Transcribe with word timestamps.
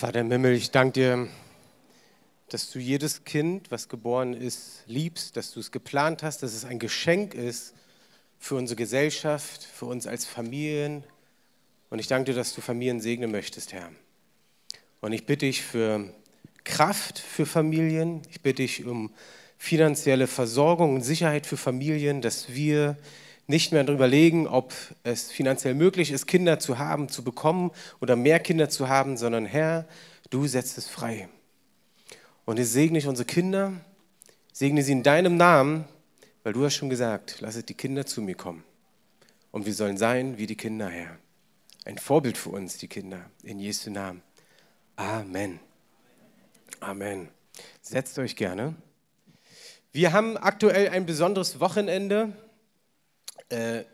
Vater 0.00 0.20
im 0.20 0.32
Himmel, 0.32 0.54
ich 0.54 0.70
danke 0.70 0.92
dir, 0.92 1.28
dass 2.48 2.70
du 2.70 2.78
jedes 2.78 3.24
Kind, 3.24 3.70
was 3.70 3.90
geboren 3.90 4.32
ist, 4.32 4.82
liebst, 4.86 5.36
dass 5.36 5.52
du 5.52 5.60
es 5.60 5.72
geplant 5.72 6.22
hast, 6.22 6.42
dass 6.42 6.54
es 6.54 6.64
ein 6.64 6.78
Geschenk 6.78 7.34
ist 7.34 7.74
für 8.38 8.54
unsere 8.54 8.76
Gesellschaft, 8.76 9.62
für 9.62 9.84
uns 9.84 10.06
als 10.06 10.24
Familien. 10.24 11.04
Und 11.90 11.98
ich 11.98 12.06
danke 12.06 12.32
dir, 12.32 12.34
dass 12.34 12.54
du 12.54 12.62
Familien 12.62 13.02
segnen 13.02 13.30
möchtest, 13.30 13.74
Herr. 13.74 13.90
Und 15.02 15.12
ich 15.12 15.26
bitte 15.26 15.44
dich 15.44 15.60
für 15.60 16.10
Kraft 16.64 17.18
für 17.18 17.44
Familien. 17.44 18.22
Ich 18.30 18.40
bitte 18.40 18.62
dich 18.62 18.86
um 18.86 19.12
finanzielle 19.58 20.28
Versorgung 20.28 20.94
und 20.94 21.02
Sicherheit 21.02 21.44
für 21.44 21.58
Familien, 21.58 22.22
dass 22.22 22.54
wir 22.54 22.96
nicht 23.50 23.72
mehr 23.72 23.84
darüber 23.84 24.08
legen, 24.08 24.46
ob 24.46 24.72
es 25.02 25.30
finanziell 25.30 25.74
möglich 25.74 26.10
ist, 26.10 26.26
Kinder 26.26 26.58
zu 26.58 26.78
haben, 26.78 27.08
zu 27.08 27.22
bekommen 27.22 27.70
oder 28.00 28.16
mehr 28.16 28.40
Kinder 28.40 28.70
zu 28.70 28.88
haben, 28.88 29.18
sondern 29.18 29.44
Herr, 29.44 29.86
du 30.30 30.46
setzt 30.46 30.78
es 30.78 30.88
frei. 30.88 31.28
Und 32.46 32.58
ich 32.58 32.68
segne 32.68 32.98
ich 32.98 33.06
unsere 33.06 33.26
Kinder, 33.26 33.72
segne 34.52 34.82
sie 34.82 34.92
in 34.92 35.02
deinem 35.02 35.36
Namen, 35.36 35.84
weil 36.42 36.54
du 36.54 36.64
hast 36.64 36.76
schon 36.76 36.88
gesagt, 36.88 37.40
lasset 37.40 37.68
die 37.68 37.74
Kinder 37.74 38.06
zu 38.06 38.22
mir 38.22 38.34
kommen. 38.34 38.64
Und 39.50 39.66
wir 39.66 39.74
sollen 39.74 39.98
sein 39.98 40.38
wie 40.38 40.46
die 40.46 40.56
Kinder, 40.56 40.88
Herr. 40.88 41.18
Ein 41.84 41.98
Vorbild 41.98 42.38
für 42.38 42.50
uns, 42.50 42.78
die 42.78 42.88
Kinder, 42.88 43.30
in 43.42 43.58
Jesu 43.58 43.90
Namen. 43.90 44.22
Amen. 44.96 45.60
Amen. 46.78 47.28
Setzt 47.82 48.18
euch 48.18 48.36
gerne. 48.36 48.74
Wir 49.92 50.12
haben 50.12 50.36
aktuell 50.36 50.88
ein 50.90 51.04
besonderes 51.04 51.58
Wochenende. 51.58 52.32
Äh, 53.50 53.84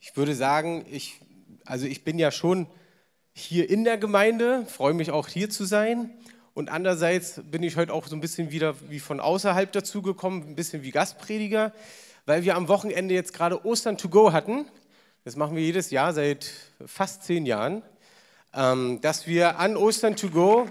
ich 0.00 0.16
würde 0.16 0.34
sagen, 0.34 0.84
ich, 0.90 1.20
also 1.64 1.86
ich 1.86 2.04
bin 2.04 2.18
ja 2.18 2.30
schon 2.30 2.66
hier 3.32 3.70
in 3.70 3.84
der 3.84 3.98
Gemeinde, 3.98 4.66
freue 4.66 4.94
mich 4.94 5.10
auch 5.10 5.28
hier 5.28 5.50
zu 5.50 5.64
sein. 5.64 6.10
Und 6.52 6.68
andererseits 6.68 7.40
bin 7.44 7.62
ich 7.62 7.76
heute 7.76 7.92
auch 7.92 8.06
so 8.06 8.16
ein 8.16 8.20
bisschen 8.20 8.50
wieder 8.50 8.74
wie 8.90 9.00
von 9.00 9.20
außerhalb 9.20 9.70
dazugekommen, 9.72 10.48
ein 10.48 10.56
bisschen 10.56 10.82
wie 10.82 10.90
Gastprediger, 10.90 11.72
weil 12.26 12.44
wir 12.44 12.56
am 12.56 12.68
Wochenende 12.68 13.14
jetzt 13.14 13.32
gerade 13.32 13.64
Ostern 13.64 13.96
to 13.96 14.08
go 14.08 14.32
hatten. 14.32 14.66
Das 15.24 15.36
machen 15.36 15.54
wir 15.54 15.62
jedes 15.62 15.90
Jahr 15.90 16.12
seit 16.12 16.50
fast 16.84 17.22
zehn 17.22 17.46
Jahren, 17.46 17.82
ähm, 18.52 19.00
dass 19.00 19.26
wir 19.26 19.58
an 19.58 19.76
Ostern 19.76 20.16
to 20.16 20.28
go, 20.28 20.66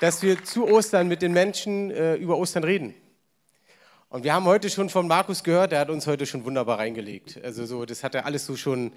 dass 0.00 0.22
wir 0.22 0.44
zu 0.44 0.68
Ostern 0.68 1.08
mit 1.08 1.22
den 1.22 1.32
Menschen 1.32 1.90
äh, 1.90 2.16
über 2.16 2.36
Ostern 2.36 2.64
reden. 2.64 2.94
Und 4.10 4.24
wir 4.24 4.34
haben 4.34 4.44
heute 4.44 4.68
schon 4.70 4.88
von 4.88 5.06
Markus 5.06 5.44
gehört, 5.44 5.70
der 5.70 5.78
hat 5.78 5.88
uns 5.88 6.08
heute 6.08 6.26
schon 6.26 6.44
wunderbar 6.44 6.80
reingelegt. 6.80 7.38
Also 7.44 7.64
so, 7.64 7.86
das 7.86 8.02
hat 8.02 8.16
er 8.16 8.26
alles 8.26 8.44
so 8.44 8.56
schon, 8.56 8.92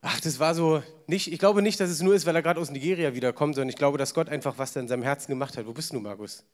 ach, 0.00 0.20
das 0.20 0.38
war 0.38 0.54
so 0.54 0.80
nicht, 1.08 1.32
ich 1.32 1.40
glaube 1.40 1.60
nicht, 1.60 1.80
dass 1.80 1.90
es 1.90 2.00
nur 2.00 2.14
ist, 2.14 2.24
weil 2.24 2.36
er 2.36 2.42
gerade 2.42 2.60
aus 2.60 2.70
Nigeria 2.70 3.14
wiederkommt, 3.16 3.56
sondern 3.56 3.68
ich 3.68 3.74
glaube, 3.74 3.98
dass 3.98 4.14
Gott 4.14 4.28
einfach 4.28 4.58
was 4.58 4.72
da 4.72 4.78
in 4.78 4.86
seinem 4.86 5.02
Herzen 5.02 5.32
gemacht 5.32 5.56
hat. 5.56 5.66
Wo 5.66 5.72
bist 5.72 5.92
du, 5.92 5.98
Markus? 5.98 6.44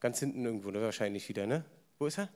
Ganz 0.00 0.18
hinten 0.18 0.44
irgendwo, 0.44 0.72
ne? 0.72 0.82
wahrscheinlich 0.82 1.28
wieder, 1.28 1.46
ne? 1.46 1.64
Wo 2.00 2.06
ist 2.06 2.18
er? 2.18 2.28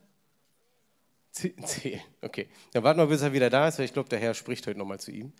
Zehn, 1.33 2.01
okay. 2.23 2.47
Dann 2.75 2.85
warten 2.85 3.01
wir, 3.01 3.07
bis 3.07 3.23
er 3.23 3.33
wieder 3.33 3.51
da 3.51 3.67
ist, 3.67 3.79
weil 3.79 3.87
ich 3.87 3.93
glaube, 3.93 4.09
der 4.09 4.21
Herr 4.21 4.35
spricht 4.35 4.69
heute 4.69 4.79
nochmal 4.79 5.01
zu 5.01 5.11
ihm. 5.11 5.33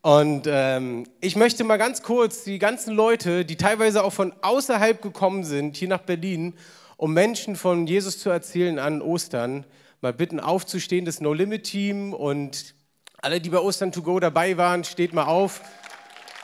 Und 0.00 0.46
ähm, 0.46 1.08
ich 1.20 1.34
möchte 1.34 1.64
mal 1.64 1.76
ganz 1.76 2.04
kurz 2.04 2.44
die 2.44 2.60
ganzen 2.60 2.94
Leute, 2.94 3.44
die 3.44 3.56
teilweise 3.56 4.04
auch 4.04 4.12
von 4.12 4.32
außerhalb 4.42 5.02
gekommen 5.02 5.42
sind, 5.42 5.76
hier 5.76 5.88
nach 5.88 6.02
Berlin 6.02 6.54
um 6.98 7.14
Menschen 7.14 7.54
von 7.54 7.86
Jesus 7.86 8.18
zu 8.18 8.28
erzählen 8.28 8.80
an 8.80 9.00
Ostern, 9.00 9.64
mal 10.00 10.12
bitten 10.12 10.40
aufzustehen, 10.40 11.04
das 11.04 11.20
No 11.20 11.32
Limit 11.32 11.62
Team 11.62 12.12
und 12.12 12.74
alle, 13.22 13.40
die 13.40 13.50
bei 13.50 13.58
Ostern 13.58 13.92
to 13.92 14.02
go 14.02 14.18
dabei 14.18 14.56
waren, 14.56 14.82
steht 14.82 15.12
mal 15.12 15.24
auf. 15.24 15.60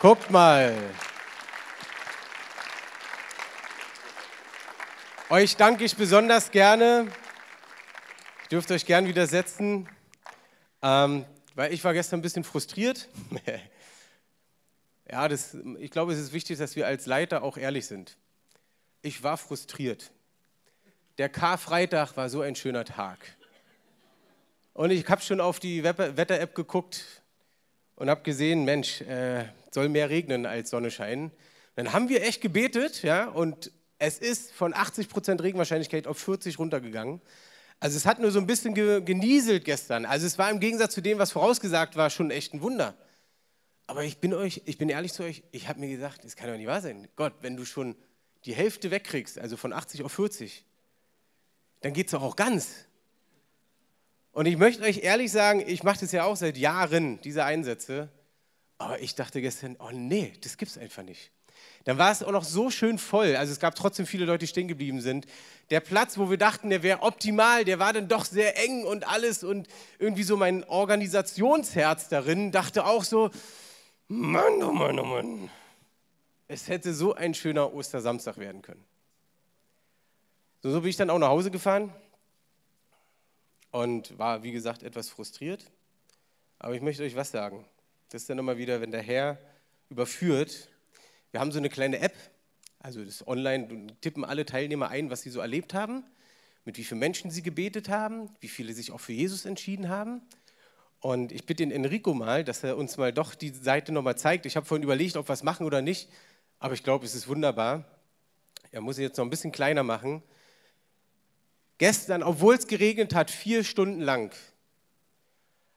Guckt 0.00 0.30
mal. 0.30 0.72
Euch 5.28 5.56
danke 5.56 5.84
ich 5.84 5.96
besonders 5.96 6.52
gerne. 6.52 7.08
Ich 8.42 8.48
dürfte 8.48 8.74
euch 8.74 8.86
gern 8.86 9.08
widersetzen, 9.08 9.88
ähm, 10.82 11.24
weil 11.56 11.72
ich 11.72 11.82
war 11.82 11.94
gestern 11.94 12.20
ein 12.20 12.22
bisschen 12.22 12.44
frustriert. 12.44 13.08
ja, 15.10 15.26
das, 15.26 15.56
ich 15.80 15.90
glaube, 15.90 16.12
es 16.12 16.20
ist 16.20 16.32
wichtig, 16.32 16.58
dass 16.58 16.76
wir 16.76 16.86
als 16.86 17.06
Leiter 17.06 17.42
auch 17.42 17.56
ehrlich 17.56 17.86
sind. 17.86 18.16
Ich 19.02 19.24
war 19.24 19.36
frustriert 19.36 20.12
der 21.18 21.28
Karfreitag 21.28 22.16
war 22.16 22.28
so 22.28 22.40
ein 22.40 22.56
schöner 22.56 22.84
Tag. 22.84 23.18
Und 24.72 24.90
ich 24.90 25.08
habe 25.08 25.22
schon 25.22 25.40
auf 25.40 25.60
die 25.60 25.84
Wetter-App 25.84 26.54
geguckt 26.54 27.22
und 27.96 28.10
habe 28.10 28.22
gesehen, 28.22 28.64
Mensch, 28.64 29.00
äh, 29.02 29.44
soll 29.70 29.88
mehr 29.88 30.10
regnen 30.10 30.46
als 30.46 30.70
Sonne 30.70 30.90
scheinen. 30.90 31.30
Dann 31.76 31.92
haben 31.92 32.08
wir 32.08 32.22
echt 32.22 32.40
gebetet, 32.40 33.02
ja, 33.02 33.28
und 33.28 33.70
es 33.98 34.18
ist 34.18 34.52
von 34.52 34.74
80% 34.74 35.42
Regenwahrscheinlichkeit 35.42 36.06
auf 36.06 36.18
40 36.18 36.58
runtergegangen. 36.58 37.20
Also 37.80 37.96
es 37.96 38.06
hat 38.06 38.18
nur 38.18 38.30
so 38.30 38.38
ein 38.38 38.46
bisschen 38.46 38.74
genieselt 38.74 39.64
gestern. 39.64 40.04
Also 40.04 40.26
es 40.26 40.38
war 40.38 40.50
im 40.50 40.60
Gegensatz 40.60 40.94
zu 40.94 41.00
dem, 41.00 41.18
was 41.18 41.32
vorausgesagt 41.32 41.96
war, 41.96 42.10
schon 42.10 42.30
echt 42.30 42.54
ein 42.54 42.62
Wunder. 42.62 42.94
Aber 43.86 44.04
ich 44.04 44.18
bin 44.18 44.32
euch, 44.32 44.62
ich 44.64 44.78
bin 44.78 44.88
ehrlich 44.88 45.12
zu 45.12 45.22
euch, 45.22 45.42
ich 45.52 45.68
habe 45.68 45.80
mir 45.80 45.88
gesagt, 45.88 46.24
das 46.24 46.36
kann 46.36 46.48
doch 46.48 46.56
nicht 46.56 46.66
wahr 46.66 46.80
sein. 46.80 47.08
Gott, 47.16 47.34
wenn 47.42 47.56
du 47.56 47.64
schon 47.64 47.94
die 48.44 48.54
Hälfte 48.54 48.90
wegkriegst, 48.90 49.38
also 49.38 49.56
von 49.56 49.72
80 49.72 50.02
auf 50.02 50.12
40, 50.12 50.64
dann 51.84 51.92
geht 51.92 52.06
es 52.06 52.12
doch 52.12 52.22
auch 52.22 52.34
ganz. 52.34 52.86
Und 54.32 54.46
ich 54.46 54.56
möchte 54.56 54.84
euch 54.84 55.02
ehrlich 55.02 55.30
sagen, 55.30 55.62
ich 55.66 55.82
mache 55.82 56.00
das 56.00 56.12
ja 56.12 56.24
auch 56.24 56.34
seit 56.34 56.56
Jahren, 56.56 57.20
diese 57.20 57.44
Einsätze. 57.44 58.08
Aber 58.78 59.00
ich 59.02 59.14
dachte 59.14 59.42
gestern, 59.42 59.76
oh 59.78 59.90
nee, 59.92 60.32
das 60.42 60.56
gibt 60.56 60.70
es 60.70 60.78
einfach 60.78 61.02
nicht. 61.02 61.30
Dann 61.84 61.98
war 61.98 62.10
es 62.10 62.22
auch 62.22 62.32
noch 62.32 62.42
so 62.42 62.70
schön 62.70 62.96
voll. 62.96 63.36
Also 63.36 63.52
es 63.52 63.60
gab 63.60 63.74
trotzdem 63.74 64.06
viele 64.06 64.24
Leute, 64.24 64.38
die 64.38 64.46
stehen 64.46 64.66
geblieben 64.66 65.02
sind. 65.02 65.26
Der 65.68 65.80
Platz, 65.80 66.16
wo 66.16 66.30
wir 66.30 66.38
dachten, 66.38 66.70
der 66.70 66.82
wäre 66.82 67.02
optimal, 67.02 67.66
der 67.66 67.78
war 67.78 67.92
dann 67.92 68.08
doch 68.08 68.24
sehr 68.24 68.58
eng 68.64 68.84
und 68.84 69.06
alles. 69.06 69.44
Und 69.44 69.68
irgendwie 69.98 70.22
so 70.22 70.38
mein 70.38 70.64
Organisationsherz 70.64 72.08
darin 72.08 72.50
dachte 72.50 72.86
auch 72.86 73.04
so, 73.04 73.30
Mann, 74.08 74.62
oh 74.62 74.72
Mann, 74.72 74.98
oh 74.98 75.04
Mann. 75.04 75.50
Es 76.48 76.66
hätte 76.66 76.94
so 76.94 77.12
ein 77.12 77.34
schöner 77.34 77.74
Ostersamstag 77.74 78.38
werden 78.38 78.62
können. 78.62 78.86
So, 80.64 80.70
so 80.70 80.80
bin 80.80 80.88
ich 80.88 80.96
dann 80.96 81.10
auch 81.10 81.18
nach 81.18 81.28
Hause 81.28 81.50
gefahren 81.50 81.92
und 83.70 84.18
war, 84.18 84.42
wie 84.42 84.50
gesagt, 84.50 84.82
etwas 84.82 85.10
frustriert. 85.10 85.70
Aber 86.58 86.74
ich 86.74 86.80
möchte 86.80 87.02
euch 87.02 87.14
was 87.14 87.30
sagen. 87.30 87.66
Das 88.08 88.22
ist 88.22 88.30
dann 88.30 88.38
immer 88.38 88.56
wieder, 88.56 88.80
wenn 88.80 88.90
der 88.90 89.02
Herr 89.02 89.36
überführt. 89.90 90.70
Wir 91.32 91.40
haben 91.40 91.52
so 91.52 91.58
eine 91.58 91.68
kleine 91.68 91.98
App, 91.98 92.14
also 92.78 93.04
das 93.04 93.16
ist 93.16 93.26
online, 93.26 93.88
tippen 94.00 94.24
alle 94.24 94.46
Teilnehmer 94.46 94.88
ein, 94.88 95.10
was 95.10 95.20
sie 95.20 95.28
so 95.28 95.40
erlebt 95.40 95.74
haben, 95.74 96.02
mit 96.64 96.78
wie 96.78 96.84
vielen 96.84 97.00
Menschen 97.00 97.30
sie 97.30 97.42
gebetet 97.42 97.90
haben, 97.90 98.30
wie 98.40 98.48
viele 98.48 98.72
sich 98.72 98.90
auch 98.90 99.00
für 99.00 99.12
Jesus 99.12 99.44
entschieden 99.44 99.90
haben. 99.90 100.22
Und 101.00 101.30
ich 101.30 101.44
bitte 101.44 101.62
den 101.62 101.72
Enrico 101.72 102.14
mal, 102.14 102.42
dass 102.42 102.64
er 102.64 102.78
uns 102.78 102.96
mal 102.96 103.12
doch 103.12 103.34
die 103.34 103.50
Seite 103.50 103.92
nochmal 103.92 104.16
zeigt. 104.16 104.46
Ich 104.46 104.56
habe 104.56 104.64
vorhin 104.64 104.82
überlegt, 104.82 105.18
ob 105.18 105.28
wir 105.28 105.34
es 105.34 105.42
machen 105.42 105.66
oder 105.66 105.82
nicht, 105.82 106.08
aber 106.58 106.72
ich 106.72 106.82
glaube, 106.82 107.04
es 107.04 107.14
ist 107.14 107.28
wunderbar. 107.28 107.84
Er 108.72 108.80
muss 108.80 108.96
sie 108.96 109.02
jetzt 109.02 109.18
noch 109.18 109.26
ein 109.26 109.30
bisschen 109.30 109.52
kleiner 109.52 109.82
machen. 109.82 110.22
Gestern, 111.78 112.22
obwohl 112.22 112.54
es 112.54 112.66
geregnet 112.66 113.14
hat, 113.14 113.30
vier 113.30 113.64
Stunden 113.64 114.00
lang, 114.00 114.32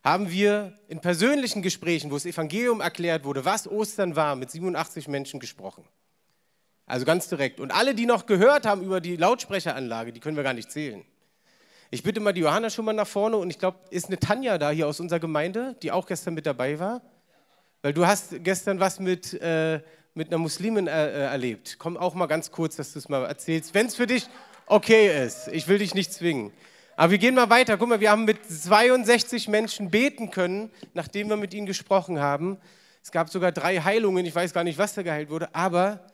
haben 0.04 0.30
wir 0.30 0.74
in 0.88 1.02
persönlichen 1.02 1.62
Gesprächen, 1.62 2.12
wo 2.12 2.16
das 2.16 2.26
Evangelium 2.26 2.82
erklärt 2.82 3.26
wurde, 3.26 3.44
was 3.44 3.68
Ostern 3.68 4.16
war, 4.16 4.36
mit 4.36 4.50
87 4.52 5.08
Menschen 5.08 5.40
gesprochen. 5.40 5.84
Also 6.86 7.06
ganz 7.06 7.28
direkt. 7.28 7.60
Und 7.60 7.72
alle, 7.72 7.94
die 7.94 8.06
noch 8.06 8.26
gehört 8.26 8.66
haben 8.66 8.82
über 8.82 9.02
die 9.02 9.18
Lautsprecheranlage, 9.18 10.14
die 10.14 10.22
können 10.22 10.38
wir 10.38 10.44
gar 10.44 10.54
nicht 10.54 10.72
zählen. 10.72 11.04
Ich 11.90 12.04
bitte 12.04 12.20
mal 12.20 12.32
die 12.32 12.42
Johanna 12.42 12.70
schon 12.70 12.86
mal 12.86 12.94
nach 12.94 13.08
vorne 13.08 13.38
und 13.38 13.50
ich 13.50 13.60
glaube, 13.60 13.80
ist 13.90 14.08
eine 14.08 14.20
Tanja 14.20 14.58
da 14.58 14.72
hier 14.72 14.88
aus 14.88 15.00
unserer 15.00 15.20
Gemeinde, 15.20 15.76
die 15.82 15.92
auch 15.92 16.06
gestern 16.06 16.34
mit 16.34 16.46
dabei 16.46 16.80
war? 16.80 17.02
Weil 17.82 17.94
du 17.94 18.06
hast 18.06 18.44
gestern 18.44 18.80
was 18.80 19.00
mit, 19.00 19.34
äh, 19.42 19.82
mit 20.14 20.30
einer 20.30 20.38
Muslimin 20.38 20.88
äh, 20.88 20.92
äh 20.92 21.12
erlebt. 21.26 21.78
Komm 21.80 21.98
auch 21.98 22.14
mal 22.14 22.26
ganz 22.28 22.52
kurz, 22.52 22.76
dass 22.78 22.94
du 22.94 23.00
es 23.00 23.10
mal 23.10 23.26
erzählst, 23.26 23.74
wenn 23.74 23.88
es 23.88 23.96
für 23.96 24.08
dich 24.08 24.28
okay 24.68 25.26
ist. 25.26 25.48
Ich 25.50 25.68
will 25.68 25.80
dich 25.80 25.96
nicht 25.96 26.14
zwingen. 26.14 26.52
Aber 26.96 27.12
wir 27.12 27.18
gehen 27.18 27.36
mal 27.36 27.50
weiter. 27.50 27.78
Guck 27.78 27.90
mal, 27.90 28.00
wir 28.00 28.12
haben 28.12 28.26
mit 28.26 28.40
62 28.48 29.48
Menschen 29.48 29.90
beten 29.90 30.32
können, 30.32 30.72
nachdem 30.94 31.30
wir 31.30 31.38
mit 31.38 31.54
ihnen 31.54 31.66
gesprochen 31.66 32.20
haben. 32.20 32.58
Es 33.04 33.12
gab 33.12 33.30
sogar 33.30 33.52
drei 33.52 33.80
Heilungen. 33.80 34.26
Ich 34.26 34.36
weiß 34.36 34.54
gar 34.54 34.64
nicht, 34.64 34.78
was 34.78 34.94
da 34.94 35.04
geheilt 35.04 35.30
wurde. 35.30 35.54
Aber 35.56 36.08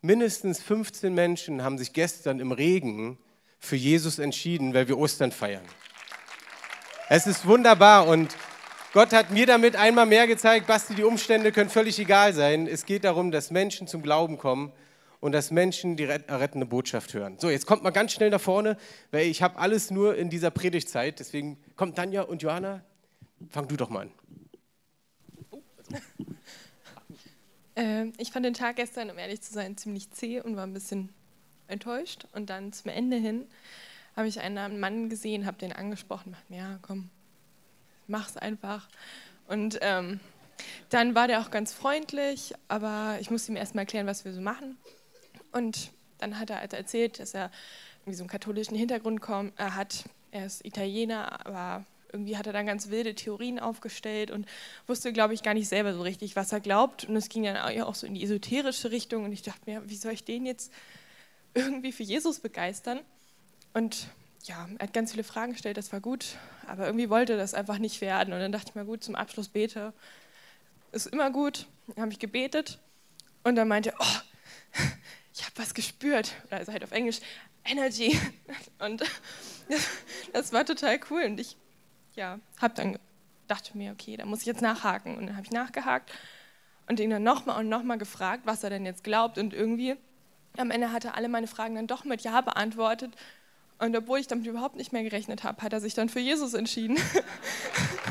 mindestens 0.00 0.62
15 0.62 1.12
Menschen 1.14 1.62
haben 1.62 1.78
sich 1.78 1.92
gestern 1.92 2.40
im 2.40 2.52
Regen 2.52 3.18
für 3.58 3.76
Jesus 3.76 4.18
entschieden, 4.18 4.74
weil 4.74 4.88
wir 4.88 4.98
Ostern 4.98 5.32
feiern. 5.32 5.64
Es 7.08 7.26
ist 7.26 7.46
wunderbar 7.46 8.06
und 8.06 8.34
Gott 8.92 9.12
hat 9.12 9.30
mir 9.30 9.46
damit 9.46 9.76
einmal 9.76 10.06
mehr 10.06 10.26
gezeigt, 10.26 10.66
Basti, 10.66 10.94
die 10.94 11.02
Umstände 11.02 11.50
können 11.50 11.68
völlig 11.68 11.98
egal 11.98 12.32
sein. 12.32 12.66
Es 12.66 12.86
geht 12.86 13.04
darum, 13.04 13.30
dass 13.32 13.50
Menschen 13.50 13.88
zum 13.88 14.02
Glauben 14.02 14.38
kommen 14.38 14.72
und 15.24 15.32
dass 15.32 15.50
Menschen 15.50 15.96
die 15.96 16.04
rettende 16.04 16.66
Botschaft 16.66 17.14
hören. 17.14 17.38
So, 17.38 17.48
jetzt 17.48 17.64
kommt 17.64 17.82
mal 17.82 17.92
ganz 17.92 18.12
schnell 18.12 18.28
nach 18.28 18.42
vorne, 18.42 18.76
weil 19.10 19.26
ich 19.26 19.40
habe 19.40 19.58
alles 19.58 19.90
nur 19.90 20.16
in 20.16 20.28
dieser 20.28 20.50
Predigtzeit. 20.50 21.18
Deswegen 21.18 21.56
kommt 21.76 21.96
Tanja 21.96 22.20
und 22.20 22.42
Johanna, 22.42 22.84
fang 23.48 23.66
du 23.66 23.78
doch 23.78 23.88
mal 23.88 24.02
an. 24.02 24.12
Äh, 27.76 28.12
ich 28.18 28.30
fand 28.30 28.46
den 28.46 28.54
Tag 28.54 28.76
gestern, 28.76 29.10
um 29.10 29.18
ehrlich 29.18 29.40
zu 29.40 29.52
sein, 29.52 29.76
ziemlich 29.76 30.08
zäh 30.12 30.40
und 30.40 30.54
war 30.54 30.64
ein 30.64 30.72
bisschen 30.72 31.12
enttäuscht. 31.66 32.28
Und 32.30 32.48
dann 32.48 32.72
zum 32.72 32.92
Ende 32.92 33.16
hin 33.16 33.48
habe 34.14 34.28
ich 34.28 34.38
einen 34.38 34.78
Mann 34.78 35.08
gesehen, 35.08 35.44
habe 35.44 35.58
den 35.58 35.72
angesprochen, 35.72 36.30
dachte, 36.30 36.54
ja, 36.54 36.78
komm, 36.82 37.10
mach's 38.06 38.36
einfach. 38.36 38.88
Und 39.48 39.80
ähm, 39.80 40.20
dann 40.90 41.16
war 41.16 41.26
der 41.26 41.40
auch 41.40 41.50
ganz 41.50 41.72
freundlich, 41.72 42.54
aber 42.68 43.16
ich 43.20 43.32
musste 43.32 43.50
ihm 43.50 43.56
erstmal 43.56 43.82
erklären, 43.82 44.06
was 44.06 44.24
wir 44.24 44.32
so 44.32 44.40
machen. 44.40 44.78
Und 45.54 45.92
dann 46.18 46.38
hat 46.38 46.50
er 46.50 46.58
erzählt, 46.58 47.20
dass 47.20 47.32
er 47.32 47.50
irgendwie 48.02 48.16
so 48.16 48.24
einen 48.24 48.28
katholischen 48.28 48.76
Hintergrund 48.76 49.20
kommt, 49.20 49.52
er 49.56 49.68
äh, 49.68 49.70
hat. 49.70 50.04
Er 50.32 50.46
ist 50.46 50.64
Italiener, 50.64 51.46
aber 51.46 51.84
irgendwie 52.12 52.36
hat 52.36 52.48
er 52.48 52.52
dann 52.52 52.66
ganz 52.66 52.90
wilde 52.90 53.14
Theorien 53.14 53.60
aufgestellt 53.60 54.32
und 54.32 54.46
wusste, 54.88 55.12
glaube 55.12 55.32
ich, 55.32 55.44
gar 55.44 55.54
nicht 55.54 55.68
selber 55.68 55.94
so 55.94 56.02
richtig, 56.02 56.34
was 56.34 56.52
er 56.52 56.58
glaubt. 56.58 57.04
Und 57.04 57.14
es 57.14 57.28
ging 57.28 57.44
dann 57.44 57.56
auch 57.56 57.94
so 57.94 58.04
in 58.06 58.14
die 58.14 58.24
esoterische 58.24 58.90
Richtung. 58.90 59.24
Und 59.24 59.32
ich 59.32 59.42
dachte 59.42 59.60
mir, 59.66 59.88
wie 59.88 59.96
soll 59.96 60.12
ich 60.12 60.24
den 60.24 60.44
jetzt 60.44 60.72
irgendwie 61.54 61.92
für 61.92 62.02
Jesus 62.02 62.40
begeistern? 62.40 63.00
Und 63.74 64.08
ja, 64.42 64.68
er 64.78 64.88
hat 64.88 64.92
ganz 64.92 65.12
viele 65.12 65.24
Fragen 65.24 65.52
gestellt, 65.52 65.76
das 65.76 65.92
war 65.92 66.00
gut, 66.00 66.36
aber 66.66 66.86
irgendwie 66.86 67.10
wollte 67.10 67.36
das 67.36 67.54
einfach 67.54 67.78
nicht 67.78 68.00
werden. 68.00 68.34
Und 68.34 68.40
dann 68.40 68.52
dachte 68.52 68.70
ich 68.70 68.74
mir, 68.74 68.84
gut, 68.84 69.04
zum 69.04 69.14
Abschluss 69.14 69.48
bete. 69.48 69.92
Ist 70.90 71.06
immer 71.06 71.30
gut. 71.30 71.66
Dann 71.88 72.02
habe 72.02 72.12
ich 72.12 72.18
gebetet 72.18 72.80
und 73.44 73.54
dann 73.54 73.68
meinte 73.68 73.90
er, 73.90 73.96
oh, 74.00 74.80
ich 75.34 75.44
habe 75.44 75.52
was 75.56 75.74
gespürt. 75.74 76.32
Also 76.50 76.72
halt 76.72 76.84
auf 76.84 76.92
Englisch, 76.92 77.20
Energy. 77.64 78.18
Und 78.78 79.00
das, 79.68 79.88
das 80.32 80.52
war 80.52 80.64
total 80.64 81.00
cool. 81.10 81.24
Und 81.24 81.40
ich 81.40 81.56
ja, 82.14 82.38
habe 82.60 82.74
dann 82.74 82.98
dachte 83.48 83.76
mir, 83.76 83.92
okay, 83.92 84.16
da 84.16 84.24
muss 84.24 84.40
ich 84.40 84.46
jetzt 84.46 84.62
nachhaken. 84.62 85.16
Und 85.16 85.26
dann 85.26 85.36
habe 85.36 85.46
ich 85.46 85.52
nachgehakt 85.52 86.10
und 86.86 87.00
ihn 87.00 87.10
dann 87.10 87.22
nochmal 87.22 87.60
und 87.60 87.68
nochmal 87.68 87.98
gefragt, 87.98 88.42
was 88.44 88.62
er 88.62 88.70
denn 88.70 88.86
jetzt 88.86 89.04
glaubt. 89.04 89.38
Und 89.38 89.52
irgendwie 89.54 89.96
am 90.56 90.70
Ende 90.70 90.92
hat 90.92 91.04
er 91.04 91.16
alle 91.16 91.28
meine 91.28 91.46
Fragen 91.46 91.74
dann 91.74 91.86
doch 91.86 92.04
mit 92.04 92.22
Ja 92.22 92.40
beantwortet. 92.40 93.12
Und 93.78 93.96
obwohl 93.96 94.18
ich 94.18 94.28
damit 94.28 94.46
überhaupt 94.46 94.76
nicht 94.76 94.92
mehr 94.92 95.02
gerechnet 95.02 95.42
habe, 95.42 95.62
hat 95.62 95.72
er 95.72 95.80
sich 95.80 95.94
dann 95.94 96.08
für 96.08 96.20
Jesus 96.20 96.54
entschieden. 96.54 96.96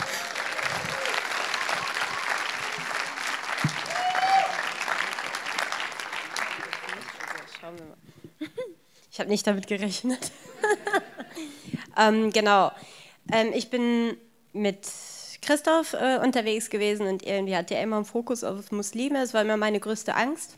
Ich 9.13 9.19
habe 9.19 9.29
nicht 9.29 9.45
damit 9.45 9.67
gerechnet. 9.67 10.31
ähm, 11.99 12.31
genau. 12.31 12.71
Ähm, 13.31 13.51
ich 13.53 13.69
bin 13.69 14.17
mit 14.53 14.87
Christoph 15.43 15.93
äh, 15.93 16.17
unterwegs 16.17 16.71
gewesen 16.71 17.05
und 17.05 17.21
irgendwie 17.21 17.55
hatte 17.55 17.75
er 17.75 17.83
immer 17.83 17.97
einen 17.97 18.05
Fokus 18.05 18.43
auf 18.43 18.71
Muslime. 18.71 19.19
Das 19.19 19.35
war 19.35 19.43
immer 19.43 19.55
meine 19.55 19.79
größte 19.79 20.15
Angst 20.15 20.57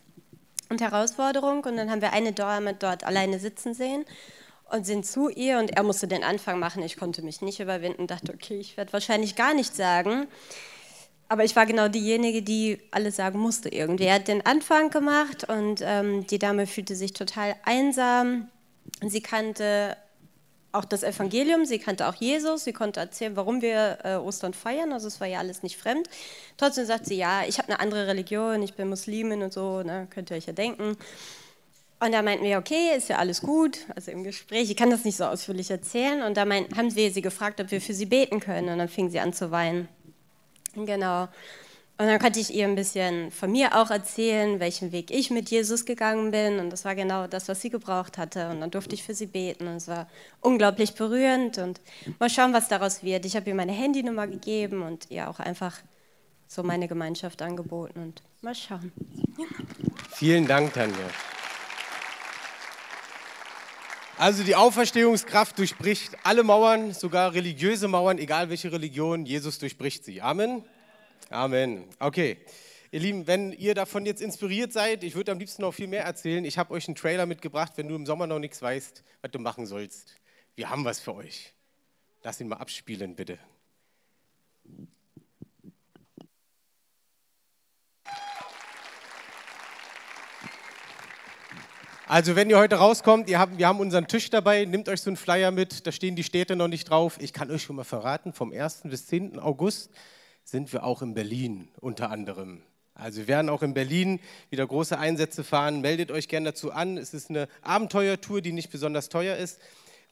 und 0.70 0.80
Herausforderung. 0.80 1.66
Und 1.66 1.76
dann 1.76 1.92
haben 1.92 2.00
wir 2.00 2.14
eine 2.14 2.32
Dame 2.32 2.74
dort 2.74 3.04
alleine 3.04 3.40
sitzen 3.40 3.74
sehen 3.74 4.06
und 4.72 4.86
sind 4.86 5.06
zu 5.06 5.28
ihr 5.28 5.60
und 5.60 5.72
er 5.72 5.84
musste 5.84 6.08
den 6.08 6.24
Anfang 6.24 6.58
machen. 6.58 6.82
Ich 6.82 6.96
konnte 6.96 7.24
mich 7.24 7.42
nicht 7.42 7.60
überwinden, 7.60 8.08
dachte, 8.08 8.34
okay, 8.34 8.58
ich 8.58 8.78
werde 8.78 8.94
wahrscheinlich 8.94 9.36
gar 9.36 9.54
nichts 9.54 9.76
sagen. 9.76 10.28
Aber 11.28 11.44
ich 11.44 11.56
war 11.56 11.66
genau 11.66 11.88
diejenige, 11.88 12.44
die 12.44 12.80
alles 12.92 13.16
sagen 13.16 13.40
musste 13.40 13.70
irgendwie. 13.70 14.04
Er 14.04 14.16
hat 14.16 14.28
den 14.28 14.46
Anfang 14.46 14.92
gemacht 14.92 15.50
und 15.50 15.82
ähm, 15.84 16.28
die 16.28 16.38
Dame 16.38 16.68
fühlte 16.68 16.96
sich 16.96 17.14
total 17.14 17.56
einsam. 17.66 18.50
Sie 19.02 19.22
kannte 19.22 19.98
auch 20.72 20.86
das 20.86 21.04
Evangelium, 21.04 21.66
sie 21.66 21.80
kannte 21.80 22.08
auch 22.08 22.16
Jesus, 22.16 22.66
sie 22.66 22.74
konnte 22.74 23.00
erzählen, 23.00 23.36
warum 23.36 23.62
wir 23.62 23.98
äh, 24.04 24.16
Ostern 24.16 24.54
feiern, 24.54 24.92
also 24.92 25.08
es 25.08 25.20
war 25.22 25.28
ja 25.28 25.40
alles 25.40 25.64
nicht 25.64 25.78
fremd. 25.78 26.10
Trotzdem 26.58 26.86
sagt 26.86 27.06
sie, 27.06 27.16
ja, 27.16 27.44
ich 27.48 27.58
habe 27.58 27.70
eine 27.70 27.80
andere 27.80 28.08
Religion, 28.08 28.62
ich 28.62 28.74
bin 28.74 28.90
Muslimin 28.90 29.42
und 29.42 29.54
so, 29.54 29.82
ne, 29.84 30.08
könnt 30.10 30.30
ihr 30.30 30.38
euch 30.38 30.46
ja 30.46 30.54
denken. 30.54 30.98
Und 32.00 32.12
da 32.12 32.22
meinten 32.22 32.44
wir, 32.44 32.58
okay, 32.58 32.96
ist 32.96 33.08
ja 33.08 33.18
alles 33.18 33.42
gut, 33.42 33.80
also 33.96 34.12
im 34.12 34.24
Gespräch, 34.24 34.70
ich 34.70 34.76
kann 34.76 34.90
das 34.90 35.06
nicht 35.06 35.16
so 35.16 35.24
ausführlich 35.24 35.72
erzählen. 35.72 36.24
Und 36.24 36.36
da 36.36 36.44
meinten, 36.46 36.76
haben 36.76 36.94
wir 36.94 37.10
sie 37.10 37.22
gefragt, 37.22 37.62
ob 37.62 37.72
wir 37.72 37.80
für 37.80 37.94
sie 37.94 38.06
beten 38.06 38.42
können. 38.42 38.70
Und 38.70 38.80
dann 38.80 38.90
fing 38.90 39.10
sie 39.10 39.20
an 39.20 39.32
zu 39.32 39.50
weinen. 39.50 39.88
Genau. 40.76 41.28
Und 41.98 42.08
dann 42.08 42.20
konnte 42.20 42.42
ich 42.42 42.54
ihr 42.54 42.66
ein 42.66 42.76
bisschen 42.76 43.32
von 43.32 43.50
mir 43.52 43.78
auch 43.78 43.90
erzählen, 43.90 44.60
welchen 44.60 44.92
Weg 44.92 45.12
ich 45.12 45.32
mit 45.32 45.50
Jesus 45.50 45.86
gegangen 45.86 46.32
bin. 46.32 46.60
Und 46.60 46.70
das 46.70 46.84
war 46.84 46.94
genau 46.94 47.26
das, 47.28 47.48
was 47.48 47.62
sie 47.62 47.70
gebraucht 47.70 48.18
hatte. 48.18 48.50
Und 48.50 48.60
dann 48.60 48.70
durfte 48.70 48.96
ich 48.96 49.04
für 49.04 49.14
sie 49.14 49.28
beten. 49.28 49.68
Und 49.68 49.78
es 49.78 49.88
war 49.88 50.08
unglaublich 50.42 50.96
berührend. 50.96 51.58
Und 51.58 51.80
mal 52.20 52.30
schauen, 52.30 52.52
was 52.52 52.68
daraus 52.68 53.02
wird. 53.02 53.26
Ich 53.26 53.38
habe 53.38 53.50
ihr 53.50 53.56
meine 53.56 53.72
Handynummer 53.72 54.28
gegeben 54.28 54.82
und 54.82 55.10
ihr 55.10 55.30
auch 55.30 55.40
einfach 55.40 55.78
so 56.48 56.64
meine 56.64 56.90
Gemeinschaft 56.90 57.42
angeboten. 57.42 58.00
Und 58.02 58.24
mal 58.42 58.56
schauen. 58.56 58.92
Vielen 60.12 60.48
Dank, 60.48 60.74
Tanja. 60.74 60.98
Also 64.18 64.44
die 64.44 64.56
Auferstehungskraft 64.56 65.60
durchbricht 65.60 66.16
alle 66.24 66.44
Mauern, 66.44 66.94
sogar 66.94 67.34
religiöse 67.34 67.90
Mauern, 67.90 68.18
egal 68.18 68.50
welche 68.50 68.72
Religion. 68.72 69.26
Jesus 69.26 69.60
durchbricht 69.60 70.06
sie. 70.06 70.22
Amen. 70.22 70.64
Amen. 71.30 71.84
Okay. 72.00 72.38
Ihr 72.92 73.02
Lieben, 73.02 73.28
wenn 73.28 73.52
ihr 73.52 73.76
davon 73.76 74.06
jetzt 74.06 74.22
inspiriert 74.22 74.72
seid, 74.72 75.04
ich 75.04 75.16
würde 75.16 75.34
am 75.34 75.40
liebsten 75.40 75.64
noch 75.64 75.74
viel 75.74 75.88
mehr 75.88 76.06
erzählen. 76.06 76.46
Ich 76.46 76.58
habe 76.58 76.74
euch 76.74 76.88
einen 76.88 76.96
Trailer 76.96 77.26
mitgebracht, 77.26 77.74
wenn 77.76 77.90
du 77.90 77.96
im 77.96 78.06
Sommer 78.06 78.26
noch 78.26 78.40
nichts 78.40 78.62
weißt, 78.62 79.04
was 79.22 79.32
du 79.32 79.40
machen 79.40 79.66
sollst. 79.66 80.16
Wir 80.56 80.70
haben 80.70 80.86
was 80.86 81.02
für 81.02 81.14
euch. 81.14 81.52
Lass 82.24 82.40
ihn 82.40 82.48
mal 82.48 82.58
abspielen, 82.58 83.18
bitte. 83.18 83.38
Also 92.08 92.36
wenn 92.36 92.52
ihr 92.52 92.60
heute 92.60 92.76
rauskommt, 92.76 93.28
ihr 93.30 93.40
habt, 93.40 93.58
wir 93.58 93.68
haben 93.68 93.80
unseren 93.80 94.06
Tisch 94.08 94.30
dabei, 94.30 94.64
nehmt 94.66 94.88
euch 94.90 95.02
so 95.02 95.10
einen 95.10 95.18
Flyer 95.18 95.50
mit, 95.50 95.88
da 95.88 95.92
stehen 95.92 96.16
die 96.16 96.24
Städte 96.24 96.56
noch 96.56 96.68
nicht 96.68 96.88
drauf. 96.88 97.18
Ich 97.20 97.34
kann 97.34 97.50
euch 97.50 97.64
schon 97.64 97.76
mal 97.76 97.84
verraten, 97.84 98.32
vom 98.32 98.52
1. 98.52 98.82
bis 98.84 99.08
10. 99.08 99.40
August 99.40 99.90
sind 100.44 100.72
wir 100.72 100.84
auch 100.84 101.02
in 101.02 101.16
Berlin 101.16 101.68
unter 101.82 102.12
anderem. 102.12 102.62
Also 102.94 103.18
wir 103.22 103.28
werden 103.28 103.50
auch 103.50 103.64
in 103.64 103.74
Berlin 103.74 104.20
wieder 104.52 104.68
große 104.68 105.00
Einsätze 105.00 105.44
fahren. 105.44 105.82
Meldet 105.82 106.12
euch 106.12 106.28
gerne 106.28 106.52
dazu 106.52 106.72
an. 106.72 107.00
Es 107.00 107.16
ist 107.16 107.32
eine 107.32 107.48
Abenteuertour, 107.64 108.40
die 108.42 108.52
nicht 108.52 108.70
besonders 108.70 109.10
teuer 109.10 109.36
ist. 109.36 109.60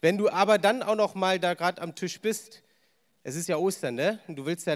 Wenn 0.01 0.18
du 0.18 0.31
aber 0.31 0.57
dann 0.57 0.81
auch 0.81 0.96
noch 0.96 1.13
mal 1.13 1.39
da 1.39 1.54
gerade 1.54 1.80
am 1.80 1.94
Tisch 1.94 2.19
bist, 2.19 2.63
es 3.22 3.36
ist 3.36 3.48
ja 3.48 3.57
Ostern, 3.57 3.94
ne? 3.94 4.19
Und 4.28 4.36
du 4.36 4.48
willst 4.48 4.66
ja. 4.66 4.75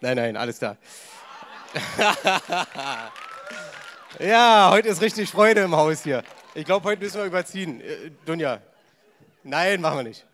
Nein, 0.00 0.16
nein, 0.16 0.36
alles 0.38 0.58
da. 0.58 0.78
ja, 4.20 4.70
heute 4.70 4.88
ist 4.88 5.00
richtig 5.00 5.30
Freude 5.30 5.62
im 5.62 5.74
Haus 5.76 6.02
hier. 6.02 6.22
Ich 6.54 6.64
glaube, 6.64 6.84
heute 6.88 7.02
müssen 7.02 7.18
wir 7.18 7.24
überziehen. 7.24 7.80
Äh, 7.80 8.10
Dunja. 8.24 8.60
Nein, 9.42 9.80
machen 9.80 9.98
wir 9.98 10.02
nicht. 10.04 10.24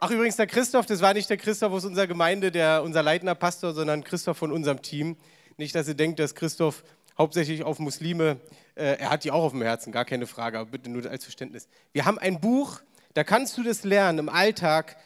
Ach, 0.00 0.10
übrigens, 0.10 0.36
der 0.36 0.46
Christoph, 0.46 0.86
das 0.86 1.00
war 1.00 1.14
nicht 1.14 1.30
der 1.30 1.36
Christoph 1.36 1.72
aus 1.72 1.84
unserer 1.84 2.06
Gemeinde, 2.06 2.50
der, 2.50 2.82
unser 2.82 3.02
leitender 3.02 3.34
Pastor, 3.34 3.72
sondern 3.72 4.04
Christoph 4.04 4.36
von 4.36 4.52
unserem 4.52 4.82
Team. 4.82 5.16
Nicht, 5.56 5.74
dass 5.74 5.88
ihr 5.88 5.94
denkt, 5.94 6.18
dass 6.18 6.34
Christoph 6.34 6.84
hauptsächlich 7.16 7.62
auf 7.62 7.78
Muslime, 7.78 8.38
äh, 8.74 8.98
er 8.98 9.10
hat 9.10 9.24
die 9.24 9.30
auch 9.30 9.44
auf 9.44 9.52
dem 9.52 9.62
Herzen, 9.62 9.92
gar 9.92 10.04
keine 10.04 10.26
Frage, 10.26 10.58
aber 10.58 10.70
bitte 10.70 10.90
nur 10.90 11.08
als 11.08 11.24
Verständnis. 11.24 11.68
Wir 11.92 12.04
haben 12.04 12.18
ein 12.18 12.40
Buch, 12.40 12.80
da 13.14 13.24
kannst 13.24 13.56
du 13.56 13.62
das 13.62 13.84
lernen 13.84 14.18
im 14.18 14.28
Alltag 14.28 14.96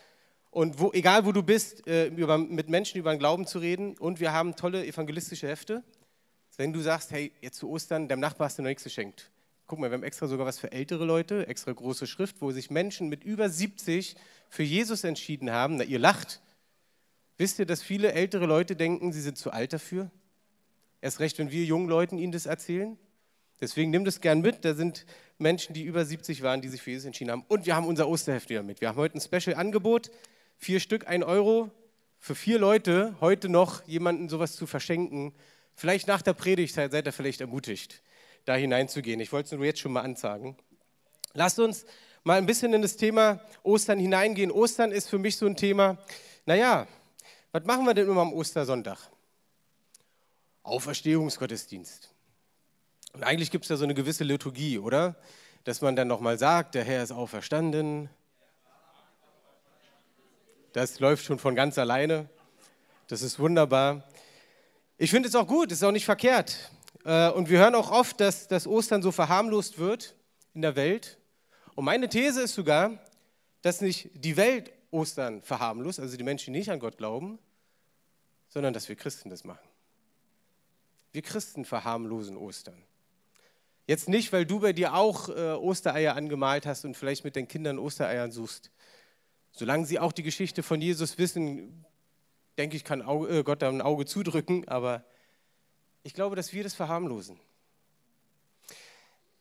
und 0.51 0.81
wo, 0.81 0.93
egal 0.93 1.27
wo 1.27 1.33
du 1.33 1.43
bist, 1.43 1.87
äh, 1.87 2.07
über, 2.07 2.39
mit 2.39 2.69
Menschen 2.69 2.99
über 2.99 3.11
den 3.11 3.19
Glauben 3.19 3.47
zu 3.47 3.59
reden. 3.59 3.97
Und 3.99 4.21
wir 4.21 4.33
haben 4.33 4.57
tolle 4.57 4.87
evangelistische 4.87 5.49
Hefte. 5.49 5.85
Wenn 6.57 6.73
du 6.73 6.81
sagst, 6.81 7.11
hey, 7.11 7.33
jetzt 7.41 7.59
zu 7.59 7.69
Ostern, 7.69 8.09
deinem 8.09 8.21
Nachbar 8.21 8.47
hast 8.47 8.59
du 8.59 8.63
noch 8.63 8.69
nichts 8.69 8.85
geschenkt. 8.85 9.31
Guck 9.67 9.79
mal, 9.79 9.91
wir 9.91 9.95
haben 9.95 10.05
extra 10.05 10.27
sogar 10.27 10.47
was 10.47 10.59
für 10.59 10.73
ältere 10.73 11.05
Leute, 11.05 11.49
extra 11.49 11.73
große 11.73 12.07
Schrift, 12.07 12.41
wo 12.41 12.53
sich 12.53 12.71
Menschen 12.71 13.09
mit 13.09 13.25
über 13.25 13.49
70 13.49 14.17
für 14.49 14.63
Jesus 14.63 15.05
entschieden 15.05 15.51
haben, 15.51 15.77
na, 15.77 15.85
ihr 15.85 15.99
lacht. 15.99 16.41
Wisst 17.37 17.59
ihr, 17.59 17.67
dass 17.67 17.83
viele 17.83 18.13
ältere 18.13 18.47
Leute 18.47 18.77
denken, 18.77 19.13
sie 19.13 19.21
sind 19.21 19.37
zu 19.37 19.51
alt 19.51 19.73
dafür? 19.73 20.11
Erst 21.03 21.21
recht, 21.21 21.39
wenn 21.39 21.51
wir 21.51 21.65
jungen 21.65 21.89
Leuten 21.89 22.17
ihnen 22.17 22.33
das 22.33 22.47
erzählen. 22.47 22.97
Deswegen 23.61 23.91
nimm 23.91 24.05
das 24.05 24.21
gern 24.21 24.41
mit. 24.41 24.65
Da 24.65 24.75
sind 24.75 25.05
Menschen, 25.39 25.75
die 25.75 25.83
über 25.83 26.05
70 26.05 26.43
waren, 26.43 26.63
die 26.63 26.69
sich 26.69 26.81
für 26.81 26.91
Jesus 26.91 27.07
entschieden 27.07 27.31
haben. 27.31 27.45
Und 27.49 27.67
wir 27.67 27.77
haben 27.77 27.87
unser 27.87 28.09
Osterheft 28.09 28.49
wieder 28.49 28.63
mit. 28.63 28.81
Wir 28.81 28.89
haben 28.89 28.97
heute 28.97 29.19
ein 29.19 29.21
Special-Angebot. 29.21 30.11
Vier 30.57 30.81
Stück, 30.81 31.07
ein 31.07 31.23
Euro. 31.23 31.71
Für 32.19 32.35
vier 32.35 32.59
Leute 32.59 33.15
heute 33.21 33.49
noch 33.49 33.87
jemanden 33.87 34.29
sowas 34.29 34.57
zu 34.57 34.67
verschenken. 34.67 35.35
Vielleicht 35.77 36.07
nach 36.07 36.23
der 36.23 36.33
Predigt 36.33 36.75
seid 36.75 36.95
ihr 36.95 37.13
vielleicht 37.13 37.43
ermutigt, 37.43 38.03
da 38.47 38.55
hineinzugehen. 38.55 39.21
Ich 39.21 39.31
wollte 39.31 39.47
es 39.47 39.53
nur 39.53 39.65
jetzt 39.65 39.81
schon 39.81 39.93
mal 39.93 40.01
ansagen. 40.01 40.57
Lasst 41.35 41.59
uns 41.59 41.85
mal 42.25 42.39
ein 42.39 42.47
bisschen 42.47 42.73
in 42.73 42.81
das 42.81 42.97
Thema 42.97 43.41
Ostern 43.63 43.99
hineingehen. 43.99 44.51
Ostern 44.51 44.91
ist 44.91 45.09
für 45.09 45.19
mich 45.19 45.37
so 45.37 45.45
ein 45.45 45.55
Thema, 45.55 45.99
naja, 46.47 46.89
was 47.53 47.65
machen 47.65 47.85
wir 47.85 47.93
denn 47.93 48.09
immer 48.09 48.23
am 48.23 48.33
Ostersonntag? 48.33 48.99
Auferstehungsgottesdienst. 50.63 52.11
Und 53.13 53.23
eigentlich 53.23 53.51
gibt 53.51 53.65
es 53.65 53.69
da 53.69 53.77
so 53.77 53.85
eine 53.85 53.95
gewisse 53.95 54.25
Liturgie, 54.25 54.79
oder? 54.79 55.15
Dass 55.65 55.83
man 55.83 55.95
dann 55.95 56.09
nochmal 56.09 56.39
sagt, 56.39 56.75
der 56.75 56.85
Herr 56.85 57.03
ist 57.03 57.13
auferstanden. 57.13 58.09
Das 60.73 61.01
läuft 61.01 61.25
schon 61.27 61.39
von 61.39 61.55
ganz 61.55 61.77
alleine. 61.77 62.31
Das 63.09 63.21
ist 63.21 63.39
wunderbar. 63.39 64.03
Ich 64.99 65.11
finde 65.11 65.29
es 65.29 65.35
auch 65.35 65.47
gut, 65.47 65.71
es 65.73 65.79
ist 65.79 65.85
auch 65.85 65.93
nicht 65.93 66.07
verkehrt. 66.07 66.71
Äh, 67.05 67.31
und 67.31 67.51
wir 67.51 67.59
hören 67.59 67.75
auch 67.75 67.91
oft, 67.91 68.19
dass 68.19 68.49
das 68.49 68.67
Ostern 68.67 69.03
so 69.03 69.13
verharmlost 69.13 69.79
wird 69.79 70.15
in 70.55 70.63
der 70.63 70.75
Welt. 70.75 71.19
Und 71.75 71.85
meine 71.85 72.09
These 72.09 72.41
ist 72.41 72.55
sogar, 72.55 72.99
dass 73.61 73.83
nicht 73.83 74.11
die 74.15 74.39
Welt 74.39 74.73
Ostern 74.91 75.43
verharmlost, 75.43 76.01
also 76.01 76.17
die 76.17 76.25
Menschen, 76.25 76.55
die 76.55 76.61
nicht 76.61 76.71
an 76.71 76.81
Gott 76.81 76.97
glauben, 76.97 77.39
sondern 78.49 78.73
dass 78.73 78.89
wir 78.89 78.97
Christen 78.97 79.29
das 79.29 79.45
machen. 79.45 79.69
Wir 81.13 81.21
Christen 81.21 81.67
verharmlosen 81.67 82.39
Ostern. 82.39 82.83
Jetzt 83.87 84.09
nicht, 84.09 84.33
weil 84.33 84.47
du 84.47 84.61
bei 84.61 84.73
dir 84.73 84.95
auch 84.95 85.29
äh, 85.29 85.53
Ostereier 85.53 86.17
angemalt 86.17 86.65
hast 86.65 86.87
und 86.87 86.97
vielleicht 86.97 87.23
mit 87.23 87.37
den 87.37 87.49
Kindern 87.49 87.79
Ostereiern 87.79 88.33
suchst. 88.33 88.71
Solange 89.53 89.85
sie 89.85 89.99
auch 89.99 90.13
die 90.13 90.23
Geschichte 90.23 90.63
von 90.63 90.81
Jesus 90.81 91.19
wissen, 91.19 91.85
denke 92.59 92.77
ich, 92.77 92.85
kann 92.85 93.01
äh, 93.01 93.43
Gott 93.43 93.63
da 93.63 93.69
ein 93.69 93.83
Auge 93.83 94.07
zudrücken, 94.07 94.67
aber 94.69 95.05
ich 96.03 96.15
glaube, 96.15 96.37
dass 96.37 96.53
wir 96.53 96.63
das 96.63 96.75
verharmlosen. 96.75 97.39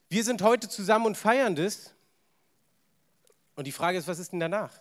Wir 0.08 0.24
sind 0.24 0.42
heute 0.42 0.68
zusammen 0.68 1.06
und 1.06 1.16
feiern 1.16 1.56
das. 1.56 1.94
Und 3.54 3.66
die 3.66 3.72
Frage 3.72 3.98
ist, 3.98 4.06
was 4.06 4.18
ist 4.18 4.32
denn 4.32 4.40
danach? 4.40 4.72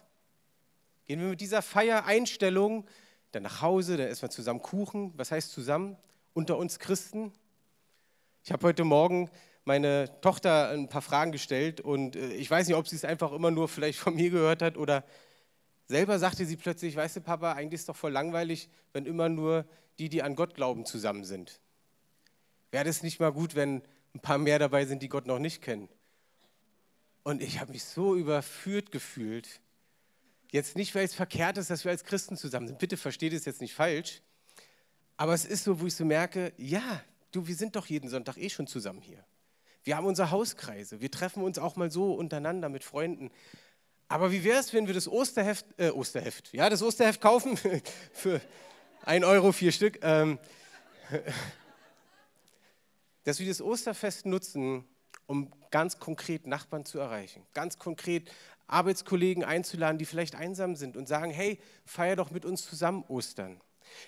Gehen 1.06 1.20
wir 1.20 1.30
mit 1.30 1.42
dieser 1.42 1.62
Feiereinstellung 1.62 2.88
dann 3.32 3.44
nach 3.44 3.62
Hause, 3.62 3.98
dann 3.98 4.08
essen 4.08 4.24
wir 4.24 4.30
zusammen 4.30 4.62
Kuchen. 4.62 5.14
Was 5.18 5.32
heißt 5.32 5.52
zusammen? 5.52 5.98
Unter 6.34 6.58
uns 6.58 6.80
Christen. 6.80 7.32
Ich 8.44 8.52
habe 8.52 8.68
heute 8.68 8.84
Morgen 8.84 9.30
meine 9.64 10.10
Tochter 10.22 10.70
ein 10.70 10.90
paar 10.90 11.02
Fragen 11.02 11.32
gestellt 11.32 11.82
und 11.82 12.16
äh, 12.16 12.34
ich 12.34 12.50
weiß 12.50 12.68
nicht, 12.68 12.76
ob 12.76 12.88
sie 12.88 12.96
es 12.96 13.06
einfach 13.06 13.32
immer 13.32 13.52
nur 13.52 13.68
vielleicht 13.68 14.00
von 14.00 14.16
mir 14.16 14.30
gehört 14.30 14.62
hat 14.62 14.78
oder 14.78 15.04
selber 15.88 16.20
sagte 16.20 16.46
sie 16.46 16.58
plötzlich, 16.58 16.96
weißt 16.96 17.18
du 17.18 17.22
Papa, 17.22 17.54
eigentlich 17.54 17.82
ist 17.82 17.90
doch 17.90 17.96
voll 17.96 18.12
langweilig, 18.12 18.70
wenn 18.94 19.06
immer 19.06 19.30
nur 19.30 19.66
die, 20.00 20.10
die 20.10 20.24
an 20.24 20.36
Gott 20.36 20.56
glauben, 20.56 20.86
zusammen 20.86 21.24
sind. 21.24 21.60
Wäre 22.72 22.86
das 22.86 23.04
nicht 23.04 23.20
mal 23.20 23.32
gut, 23.32 23.56
wenn 23.56 23.82
ein 24.14 24.20
paar 24.20 24.38
mehr 24.38 24.60
dabei 24.60 24.86
sind, 24.86 25.02
die 25.02 25.10
Gott 25.10 25.28
noch 25.28 25.40
nicht 25.40 25.62
kennen? 25.62 25.90
Und 27.24 27.42
ich 27.42 27.60
habe 27.60 27.72
mich 27.72 27.84
so 27.84 28.16
überführt 28.16 28.92
gefühlt. 28.92 29.62
Jetzt 30.52 30.76
nicht, 30.76 30.94
weil 30.94 31.06
es 31.06 31.16
verkehrt 31.16 31.58
ist, 31.58 31.70
dass 31.70 31.84
wir 31.84 31.92
als 31.92 32.04
Christen 32.04 32.38
zusammen 32.38 32.68
sind. 32.68 32.80
Bitte 32.80 32.98
versteht 32.98 33.34
es 33.34 33.46
jetzt 33.46 33.62
nicht 33.62 33.74
falsch. 33.74 34.22
Aber 35.18 35.34
es 35.34 35.46
ist 35.46 35.64
so, 35.64 35.80
wo 35.80 35.86
ich 35.86 35.96
so 35.96 36.06
merke, 36.06 36.54
ja, 36.58 37.02
du, 37.32 37.48
wir 37.48 37.56
sind 37.56 37.76
doch 37.76 37.88
jeden 37.88 38.10
Sonntag 38.10 38.38
eh 38.38 38.50
schon 38.50 38.68
zusammen 38.68 39.02
hier. 39.02 39.26
Wir 39.84 39.98
haben 39.98 40.06
unsere 40.06 40.32
Hauskreise. 40.32 41.00
Wir 41.02 41.12
treffen 41.12 41.44
uns 41.44 41.58
auch 41.58 41.76
mal 41.76 41.92
so 41.92 42.14
untereinander 42.14 42.70
mit 42.70 42.84
Freunden. 42.84 43.32
Aber 44.08 44.32
wie 44.32 44.44
wäre 44.44 44.60
es, 44.60 44.74
wenn 44.74 44.88
wir 44.88 44.94
das 44.94 45.08
Osterheft, 45.08 45.66
äh, 45.78 45.90
Osterheft, 45.90 46.54
ja, 46.54 46.70
das 46.70 46.84
Osterheft 46.84 47.22
kaufen 47.22 47.58
für 48.14 48.40
1 49.04 49.26
Euro, 49.26 49.52
vier 49.52 49.72
Stück, 49.72 50.00
ähm, 50.04 50.40
dass 53.24 53.40
wir 53.40 53.48
das 53.48 53.62
Osterfest 53.62 54.26
nutzen, 54.26 54.86
um 55.26 55.52
ganz 55.72 56.00
konkret 56.00 56.46
Nachbarn 56.46 56.86
zu 56.86 57.00
erreichen, 57.00 57.46
ganz 57.54 57.80
konkret 57.80 58.30
Arbeitskollegen 58.68 59.44
einzuladen, 59.44 59.98
die 59.98 60.06
vielleicht 60.06 60.36
einsam 60.36 60.76
sind 60.76 60.98
und 60.98 61.08
sagen, 61.08 61.32
hey, 61.32 61.60
feier 61.86 62.16
doch 62.16 62.32
mit 62.32 62.46
uns 62.46 62.66
zusammen 62.66 63.04
Ostern. 63.08 63.60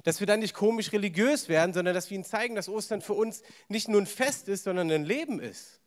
Dass 0.03 0.19
wir 0.19 0.27
dann 0.27 0.39
nicht 0.39 0.53
komisch 0.53 0.91
religiös 0.91 1.49
werden, 1.49 1.73
sondern 1.73 1.93
dass 1.93 2.09
wir 2.09 2.15
ihnen 2.15 2.23
zeigen, 2.23 2.55
dass 2.55 2.67
Ostern 2.67 3.01
für 3.01 3.13
uns 3.13 3.43
nicht 3.67 3.87
nur 3.87 4.01
ein 4.01 4.07
Fest 4.07 4.47
ist, 4.47 4.63
sondern 4.63 4.91
ein 4.91 5.05
Leben 5.05 5.39
ist. 5.39 5.79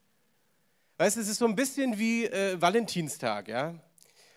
Weißt 0.99 1.17
du, 1.17 1.21
es 1.21 1.29
ist 1.29 1.39
so 1.39 1.47
ein 1.47 1.57
bisschen 1.57 1.99
wie 1.99 2.27
äh, 2.27 2.61
Valentinstag, 2.61 3.49
ja. 3.49 3.75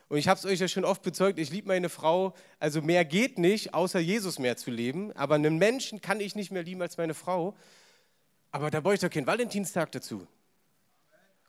Und 0.10 0.18
ich 0.18 0.28
habe 0.28 0.38
es 0.38 0.46
euch 0.46 0.60
ja 0.60 0.68
schon 0.68 0.86
oft 0.86 1.02
bezeugt, 1.02 1.40
ich 1.40 1.50
liebe 1.50 1.68
meine 1.68 1.90
Frau, 1.90 2.34
also 2.60 2.82
mehr 2.82 3.06
geht 3.06 3.40
nicht, 3.40 3.74
außer 3.74 4.00
Jesus 4.00 4.38
mehr 4.38 4.58
zu 4.58 4.70
leben. 4.70 5.12
Aber 5.14 5.36
einen 5.36 5.58
Menschen 5.58 6.02
kann 6.02 6.20
ich 6.20 6.36
nicht 6.36 6.52
mehr 6.52 6.64
lieben 6.64 6.82
als 6.82 6.98
meine 6.98 7.14
Frau. 7.14 7.56
Aber 8.52 8.70
da 8.70 8.82
brauche 8.82 8.94
ich 8.94 9.00
doch 9.00 9.10
keinen 9.10 9.28
Valentinstag 9.28 9.92
dazu. 9.92 10.28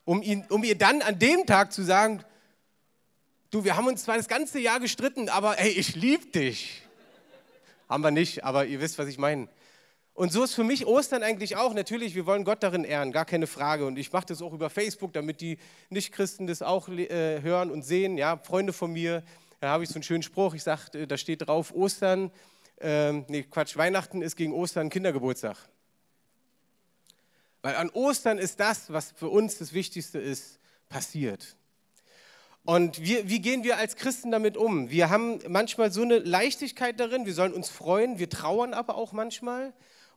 Um, 0.04 0.22
ihn, 0.22 0.44
um 0.48 0.64
ihr 0.64 0.76
dann 0.76 1.02
an 1.02 1.18
dem 1.18 1.46
Tag 1.46 1.72
zu 1.72 1.82
sagen, 1.82 2.24
du, 3.50 3.64
wir 3.64 3.76
haben 3.76 3.86
uns 3.86 4.04
zwar 4.04 4.16
das 4.16 4.28
ganze 4.28 4.58
Jahr 4.58 4.80
gestritten, 4.80 5.28
aber 5.28 5.54
hey, 5.54 5.70
ich 5.70 5.94
liebe 5.94 6.26
dich. 6.26 6.82
Haben 7.88 8.02
wir 8.02 8.10
nicht, 8.10 8.44
aber 8.44 8.66
ihr 8.66 8.80
wisst, 8.80 8.98
was 8.98 9.08
ich 9.08 9.18
meine. 9.18 9.48
Und 10.14 10.32
so 10.32 10.44
ist 10.44 10.54
für 10.54 10.62
mich 10.62 10.86
Ostern 10.86 11.24
eigentlich 11.24 11.56
auch. 11.56 11.74
Natürlich, 11.74 12.14
wir 12.14 12.24
wollen 12.24 12.44
Gott 12.44 12.62
darin 12.62 12.84
ehren, 12.84 13.10
gar 13.10 13.24
keine 13.24 13.48
Frage. 13.48 13.84
Und 13.84 13.98
ich 13.98 14.12
mache 14.12 14.26
das 14.26 14.42
auch 14.42 14.52
über 14.52 14.70
Facebook, 14.70 15.12
damit 15.12 15.40
die 15.40 15.58
Nichtchristen 15.90 16.46
das 16.46 16.62
auch 16.62 16.88
äh, 16.88 17.42
hören 17.42 17.72
und 17.72 17.82
sehen. 17.82 18.16
Ja, 18.16 18.36
Freunde 18.36 18.72
von 18.72 18.92
mir, 18.92 19.24
da 19.58 19.70
habe 19.70 19.82
ich 19.82 19.90
so 19.90 19.96
einen 19.96 20.04
schönen 20.04 20.22
Spruch. 20.22 20.54
Ich 20.54 20.62
sage, 20.62 21.00
äh, 21.00 21.06
da 21.08 21.16
steht 21.16 21.48
drauf: 21.48 21.74
Ostern, 21.74 22.30
äh, 22.80 23.12
nee, 23.12 23.42
Quatsch, 23.42 23.76
Weihnachten 23.76 24.22
ist 24.22 24.36
gegen 24.36 24.52
Ostern 24.52 24.88
Kindergeburtstag. 24.88 25.56
Weil 27.62 27.74
an 27.74 27.90
Ostern 27.90 28.38
ist 28.38 28.60
das, 28.60 28.92
was 28.92 29.10
für 29.16 29.28
uns 29.28 29.58
das 29.58 29.72
Wichtigste 29.72 30.20
ist, 30.20 30.60
passiert. 30.88 31.56
Und 32.64 33.02
wir, 33.02 33.28
wie 33.28 33.40
gehen 33.40 33.64
wir 33.64 33.78
als 33.78 33.96
Christen 33.96 34.30
damit 34.30 34.56
um? 34.56 34.90
Wir 34.90 35.10
haben 35.10 35.40
manchmal 35.48 35.90
so 35.90 36.02
eine 36.02 36.18
Leichtigkeit 36.18 37.00
darin, 37.00 37.26
wir 37.26 37.34
sollen 37.34 37.52
uns 37.52 37.68
freuen, 37.68 38.18
wir 38.18 38.30
trauern 38.30 38.74
aber 38.74 38.94
auch 38.94 39.12
manchmal, 39.12 39.72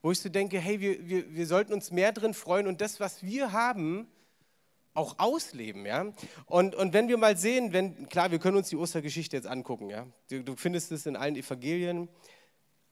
wo 0.08 0.12
ich 0.12 0.22
so 0.22 0.30
denke, 0.30 0.58
hey, 0.58 0.80
wir, 0.80 1.06
wir, 1.06 1.36
wir 1.36 1.46
sollten 1.46 1.74
uns 1.74 1.92
mehr 1.92 2.14
drin 2.14 2.34
freuen 2.34 2.66
und 2.68 2.80
das, 2.80 3.02
was 3.02 3.24
wir 3.24 3.52
haben, 3.52 4.08
auch 4.94 5.20
ausleben, 5.20 5.86
ja. 5.86 6.14
Und, 6.46 6.76
und 6.76 6.94
wenn 6.94 7.10
wir 7.10 7.18
mal 7.18 7.36
sehen, 7.36 7.74
wenn, 7.74 8.08
klar, 8.08 8.32
wir 8.32 8.40
können 8.40 8.56
uns 8.56 8.70
die 8.70 8.78
Ostergeschichte 8.78 9.36
jetzt 9.36 9.48
angucken, 9.48 9.90
ja. 9.90 10.08
Du, 10.30 10.46
du 10.46 10.56
findest 10.56 10.94
es 10.94 11.08
in 11.08 11.18
allen 11.18 11.36
Evangelien. 11.36 12.08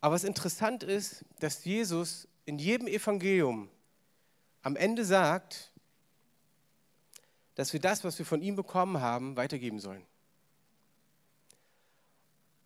Aber 0.02 0.16
was 0.16 0.26
interessant 0.26 0.84
ist, 0.84 1.24
dass 1.40 1.64
Jesus 1.64 2.28
in 2.44 2.60
jedem 2.60 2.86
Evangelium 2.86 3.70
am 4.62 4.76
Ende 4.76 5.06
sagt, 5.06 5.72
dass 7.54 7.72
wir 7.72 7.80
das, 7.80 8.04
was 8.04 8.20
wir 8.20 8.26
von 8.26 8.42
ihm 8.42 8.58
bekommen 8.58 9.00
haben, 9.00 9.38
weitergeben 9.38 9.80
sollen. 9.80 10.06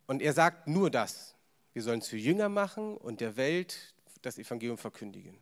Und 0.08 0.22
er 0.22 0.32
sagt 0.32 0.66
nur 0.66 0.90
das. 0.90 1.36
Wir 1.72 1.84
sollen 1.84 2.00
es 2.00 2.08
für 2.08 2.16
Jünger 2.16 2.48
machen 2.48 2.96
und 2.96 3.20
der 3.20 3.36
Welt 3.36 3.94
das 4.22 4.38
Evangelium 4.38 4.78
verkündigen. 4.78 5.38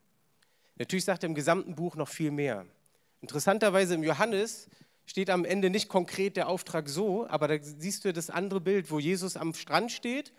Natürlich 0.76 1.04
sagt 1.04 1.25
er 1.25 1.28
im 1.28 1.35
gesamten 1.35 1.75
Buch 1.75 1.97
noch 1.97 2.08
viel 2.08 2.30
mehr. 2.30 2.66
Interessanterweise 3.20 3.94
im 3.94 4.02
Johannes 4.02 4.68
steht 5.06 5.30
am 5.30 5.44
Ende 5.44 5.70
nicht 5.70 5.88
konkret 5.88 6.37
der 6.37 6.49
Auftrag 6.49 6.88
so, 6.88 7.26
aber 7.28 7.49
da 7.49 7.58
siehst 7.61 8.04
du 8.04 8.12
das 8.12 8.30
andere 8.30 8.61
Bild, 8.61 8.90
wo 8.90 8.99
Jesus 8.99 9.37
am 9.37 9.54
Strand 9.54 9.90
steht 9.90 10.32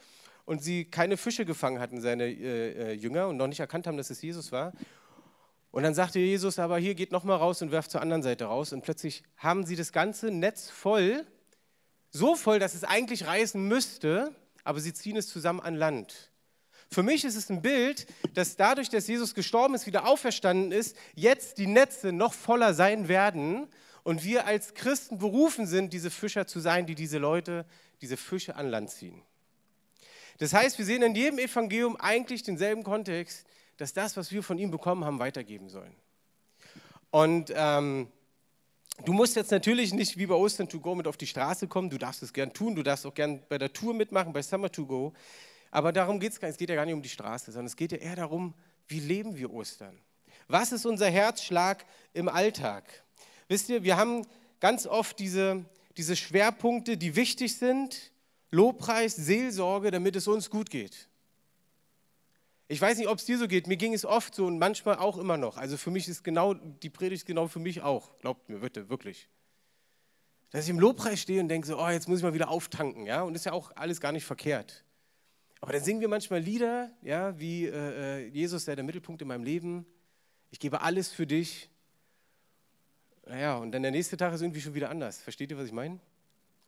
und 0.45 0.63
sie 0.63 0.85
keine 0.85 1.17
Fische 1.17 1.45
gefangen 1.45 1.79
hatten, 1.79 2.01
seine 2.01 2.25
äh, 2.25 2.91
äh 2.91 2.93
Jünger, 2.93 3.27
und 3.27 3.37
noch 3.37 3.47
nicht 3.47 3.59
erkannt 3.59 3.87
haben, 3.87 3.97
dass 3.97 4.09
es 4.09 4.21
Jesus 4.21 4.51
war. 4.51 4.73
Und 5.71 5.83
dann 5.83 5.93
sagte 5.93 6.19
Jesus 6.19 6.57
aber, 6.57 6.77
hier 6.79 6.95
geht 6.95 7.11
nochmal 7.11 7.37
raus 7.37 7.61
und 7.61 7.71
werft 7.71 7.91
zur 7.91 8.01
anderen 8.01 8.23
Seite 8.23 8.45
raus. 8.45 8.73
Und 8.73 8.81
plötzlich 8.81 9.23
haben 9.37 9.65
sie 9.65 9.75
das 9.75 9.91
ganze 9.91 10.31
Netz 10.31 10.69
voll, 10.69 11.25
so 12.09 12.35
voll, 12.35 12.59
dass 12.59 12.73
es 12.73 12.83
eigentlich 12.83 13.27
reißen 13.27 13.67
müsste, 13.67 14.33
aber 14.63 14.79
sie 14.79 14.93
ziehen 14.93 15.17
es 15.17 15.27
zusammen 15.27 15.59
an 15.59 15.75
Land. 15.75 16.31
Für 16.89 17.03
mich 17.03 17.23
ist 17.23 17.35
es 17.35 17.49
ein 17.49 17.61
Bild, 17.61 18.07
dass 18.33 18.55
dadurch, 18.55 18.89
dass 18.89 19.07
Jesus 19.07 19.35
gestorben 19.35 19.75
ist, 19.75 19.85
wieder 19.85 20.07
auferstanden 20.07 20.71
ist, 20.71 20.95
jetzt 21.15 21.57
die 21.57 21.67
Netze 21.67 22.11
noch 22.11 22.33
voller 22.33 22.73
sein 22.73 23.07
werden 23.07 23.67
und 24.03 24.23
wir 24.23 24.47
als 24.47 24.73
Christen 24.73 25.19
berufen 25.19 25.67
sind, 25.67 25.93
diese 25.93 26.09
Fischer 26.09 26.47
zu 26.47 26.59
sein, 26.59 26.87
die 26.87 26.95
diese 26.95 27.19
Leute, 27.19 27.65
diese 28.01 28.17
Fische 28.17 28.55
an 28.55 28.69
Land 28.69 28.89
ziehen. 28.89 29.21
Das 30.39 30.53
heißt, 30.53 30.77
wir 30.77 30.85
sehen 30.85 31.03
in 31.03 31.15
jedem 31.15 31.37
Evangelium 31.37 31.95
eigentlich 31.97 32.43
denselben 32.43 32.83
Kontext 32.83 33.45
dass 33.79 33.93
das, 33.93 34.17
was 34.17 34.31
wir 34.31 34.43
von 34.43 34.57
ihm 34.57 34.71
bekommen 34.71 35.05
haben, 35.05 35.19
weitergeben 35.19 35.69
sollen. 35.69 35.95
Und 37.11 37.51
ähm, 37.55 38.09
du 39.05 39.13
musst 39.13 39.37
jetzt 39.37 39.51
natürlich 39.51 39.93
nicht 39.93 40.17
wie 40.17 40.25
bei 40.25 40.35
Ostern 40.35 40.67
to 40.67 40.81
Go 40.81 40.95
mit 40.95 41.07
auf 41.07 41.15
die 41.15 41.27
Straße 41.27 41.67
kommen. 41.67 41.89
Du 41.89 41.97
darfst 41.97 42.21
es 42.21 42.33
gern 42.33 42.51
tun. 42.51 42.75
Du 42.75 42.83
darfst 42.83 43.05
auch 43.05 43.13
gern 43.13 43.41
bei 43.47 43.57
der 43.57 43.71
Tour 43.71 43.93
mitmachen, 43.93 44.33
bei 44.33 44.41
Summer 44.41 44.69
to 44.69 44.85
Go. 44.85 45.13
Aber 45.71 45.91
darum 45.91 46.19
geht 46.19 46.31
es 46.31 46.39
gar 46.39 46.47
nicht. 46.47 46.55
Es 46.55 46.59
geht 46.59 46.69
ja 46.69 46.75
gar 46.75 46.85
nicht 46.85 46.95
um 46.95 47.01
die 47.01 47.09
Straße, 47.09 47.51
sondern 47.51 47.67
es 47.67 47.75
geht 47.75 47.91
ja 47.91 47.97
eher 47.97 48.15
darum, 48.15 48.53
wie 48.87 48.99
leben 48.99 49.37
wir 49.37 49.51
Ostern? 49.51 49.99
Was 50.47 50.71
ist 50.71 50.85
unser 50.85 51.09
Herzschlag 51.09 51.85
im 52.13 52.27
Alltag? 52.27 53.03
Wisst 53.47 53.69
ihr, 53.69 53.83
wir 53.83 53.97
haben 53.97 54.25
ganz 54.59 54.87
oft 54.87 55.19
diese, 55.19 55.63
diese 55.97 56.15
Schwerpunkte, 56.15 56.97
die 56.97 57.15
wichtig 57.15 57.55
sind. 57.57 58.11
Lobpreis, 58.51 59.15
Seelsorge, 59.15 59.91
damit 59.91 60.15
es 60.15 60.27
uns 60.27 60.49
gut 60.49 60.71
geht. 60.71 61.07
Ich 62.67 62.81
weiß 62.81 62.97
nicht, 62.97 63.07
ob 63.07 63.17
es 63.17 63.25
dir 63.25 63.37
so 63.37 63.47
geht. 63.47 63.67
Mir 63.67 63.77
ging 63.77 63.93
es 63.93 64.05
oft 64.05 64.33
so 64.33 64.45
und 64.45 64.59
manchmal 64.59 64.97
auch 64.97 65.17
immer 65.17 65.37
noch. 65.37 65.57
Also 65.57 65.77
für 65.77 65.91
mich 65.91 66.07
ist 66.07 66.23
genau, 66.23 66.53
die 66.53 66.89
Predigt 66.89 67.25
genau 67.25 67.47
für 67.47 67.59
mich 67.59 67.81
auch. 67.81 68.17
Glaubt 68.19 68.49
mir 68.49 68.59
bitte, 68.59 68.89
wirklich. 68.89 69.27
Dass 70.51 70.63
ich 70.63 70.69
im 70.69 70.79
Lobpreis 70.79 71.19
stehe 71.19 71.41
und 71.41 71.47
denke 71.47 71.67
so, 71.67 71.79
oh, 71.79 71.89
jetzt 71.89 72.07
muss 72.07 72.19
ich 72.19 72.23
mal 72.23 72.33
wieder 72.33 72.49
auftanken. 72.49 73.05
Ja? 73.05 73.21
Und 73.21 73.35
ist 73.35 73.45
ja 73.45 73.53
auch 73.53 73.71
alles 73.75 74.01
gar 74.01 74.11
nicht 74.11 74.25
verkehrt. 74.25 74.83
Aber 75.61 75.73
dann 75.73 75.83
singen 75.83 76.01
wir 76.01 76.07
manchmal 76.07 76.39
Lieder, 76.39 76.91
ja, 77.01 77.37
wie 77.39 77.65
äh, 77.65 78.23
äh 78.23 78.27
Jesus 78.27 78.65
sei 78.65 78.75
der 78.75 78.83
Mittelpunkt 78.83 79.21
in 79.21 79.27
meinem 79.27 79.43
Leben. 79.43 79.85
Ich 80.51 80.59
gebe 80.59 80.81
alles 80.81 81.11
für 81.11 81.27
dich. 81.27 81.69
Naja, 83.25 83.57
und 83.57 83.71
dann 83.71 83.83
der 83.83 83.91
nächste 83.91 84.17
Tag 84.17 84.33
ist 84.33 84.41
irgendwie 84.41 84.61
schon 84.61 84.73
wieder 84.73 84.89
anders. 84.89 85.21
Versteht 85.21 85.51
ihr, 85.51 85.57
was 85.57 85.67
ich 85.67 85.73
meine? 85.73 85.99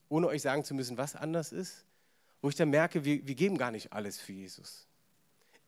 Ohne 0.10 0.28
euch 0.28 0.42
sagen 0.42 0.64
zu 0.64 0.74
müssen, 0.74 0.98
was 0.98 1.16
anders 1.16 1.52
ist. 1.52 1.86
Wo 2.42 2.50
ich 2.50 2.56
dann 2.56 2.70
merke, 2.70 3.06
wir, 3.06 3.26
wir 3.26 3.36
geben 3.36 3.58
gar 3.58 3.72
nicht 3.72 3.94
alles 3.94 4.20
für 4.20 4.34
Jesus 4.34 4.88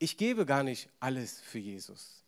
ich 0.03 0.17
gebe 0.17 0.45
gar 0.45 0.63
nicht 0.63 0.89
alles 0.99 1.39
für 1.39 1.59
Jesus. 1.59 2.23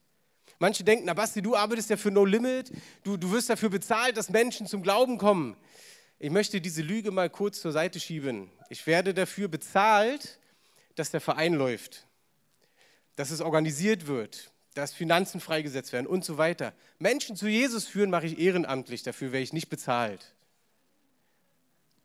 Manche 0.60 0.86
denken, 0.86 1.06
na 1.06 1.14
Basti, 1.14 1.42
du 1.42 1.56
arbeitest 1.56 1.90
ja 1.90 1.98
für 1.98 2.10
No 2.10 2.24
Limit, 2.24 2.72
du, 3.04 3.18
du 3.18 3.32
wirst 3.32 3.50
dafür 3.50 3.70
bezahlt, 3.70 4.16
dass 4.16 4.30
Menschen 4.30 4.66
zum 4.66 4.82
Glauben 4.82 5.18
kommen. 5.18 5.58
Ich 6.18 6.32
möchte 6.32 6.62
diese 6.62 6.82
Lüge 6.82 7.12
mal 7.12 7.30
kurz 7.30 7.60
zur 7.60 7.74
Seite 7.74 8.00
schieben. 8.00 8.50
Ich 8.70 8.88
werde 8.88 9.14
dafür 9.14 9.50
bezahlt, 9.50 10.40
dass 10.96 11.12
der 11.12 11.22
Verein 11.22 11.54
läuft, 11.54 12.08
dass 13.16 13.32
es 13.32 13.42
organisiert 13.42 14.08
wird, 14.08 14.52
dass 14.74 14.94
Finanzen 14.94 15.40
freigesetzt 15.40 15.94
werden 15.94 16.08
und 16.08 16.26
so 16.26 16.38
weiter. 16.38 16.74
Menschen 17.00 17.36
zu 17.36 17.48
Jesus 17.48 17.88
führen 17.88 18.10
mache 18.10 18.26
ich 18.26 18.40
ehrenamtlich, 18.40 19.04
dafür 19.04 19.32
werde 19.32 19.44
ich 19.44 19.54
nicht 19.54 19.70
bezahlt. 19.70 20.34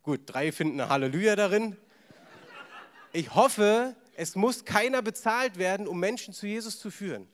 Gut, 0.03 0.21
drei 0.27 0.53
finden 0.53 0.89
Halleluja 0.89 1.37
darin. 1.37 1.77
Ich 3.13 3.35
hoffe, 3.35 3.97
es 4.15 4.37
muss 4.37 4.65
keiner 4.65 5.03
bezahlt 5.03 5.59
werden, 5.59 5.89
um 5.89 5.99
Menschen 5.99 6.33
zu 6.33 6.47
Jesus 6.47 6.79
zu 6.79 6.91
führen. 6.91 7.29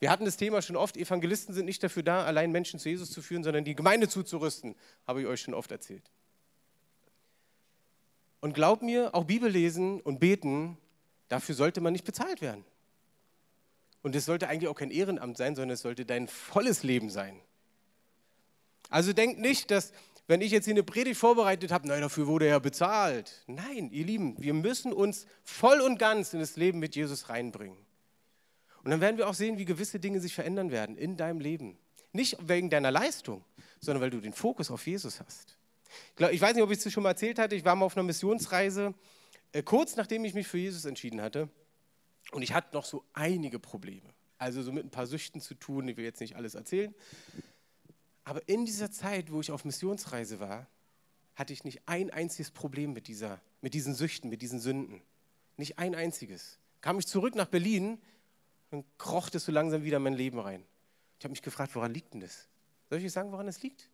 Wir 0.00 0.10
hatten 0.10 0.26
das 0.26 0.36
Thema 0.36 0.60
schon 0.60 0.76
oft, 0.76 0.96
Evangelisten 0.96 1.54
sind 1.54 1.64
nicht 1.64 1.82
dafür 1.82 2.02
da, 2.02 2.24
allein 2.24 2.52
Menschen 2.52 2.78
zu 2.78 2.88
Jesus 2.90 3.10
zu 3.10 3.22
führen, 3.22 3.42
sondern 3.42 3.64
die 3.64 3.74
Gemeinde 3.74 4.08
zuzurüsten, 4.08 4.74
habe 5.06 5.22
ich 5.22 5.26
euch 5.26 5.40
schon 5.40 5.54
oft 5.54 5.72
erzählt. 5.72 6.10
Und 8.40 8.52
glaubt 8.52 8.82
mir, 8.82 9.14
auch 9.14 9.24
Bibel 9.24 9.50
lesen 9.50 10.00
und 10.02 10.20
beten, 10.20 10.76
dafür 11.28 11.54
sollte 11.54 11.80
man 11.80 11.92
nicht 11.92 12.04
bezahlt 12.04 12.40
werden. 12.40 12.64
Und 14.02 14.14
es 14.14 14.26
sollte 14.26 14.48
eigentlich 14.48 14.68
auch 14.68 14.76
kein 14.76 14.90
Ehrenamt 14.90 15.36
sein, 15.36 15.56
sondern 15.56 15.74
es 15.74 15.82
sollte 15.82 16.04
dein 16.04 16.28
volles 16.28 16.82
Leben 16.82 17.10
sein. 17.10 17.40
Also 18.90 19.12
denkt 19.12 19.40
nicht, 19.40 19.70
dass 19.70 19.92
wenn 20.26 20.40
ich 20.40 20.52
jetzt 20.52 20.64
hier 20.64 20.74
eine 20.74 20.82
Predigt 20.82 21.18
vorbereitet 21.18 21.70
habe, 21.70 21.86
nein, 21.86 22.00
dafür 22.00 22.26
wurde 22.26 22.46
er 22.46 22.60
bezahlt. 22.60 23.44
Nein, 23.46 23.90
ihr 23.90 24.04
Lieben, 24.04 24.36
wir 24.38 24.54
müssen 24.54 24.92
uns 24.92 25.26
voll 25.42 25.80
und 25.80 25.98
ganz 25.98 26.32
in 26.32 26.40
das 26.40 26.56
Leben 26.56 26.78
mit 26.78 26.96
Jesus 26.96 27.28
reinbringen. 27.28 27.76
Und 28.82 28.90
dann 28.90 29.00
werden 29.00 29.18
wir 29.18 29.28
auch 29.28 29.34
sehen, 29.34 29.58
wie 29.58 29.64
gewisse 29.64 30.00
Dinge 30.00 30.20
sich 30.20 30.34
verändern 30.34 30.70
werden 30.70 30.96
in 30.96 31.16
deinem 31.16 31.40
Leben. 31.40 31.78
Nicht 32.12 32.36
wegen 32.46 32.70
deiner 32.70 32.90
Leistung, 32.90 33.44
sondern 33.80 34.02
weil 34.02 34.10
du 34.10 34.20
den 34.20 34.32
Fokus 34.32 34.70
auf 34.70 34.86
Jesus 34.86 35.20
hast. 35.20 35.56
Ich, 36.30 36.40
weiß 36.40 36.54
nicht, 36.54 36.62
ob 36.62 36.70
ich 36.70 36.78
es 36.78 36.84
dir 36.84 36.90
schon 36.90 37.02
mal 37.02 37.10
erzählt 37.10 37.38
hatte, 37.38 37.54
ich 37.54 37.64
war 37.64 37.74
mal 37.74 37.86
auf 37.86 37.96
einer 37.96 38.04
Missionsreise, 38.04 38.94
kurz 39.62 39.96
nachdem 39.96 40.24
ich 40.24 40.34
mich 40.34 40.48
für 40.48 40.58
Jesus 40.58 40.84
entschieden 40.84 41.20
hatte. 41.20 41.48
Und 42.32 42.42
ich 42.42 42.52
hatte 42.52 42.74
noch 42.74 42.84
so 42.84 43.04
einige 43.12 43.58
Probleme. 43.58 44.08
Also 44.38 44.62
so 44.62 44.72
mit 44.72 44.84
ein 44.84 44.90
paar 44.90 45.06
Süchten 45.06 45.40
zu 45.40 45.54
tun, 45.54 45.88
ich 45.88 45.96
will 45.96 46.04
jetzt 46.04 46.20
nicht 46.20 46.36
alles 46.36 46.54
erzählen. 46.54 46.94
Aber 48.24 48.46
in 48.48 48.64
dieser 48.64 48.90
Zeit, 48.90 49.30
wo 49.30 49.40
ich 49.40 49.50
auf 49.50 49.64
Missionsreise 49.64 50.40
war, 50.40 50.66
hatte 51.36 51.52
ich 51.52 51.64
nicht 51.64 51.82
ein 51.86 52.10
einziges 52.10 52.50
Problem 52.50 52.92
mit, 52.92 53.08
dieser, 53.08 53.40
mit 53.60 53.74
diesen 53.74 53.94
Süchten, 53.94 54.30
mit 54.30 54.42
diesen 54.42 54.60
Sünden. 54.60 55.02
Nicht 55.56 55.78
ein 55.78 55.94
einziges. 55.94 56.58
Kam 56.80 56.98
ich 56.98 57.06
zurück 57.06 57.34
nach 57.34 57.46
Berlin, 57.46 58.00
dann 58.70 58.84
kroch 58.98 59.30
das 59.30 59.44
so 59.44 59.52
langsam 59.52 59.84
wieder 59.84 59.98
in 59.98 60.02
mein 60.02 60.14
Leben 60.14 60.38
rein. 60.38 60.64
Ich 61.18 61.24
habe 61.24 61.30
mich 61.30 61.42
gefragt, 61.42 61.74
woran 61.74 61.92
liegt 61.92 62.14
denn 62.14 62.20
das? 62.20 62.48
Soll 62.88 62.98
ich 62.98 63.04
euch 63.04 63.12
sagen, 63.12 63.32
woran 63.32 63.48
es 63.48 63.62
liegt? 63.62 63.88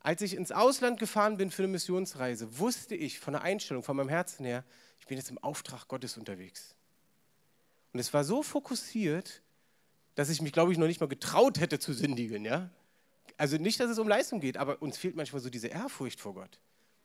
Als 0.00 0.22
ich 0.22 0.34
ins 0.34 0.52
Ausland 0.52 0.98
gefahren 0.98 1.36
bin 1.36 1.50
für 1.50 1.62
eine 1.62 1.72
Missionsreise, 1.72 2.58
wusste 2.58 2.94
ich 2.94 3.18
von 3.18 3.32
der 3.32 3.42
Einstellung, 3.42 3.82
von 3.82 3.96
meinem 3.96 4.08
Herzen 4.08 4.44
her, 4.44 4.64
ich 5.00 5.06
bin 5.06 5.18
jetzt 5.18 5.30
im 5.30 5.38
Auftrag 5.38 5.88
Gottes 5.88 6.16
unterwegs. 6.16 6.74
Und 7.92 8.00
es 8.00 8.12
war 8.12 8.24
so 8.24 8.42
fokussiert, 8.42 9.42
dass 10.14 10.28
ich 10.28 10.42
mich, 10.42 10.52
glaube 10.52 10.72
ich, 10.72 10.78
noch 10.78 10.86
nicht 10.86 11.00
mal 11.00 11.08
getraut 11.08 11.60
hätte 11.60 11.78
zu 11.78 11.92
sündigen. 11.92 12.44
Ja? 12.44 12.70
Also 13.36 13.56
nicht, 13.56 13.80
dass 13.80 13.90
es 13.90 13.98
um 13.98 14.08
Leistung 14.08 14.40
geht, 14.40 14.56
aber 14.56 14.82
uns 14.82 14.98
fehlt 14.98 15.16
manchmal 15.16 15.40
so 15.40 15.50
diese 15.50 15.68
Ehrfurcht 15.68 16.20
vor 16.20 16.34
Gott. 16.34 16.58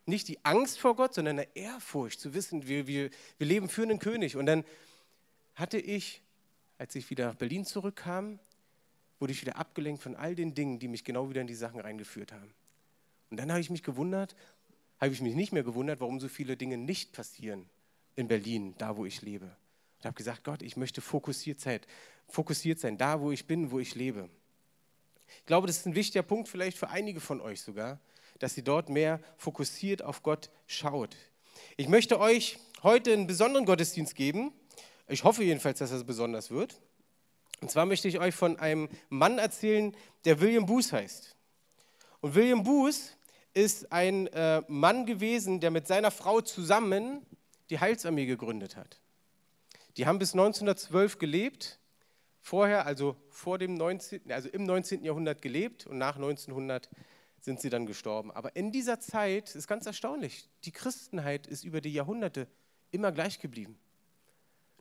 Nicht 0.05 0.27
die 0.27 0.43
Angst 0.43 0.79
vor 0.79 0.95
Gott, 0.95 1.13
sondern 1.13 1.39
eine 1.39 1.55
Ehrfurcht, 1.55 2.19
zu 2.19 2.33
wissen, 2.33 2.67
wir, 2.67 2.88
wir, 2.88 3.09
wir 3.38 3.47
leben 3.47 3.69
für 3.69 3.83
einen 3.83 4.00
König. 4.00 4.35
Und 4.35 4.45
dann 4.45 4.65
hatte 5.55 5.77
ich, 5.77 6.21
als 6.77 6.95
ich 6.95 7.09
wieder 7.09 7.27
nach 7.27 7.35
Berlin 7.35 7.65
zurückkam, 7.65 8.39
wurde 9.19 9.31
ich 9.31 9.41
wieder 9.41 9.55
abgelenkt 9.57 10.01
von 10.03 10.15
all 10.15 10.35
den 10.35 10.53
Dingen, 10.53 10.79
die 10.79 10.88
mich 10.88 11.03
genau 11.06 11.29
wieder 11.29 11.41
in 11.41 11.47
die 11.47 11.56
Sachen 11.56 11.79
reingeführt 11.79 12.34
haben. 12.34 12.53
Und 13.34 13.38
dann 13.38 13.50
habe 13.50 13.62
ich 13.62 13.72
mich 13.72 13.82
gewundert, 13.82 14.36
habe 15.02 15.12
ich 15.12 15.19
mich 15.19 15.34
nicht 15.34 15.54
mehr 15.54 15.63
gewundert, 15.63 16.00
warum 16.02 16.19
so 16.19 16.28
viele 16.28 16.56
Dinge 16.56 16.78
nicht 16.78 17.13
passieren 17.13 17.67
in 18.15 18.28
Berlin, 18.28 18.76
da 18.78 18.96
wo 18.96 19.08
ich 19.08 19.24
lebe. 19.24 19.58
Ich 20.00 20.06
habe 20.06 20.13
gesagt, 20.13 20.43
Gott, 20.43 20.62
ich 20.62 20.78
möchte 20.78 21.02
fokussiert 21.02 21.60
sein, 21.60 21.80
fokussiert 22.28 22.80
sein, 22.80 22.96
da 22.96 23.22
wo 23.22 23.32
ich 23.32 23.48
bin, 23.48 23.72
wo 23.72 23.80
ich 23.80 23.96
lebe. 23.96 24.30
Ich 25.39 25.46
glaube, 25.48 25.65
das 25.65 25.78
ist 25.78 25.88
ein 25.88 25.96
wichtiger 25.96 26.22
Punkt 26.22 26.48
vielleicht 26.48 26.78
für 26.78 26.89
einige 26.89 27.19
von 27.19 27.41
euch 27.41 27.62
sogar, 27.62 28.00
dass 28.38 28.56
ihr 28.56 28.63
dort 28.63 28.89
mehr 28.89 29.19
fokussiert 29.38 30.04
auf 30.04 30.22
Gott 30.22 30.52
schaut. 30.67 31.17
Ich 31.76 31.88
möchte 31.88 32.19
euch 32.19 32.60
heute 32.84 33.13
einen 33.13 33.26
besonderen 33.26 33.65
Gottesdienst 33.65 34.13
geben. 34.13 34.54
Ich 35.08 35.24
hoffe 35.24 35.43
jedenfalls, 35.43 35.80
dass 35.80 35.89
das 35.89 36.04
besonders 36.04 36.52
wird. 36.52 36.80
Und 37.62 37.72
zwar 37.72 37.88
möchte 37.88 38.08
ich 38.08 38.19
euch 38.19 38.36
von 38.36 38.60
einem 38.60 38.89
Mann 39.10 39.39
erzählen, 39.39 39.98
der 40.24 40.39
William 40.39 40.67
Booth 40.67 40.91
heißt. 40.91 41.36
Und 42.22 42.36
William 42.36 42.62
Booth 42.62 43.17
ist 43.53 43.91
ein 43.91 44.27
äh, 44.27 44.61
Mann 44.67 45.05
gewesen, 45.05 45.59
der 45.59 45.71
mit 45.71 45.87
seiner 45.87 46.11
Frau 46.11 46.41
zusammen 46.41 47.25
die 47.69 47.79
Heilsarmee 47.79 48.25
gegründet 48.25 48.75
hat. 48.75 48.99
Die 49.97 50.07
haben 50.07 50.19
bis 50.19 50.33
1912 50.33 51.19
gelebt, 51.19 51.79
vorher, 52.41 52.85
also, 52.85 53.15
vor 53.29 53.57
dem 53.57 53.75
19., 53.75 54.31
also 54.31 54.49
im 54.49 54.63
19. 54.63 55.03
Jahrhundert 55.03 55.41
gelebt 55.41 55.85
und 55.85 55.97
nach 55.97 56.15
1900 56.15 56.89
sind 57.39 57.59
sie 57.59 57.69
dann 57.69 57.85
gestorben. 57.85 58.31
Aber 58.31 58.55
in 58.55 58.71
dieser 58.71 58.99
Zeit 58.99 59.53
ist 59.53 59.67
ganz 59.67 59.85
erstaunlich, 59.85 60.49
die 60.65 60.71
Christenheit 60.71 61.45
ist 61.45 61.63
über 61.63 61.81
die 61.81 61.93
Jahrhunderte 61.93 62.47
immer 62.91 63.11
gleich 63.11 63.39
geblieben. 63.39 63.77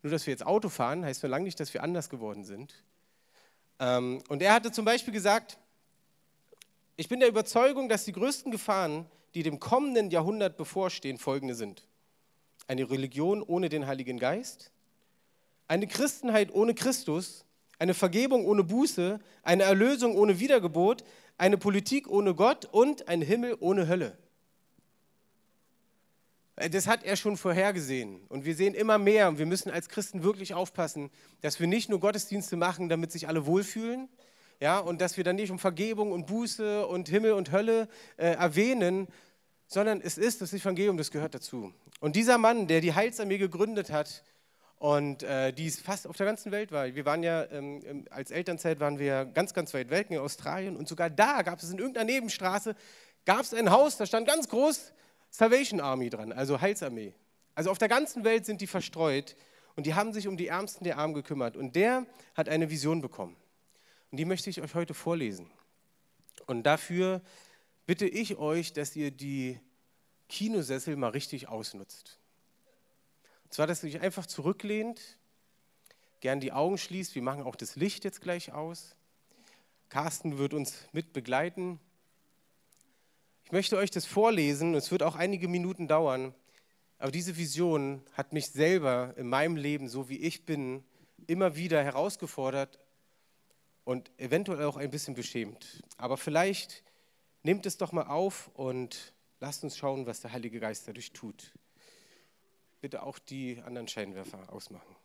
Nur, 0.03 0.11
dass 0.11 0.27
wir 0.27 0.33
jetzt 0.33 0.47
Auto 0.47 0.69
fahren, 0.69 1.05
heißt 1.05 1.23
noch 1.23 1.31
lange 1.31 1.45
nicht, 1.45 1.61
dass 1.61 1.75
wir 1.75 1.83
anders 1.83 2.09
geworden 2.09 2.45
sind. 2.45 2.75
Ähm, 3.79 4.23
und 4.29 4.43
er 4.43 4.55
hatte 4.55 4.73
zum 4.73 4.85
Beispiel 4.85 5.13
gesagt, 5.13 5.59
ich 6.97 7.09
bin 7.09 7.21
der 7.21 7.29
Überzeugung, 7.29 7.89
dass 7.89 8.05
die 8.05 8.13
größten 8.13 8.53
Gefahren, 8.53 9.07
die 9.35 9.43
dem 9.43 9.59
kommenden 9.61 10.11
Jahrhundert 10.11 10.57
bevorstehen, 10.57 11.19
folgende 11.19 11.55
sind. 11.55 11.87
Eine 12.69 12.91
Religion 12.91 13.43
ohne 13.43 13.69
den 13.69 13.87
Heiligen 13.87 14.19
Geist, 14.19 14.71
eine 15.69 15.87
Christenheit 15.87 16.53
ohne 16.55 16.75
Christus, 16.75 17.45
eine 17.79 17.95
Vergebung 17.95 18.47
ohne 18.47 18.63
Buße, 18.63 19.21
eine 19.43 19.63
Erlösung 19.63 20.17
ohne 20.17 20.39
Wiedergebot, 20.39 21.03
eine 21.39 21.59
Politik 21.59 22.09
ohne 22.09 22.35
Gott 22.35 22.67
und 22.67 23.09
ein 23.09 23.23
Himmel 23.23 23.57
ohne 23.59 23.89
Hölle. 23.89 24.17
Das 26.71 26.87
hat 26.87 27.03
er 27.03 27.17
schon 27.17 27.37
vorhergesehen. 27.37 28.21
Und 28.29 28.45
wir 28.45 28.55
sehen 28.55 28.75
immer 28.75 28.99
mehr, 28.99 29.29
und 29.29 29.39
wir 29.39 29.47
müssen 29.47 29.71
als 29.71 29.89
Christen 29.89 30.23
wirklich 30.23 30.55
aufpassen, 30.55 31.11
dass 31.41 31.59
wir 31.59 31.67
nicht 31.67 31.89
nur 31.89 31.99
Gottesdienste 31.99 32.57
machen, 32.57 32.89
damit 32.89 33.11
sich 33.11 33.27
alle 33.27 33.47
wohlfühlen, 33.47 34.09
ja, 34.63 34.79
und 34.79 35.01
dass 35.01 35.17
wir 35.17 35.25
dann 35.25 35.35
nicht 35.35 35.51
um 35.51 35.59
Vergebung 35.59 36.13
und 36.13 36.29
Buße 36.29 36.87
und 36.87 37.09
Himmel 37.09 37.33
und 37.33 37.51
Hölle 37.51 37.89
äh, 38.17 38.35
erwähnen, 38.35 39.09
sondern 39.67 40.01
es 40.01 40.19
ist 40.19 40.41
das 40.41 40.53
Evangelium, 40.53 40.97
das 40.97 41.11
gehört 41.11 41.35
dazu. 41.35 41.75
Und 41.99 42.15
dieser 42.15 42.39
Mann, 42.39 42.69
der 42.69 42.81
die 42.81 42.95
Heilsarmee 42.95 43.39
gegründet 43.39 43.91
hat, 43.91 44.23
und 44.79 45.25
äh, 45.25 45.53
die 45.53 45.67
ist 45.67 45.81
fast 45.81 46.07
auf 46.07 46.17
der 46.17 46.27
ganzen 46.27 46.53
Welt 46.53 46.71
war. 46.71 46.95
Wir 46.95 47.05
waren 47.05 47.25
ja, 47.25 47.45
ähm, 47.51 48.05
als 48.11 48.31
Elternzeit 48.31 48.79
waren 48.79 49.01
wir 49.01 49.25
ganz, 49.25 49.53
ganz 49.53 49.75
weit 49.75 49.91
weg 49.91 50.11
in 50.11 50.19
Australien 50.19 50.77
und 50.77 50.87
sogar 50.87 51.11
da 51.11 51.43
gab 51.43 51.61
es 51.61 51.69
in 51.69 51.79
irgendeiner 51.79 52.07
Nebenstraße, 52.07 52.77
gab 53.25 53.41
es 53.41 53.53
ein 53.53 53.69
Haus, 53.69 53.97
da 53.97 54.07
stand 54.07 54.29
ganz 54.29 54.49
groß 54.49 54.93
Salvation 55.29 55.81
Army 55.81 56.09
dran, 56.09 56.31
also 56.31 56.61
Heilsarmee. 56.61 57.15
Also 57.57 57.73
auf 57.73 57.79
der 57.79 57.89
ganzen 57.89 58.23
Welt 58.23 58.47
sind 58.47 58.61
die 58.61 58.69
verstreut 58.69 59.35
und 59.75 59.87
die 59.87 59.95
haben 59.95 60.13
sich 60.13 60.29
um 60.29 60.37
die 60.37 60.47
Ärmsten 60.47 60.85
der 60.85 60.99
Armen 60.99 61.15
gekümmert. 61.15 61.57
Und 61.57 61.75
der 61.75 62.07
hat 62.37 62.49
eine 62.49 62.71
Vision 62.71 63.01
bekommen. 63.01 63.37
Und 64.13 64.19
die 64.19 64.27
möchte 64.27 64.51
ich 64.51 64.61
euch 64.61 64.75
heute 64.75 64.93
vorlesen. 64.93 65.51
Und 66.47 66.65
dafür 66.65 67.23
bitte 67.87 68.07
ich 68.07 68.37
euch, 68.37 68.75
dass 68.75 68.95
ihr 68.95 69.11
die 69.11 69.59
Kinosessel 70.29 70.97
mal 70.97 71.09
richtig 71.09 71.49
ausnutzt. 71.49 72.19
Und 73.45 73.55
zwar, 73.55 73.67
dass 73.67 73.83
ihr 73.83 73.89
euch 73.89 74.01
einfach 74.03 74.27
zurücklehnt, 74.27 75.19
gern 76.21 76.41
die 76.41 76.53
Augen 76.53 76.77
schließt. 76.77 77.15
Wir 77.15 77.23
machen 77.23 77.43
auch 77.43 77.57
das 77.57 77.75
Licht 77.75 78.05
jetzt 78.05 78.21
gleich 78.21 78.53
aus. 78.53 78.97
Carsten 79.89 80.37
wird 80.37 80.53
uns 80.53 80.75
mit 80.93 81.15
begleiten. 81.15 81.81
Ich 83.47 83.53
möchte 83.53 83.79
euch 83.79 83.91
das 83.91 84.05
vorlesen. 84.05 84.75
Es 84.75 84.91
wird 84.91 85.03
auch 85.03 85.17
einige 85.17 85.49
Minuten 85.49 85.89
dauern. 85.89 86.35
Aber 86.99 87.11
diese 87.11 87.39
Vision 87.39 88.03
hat 88.13 88.35
mich 88.35 88.51
selber 88.51 89.15
in 89.17 89.27
meinem 89.27 89.57
Leben, 89.57 89.89
so 89.89 90.11
wie 90.11 90.19
ich 90.19 90.45
bin, 90.45 90.85
immer 91.27 91.57
wieder 91.57 91.83
herausgefordert 91.83 92.79
und 93.85 94.11
eventuell 94.19 94.65
auch 94.67 94.77
ein 94.77 94.91
bisschen 94.91 95.15
beschämt. 95.15 95.83
Aber 95.97 96.17
vielleicht 96.17 96.83
nehmt 97.43 97.67
es 97.67 97.77
doch 97.77 97.93
mal 97.93 98.07
auf 98.07 98.51
und 98.55 99.13
lasst 99.41 99.65
uns 99.65 99.77
schauen, 99.77 100.07
was 100.07 100.21
der 100.21 100.33
Heilige 100.33 100.61
Geist 100.61 100.87
dadurch 100.87 101.13
tut 101.13 101.53
bitte 102.83 103.05
auch 103.05 103.21
die 103.21 103.63
anderen 103.65 103.87
Scheinwerfer 103.87 104.53
ausmachen. 104.53 104.97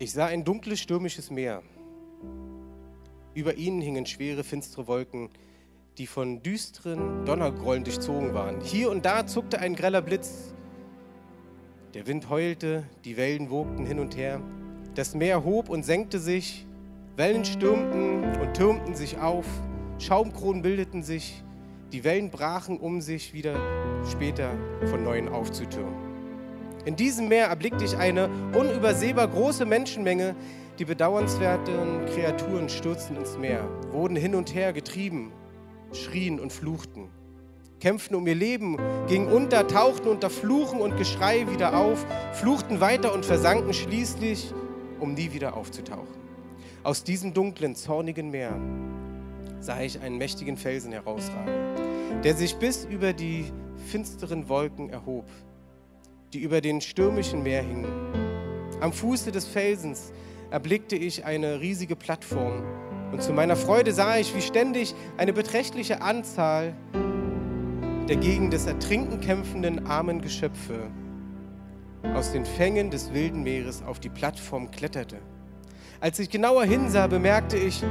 Ich 0.00 0.10
sah 0.10 0.26
ein 0.26 0.44
dunkles, 0.44 0.80
stürmisches 0.80 1.30
Meer. 1.30 1.62
Über 3.34 3.54
ihnen 3.54 3.80
hingen 3.80 4.04
schwere, 4.04 4.42
finstere 4.42 4.88
Wolken, 4.88 5.30
die 5.98 6.06
von 6.06 6.42
düsteren 6.42 7.24
Donnergrollen 7.26 7.84
durchzogen 7.84 8.32
waren. 8.34 8.60
Hier 8.62 8.90
und 8.90 9.04
da 9.04 9.26
zuckte 9.26 9.58
ein 9.58 9.74
greller 9.74 10.00
Blitz. 10.00 10.54
Der 11.94 12.06
Wind 12.06 12.30
heulte, 12.30 12.84
die 13.04 13.16
Wellen 13.16 13.50
wogten 13.50 13.84
hin 13.84 13.98
und 13.98 14.16
her. 14.16 14.40
Das 14.94 15.14
Meer 15.14 15.44
hob 15.44 15.68
und 15.68 15.84
senkte 15.84 16.18
sich, 16.18 16.66
Wellen 17.16 17.44
stürmten 17.44 18.40
und 18.40 18.54
türmten 18.54 18.94
sich 18.94 19.18
auf, 19.18 19.44
Schaumkronen 19.98 20.62
bildeten 20.62 21.02
sich, 21.02 21.42
die 21.92 22.04
Wellen 22.04 22.30
brachen, 22.30 22.78
um 22.78 23.02
sich 23.02 23.34
wieder 23.34 23.54
später 24.10 24.50
von 24.86 25.04
neuem 25.04 25.28
aufzutürmen. 25.28 25.94
In 26.86 26.96
diesem 26.96 27.28
Meer 27.28 27.46
erblickte 27.46 27.84
ich 27.84 27.96
eine 27.96 28.28
unübersehbar 28.58 29.28
große 29.28 29.66
Menschenmenge. 29.66 30.34
Die 30.78 30.86
bedauernswerten 30.86 32.06
Kreaturen 32.06 32.70
stürzten 32.70 33.16
ins 33.16 33.36
Meer, 33.36 33.68
wurden 33.92 34.16
hin 34.16 34.34
und 34.34 34.54
her 34.54 34.72
getrieben, 34.72 35.32
schrien 35.92 36.40
und 36.40 36.52
fluchten, 36.52 37.08
kämpften 37.80 38.16
um 38.16 38.26
ihr 38.26 38.34
Leben, 38.34 38.76
gingen 39.08 39.26
unter, 39.26 39.66
tauchten 39.66 40.08
unter 40.08 40.30
Fluchen 40.30 40.80
und 40.80 40.96
Geschrei 40.96 41.50
wieder 41.50 41.76
auf, 41.76 42.06
fluchten 42.32 42.80
weiter 42.80 43.12
und 43.12 43.24
versanken 43.24 43.72
schließlich, 43.72 44.52
um 45.00 45.14
nie 45.14 45.32
wieder 45.32 45.56
aufzutauchen. 45.56 46.22
Aus 46.84 47.04
diesem 47.04 47.34
dunklen, 47.34 47.74
zornigen 47.74 48.30
Meer 48.30 48.58
sah 49.60 49.80
ich 49.80 50.00
einen 50.00 50.18
mächtigen 50.18 50.56
Felsen 50.56 50.92
herausragen, 50.92 51.52
der 52.24 52.34
sich 52.34 52.56
bis 52.56 52.84
über 52.84 53.12
die 53.12 53.46
finsteren 53.86 54.48
Wolken 54.48 54.90
erhob, 54.90 55.28
die 56.32 56.40
über 56.40 56.60
den 56.60 56.80
stürmischen 56.80 57.42
Meer 57.42 57.62
hingen. 57.62 57.86
Am 58.80 58.92
Fuße 58.92 59.30
des 59.30 59.44
Felsens 59.44 60.12
erblickte 60.50 60.96
ich 60.96 61.24
eine 61.24 61.60
riesige 61.60 61.96
Plattform 61.96 62.62
und 63.12 63.22
zu 63.22 63.32
meiner 63.32 63.56
Freude 63.56 63.92
sah 63.92 64.16
ich, 64.16 64.34
wie 64.34 64.40
ständig 64.40 64.94
eine 65.18 65.32
beträchtliche 65.32 66.00
Anzahl 66.00 66.74
der 68.08 68.16
gegen 68.16 68.50
das 68.50 68.66
Ertrinken 68.66 69.20
kämpfenden 69.20 69.86
armen 69.86 70.20
Geschöpfe 70.20 70.90
aus 72.14 72.32
den 72.32 72.44
Fängen 72.44 72.90
des 72.90 73.12
wilden 73.12 73.42
Meeres 73.42 73.82
auf 73.82 74.00
die 74.00 74.08
Plattform 74.08 74.70
kletterte. 74.70 75.18
Als 76.00 76.18
ich 76.18 76.30
genauer 76.30 76.64
hinsah, 76.64 77.06
bemerkte 77.06 77.56
ich, 77.56 77.84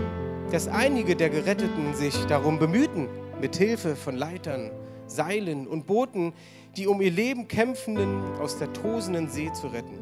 dass 0.52 0.68
einige 0.68 1.16
der 1.16 1.30
Geretteten 1.30 1.94
sich 1.94 2.14
darum 2.26 2.60
bemühten, 2.60 3.08
mit 3.40 3.56
Hilfe 3.56 3.96
von 3.96 4.18
Leitern, 4.18 4.72
Seilen 5.08 5.66
und 5.68 5.88
Booten 5.88 6.34
die 6.78 6.88
um 6.88 7.02
ihr 7.02 7.12
Leben 7.12 7.48
kämpfenden 7.48 8.22
aus 8.40 8.58
der 8.58 8.72
tosenden 8.72 9.28
See 9.28 9.52
zu 9.52 9.68
retten. 9.68 10.00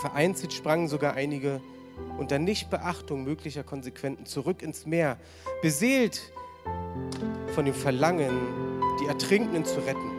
Vereinzelt 0.00 0.52
sprangen 0.52 0.88
sogar 0.88 1.14
einige 1.14 1.60
unter 2.18 2.38
Nichtbeachtung 2.38 3.24
möglicher 3.24 3.62
Konsequenzen 3.62 4.26
zurück 4.26 4.62
ins 4.62 4.86
Meer, 4.86 5.16
beseelt 5.62 6.20
von 7.54 7.64
dem 7.64 7.74
Verlangen, 7.74 8.30
die 9.00 9.06
Ertrinkenden 9.06 9.64
zu 9.64 9.80
retten. 9.80 10.10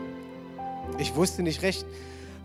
Ich 0.98 1.14
wusste 1.14 1.42
nicht 1.42 1.62
recht, 1.62 1.86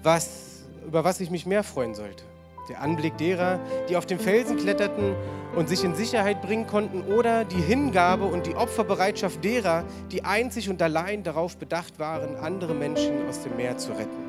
was, 0.01 0.63
über 0.85 1.03
was 1.03 1.19
ich 1.19 1.31
mich 1.31 1.45
mehr 1.45 1.63
freuen 1.63 1.95
sollte. 1.95 2.23
Der 2.69 2.81
Anblick 2.81 3.17
derer, 3.17 3.59
die 3.89 3.97
auf 3.97 4.05
den 4.05 4.19
Felsen 4.19 4.57
kletterten 4.57 5.15
und 5.55 5.67
sich 5.67 5.83
in 5.83 5.95
Sicherheit 5.95 6.41
bringen 6.41 6.65
konnten, 6.65 7.01
oder 7.01 7.43
die 7.43 7.61
Hingabe 7.61 8.25
und 8.25 8.45
die 8.45 8.55
Opferbereitschaft 8.55 9.43
derer, 9.43 9.83
die 10.11 10.23
einzig 10.23 10.69
und 10.69 10.81
allein 10.81 11.23
darauf 11.23 11.57
bedacht 11.57 11.99
waren, 11.99 12.35
andere 12.37 12.73
Menschen 12.73 13.27
aus 13.27 13.43
dem 13.43 13.57
Meer 13.57 13.77
zu 13.77 13.91
retten. 13.91 14.23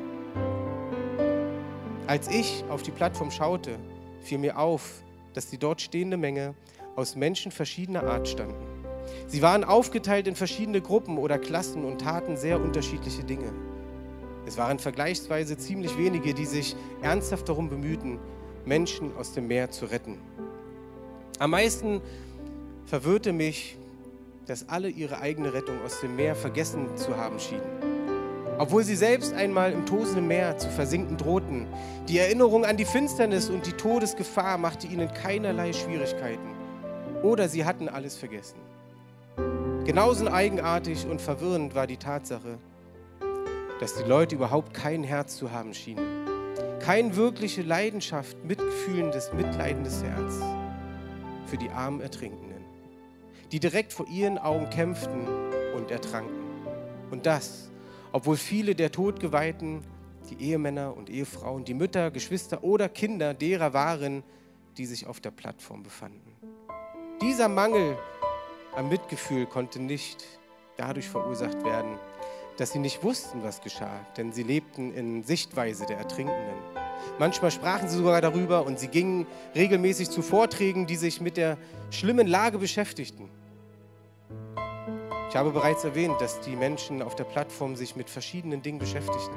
Als 2.07 2.27
ich 2.27 2.63
auf 2.69 2.83
die 2.83 2.91
Plattform 2.91 3.31
schaute, 3.31 3.79
fiel 4.25 4.39
mir 4.39 4.57
auf, 4.57 5.03
dass 5.33 5.47
die 5.49 5.57
dort 5.57 5.81
stehende 5.81 6.17
Menge 6.17 6.55
aus 6.95 7.15
Menschen 7.15 7.51
verschiedener 7.51 8.03
Art 8.03 8.27
standen. 8.27 8.55
Sie 9.27 9.41
waren 9.41 9.63
aufgeteilt 9.63 10.27
in 10.27 10.35
verschiedene 10.35 10.81
Gruppen 10.81 11.17
oder 11.17 11.37
Klassen 11.37 11.85
und 11.85 12.01
taten 12.01 12.37
sehr 12.37 12.59
unterschiedliche 12.59 13.23
Dinge. 13.23 13.53
Es 14.47 14.57
waren 14.57 14.79
vergleichsweise 14.79 15.57
ziemlich 15.57 15.97
wenige, 15.97 16.33
die 16.33 16.45
sich 16.45 16.75
ernsthaft 17.01 17.49
darum 17.49 17.69
bemühten, 17.69 18.19
Menschen 18.65 19.15
aus 19.17 19.33
dem 19.33 19.47
Meer 19.47 19.71
zu 19.71 19.85
retten. 19.85 20.17
Am 21.39 21.51
meisten 21.51 22.01
verwirrte 22.85 23.33
mich, 23.33 23.77
dass 24.45 24.69
alle 24.69 24.89
ihre 24.89 25.19
eigene 25.19 25.53
Rettung 25.53 25.81
aus 25.83 26.01
dem 26.01 26.15
Meer 26.15 26.35
vergessen 26.35 26.95
zu 26.95 27.17
haben 27.17 27.39
schienen. 27.39 27.94
Obwohl 28.57 28.83
sie 28.83 28.95
selbst 28.95 29.33
einmal 29.33 29.73
im 29.73 29.85
tosenden 29.85 30.27
Meer 30.27 30.57
zu 30.57 30.69
versinken 30.69 31.17
drohten, 31.17 31.67
die 32.07 32.19
Erinnerung 32.19 32.63
an 32.63 32.77
die 32.77 32.85
Finsternis 32.85 33.49
und 33.49 33.65
die 33.65 33.73
Todesgefahr 33.73 34.57
machte 34.57 34.87
ihnen 34.87 35.13
keinerlei 35.13 35.73
Schwierigkeiten. 35.73 36.55
Oder 37.21 37.49
sie 37.49 37.65
hatten 37.65 37.89
alles 37.89 38.15
vergessen. 38.15 38.59
Genauso 39.83 40.31
eigenartig 40.31 41.05
und 41.05 41.21
verwirrend 41.21 41.75
war 41.75 41.85
die 41.85 41.97
Tatsache, 41.97 42.57
dass 43.79 43.95
die 43.95 44.03
Leute 44.03 44.35
überhaupt 44.35 44.73
kein 44.73 45.03
Herz 45.03 45.35
zu 45.37 45.51
haben 45.51 45.73
schienen. 45.73 46.25
Keine 46.79 47.15
wirkliche 47.15 47.61
Leidenschaft, 47.61 48.37
mitfühlendes, 48.45 49.33
mitleidendes 49.33 50.01
Herz 50.03 50.39
für 51.45 51.57
die 51.57 51.69
armen 51.69 51.99
Ertrinkenden, 51.99 52.63
die 53.51 53.59
direkt 53.59 53.91
vor 53.91 54.07
ihren 54.07 54.37
Augen 54.37 54.69
kämpften 54.69 55.27
und 55.75 55.91
ertranken. 55.91 56.35
Und 57.11 57.25
das, 57.25 57.69
obwohl 58.15 58.37
viele 58.37 58.75
der 58.75 58.93
Todgeweihten 58.93 59.81
die 60.29 60.41
Ehemänner 60.41 60.95
und 60.95 61.09
Ehefrauen, 61.09 61.65
die 61.65 61.73
Mütter, 61.73 62.11
Geschwister 62.11 62.63
oder 62.63 62.87
Kinder 62.87 63.33
derer 63.33 63.73
waren, 63.73 64.23
die 64.77 64.85
sich 64.85 65.05
auf 65.05 65.19
der 65.19 65.31
Plattform 65.31 65.83
befanden. 65.83 66.31
Dieser 67.21 67.49
Mangel 67.49 67.97
an 68.73 68.87
Mitgefühl 68.87 69.45
konnte 69.45 69.81
nicht 69.81 70.23
dadurch 70.77 71.09
verursacht 71.09 71.65
werden, 71.65 71.99
dass 72.55 72.71
sie 72.71 72.79
nicht 72.79 73.03
wussten, 73.03 73.43
was 73.43 73.59
geschah, 73.59 74.05
denn 74.15 74.31
sie 74.31 74.43
lebten 74.43 74.93
in 74.93 75.23
Sichtweise 75.23 75.85
der 75.85 75.97
Ertrinkenden. 75.97 76.55
Manchmal 77.19 77.51
sprachen 77.51 77.89
sie 77.89 77.97
sogar 77.97 78.21
darüber 78.21 78.65
und 78.65 78.79
sie 78.79 78.87
gingen 78.87 79.27
regelmäßig 79.55 80.09
zu 80.09 80.21
Vorträgen, 80.21 80.87
die 80.87 80.95
sich 80.95 81.19
mit 81.19 81.35
der 81.35 81.57
schlimmen 81.91 82.27
Lage 82.27 82.59
beschäftigten. 82.59 83.29
Ich 85.35 85.37
habe 85.37 85.51
bereits 85.51 85.83
erwähnt, 85.83 86.15
dass 86.21 86.39
die 86.39 86.55
Menschen 86.55 87.01
auf 87.01 87.13
der 87.13 87.25
Plattform 87.25 87.75
sich 87.75 87.97
mit 87.97 88.09
verschiedenen 88.09 88.61
Dingen 88.61 88.79
beschäftigten. 88.79 89.35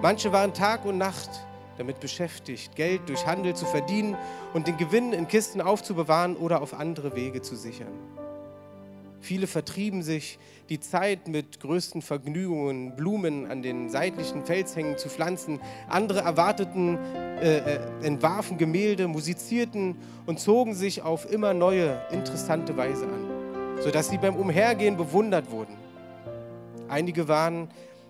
Manche 0.00 0.30
waren 0.30 0.54
Tag 0.54 0.84
und 0.84 0.98
Nacht 0.98 1.30
damit 1.78 1.98
beschäftigt, 1.98 2.76
Geld 2.76 3.00
durch 3.08 3.26
Handel 3.26 3.56
zu 3.56 3.66
verdienen 3.66 4.16
und 4.52 4.68
den 4.68 4.76
Gewinn 4.76 5.12
in 5.12 5.26
Kisten 5.26 5.60
aufzubewahren 5.60 6.36
oder 6.36 6.62
auf 6.62 6.74
andere 6.74 7.16
Wege 7.16 7.42
zu 7.42 7.56
sichern. 7.56 7.90
Viele 9.20 9.48
vertrieben 9.48 10.04
sich 10.04 10.38
die 10.68 10.78
Zeit 10.78 11.26
mit 11.26 11.58
größten 11.58 12.00
Vergnügungen, 12.00 12.94
Blumen 12.94 13.50
an 13.50 13.62
den 13.62 13.90
seitlichen 13.90 14.44
Felshängen 14.44 14.96
zu 14.96 15.08
pflanzen. 15.08 15.60
Andere 15.88 16.20
erwarteten, 16.20 16.98
äh, 17.42 17.56
äh, 17.56 17.80
entwarfen 18.04 18.58
Gemälde, 18.58 19.08
musizierten 19.08 19.96
und 20.26 20.38
zogen 20.38 20.72
sich 20.72 21.02
auf 21.02 21.28
immer 21.28 21.52
neue, 21.52 22.00
interessante 22.12 22.76
Weise 22.76 23.06
an, 23.06 23.33
sodass 23.80 24.08
sie 24.08 24.18
beim 24.18 24.36
Umhergehen 24.36 24.96
bewundert 24.96 25.50
wurden. 25.50 25.76
Einige 26.88 27.28
waren 27.28 27.68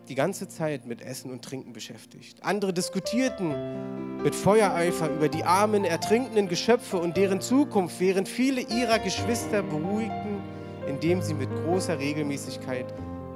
die 0.09 0.14
ganze 0.14 0.48
Zeit 0.48 0.87
mit 0.87 1.00
Essen 1.00 1.31
und 1.31 1.42
Trinken 1.42 1.72
beschäftigt. 1.72 2.44
Andere 2.44 2.72
diskutierten 2.72 4.22
mit 4.22 4.35
Feuereifer 4.35 5.09
über 5.09 5.29
die 5.29 5.44
armen, 5.44 5.85
ertrinkenden 5.85 6.48
Geschöpfe 6.48 6.98
und 6.98 7.16
deren 7.16 7.40
Zukunft, 7.40 8.00
während 8.00 8.29
viele 8.29 8.61
ihrer 8.61 8.98
Geschwister 8.98 9.62
beruhigten 9.62 10.42
indem 10.87 11.22
sie 11.22 11.35
mit 11.35 11.48
großer 11.50 11.98
Regelmäßigkeit 11.98 12.87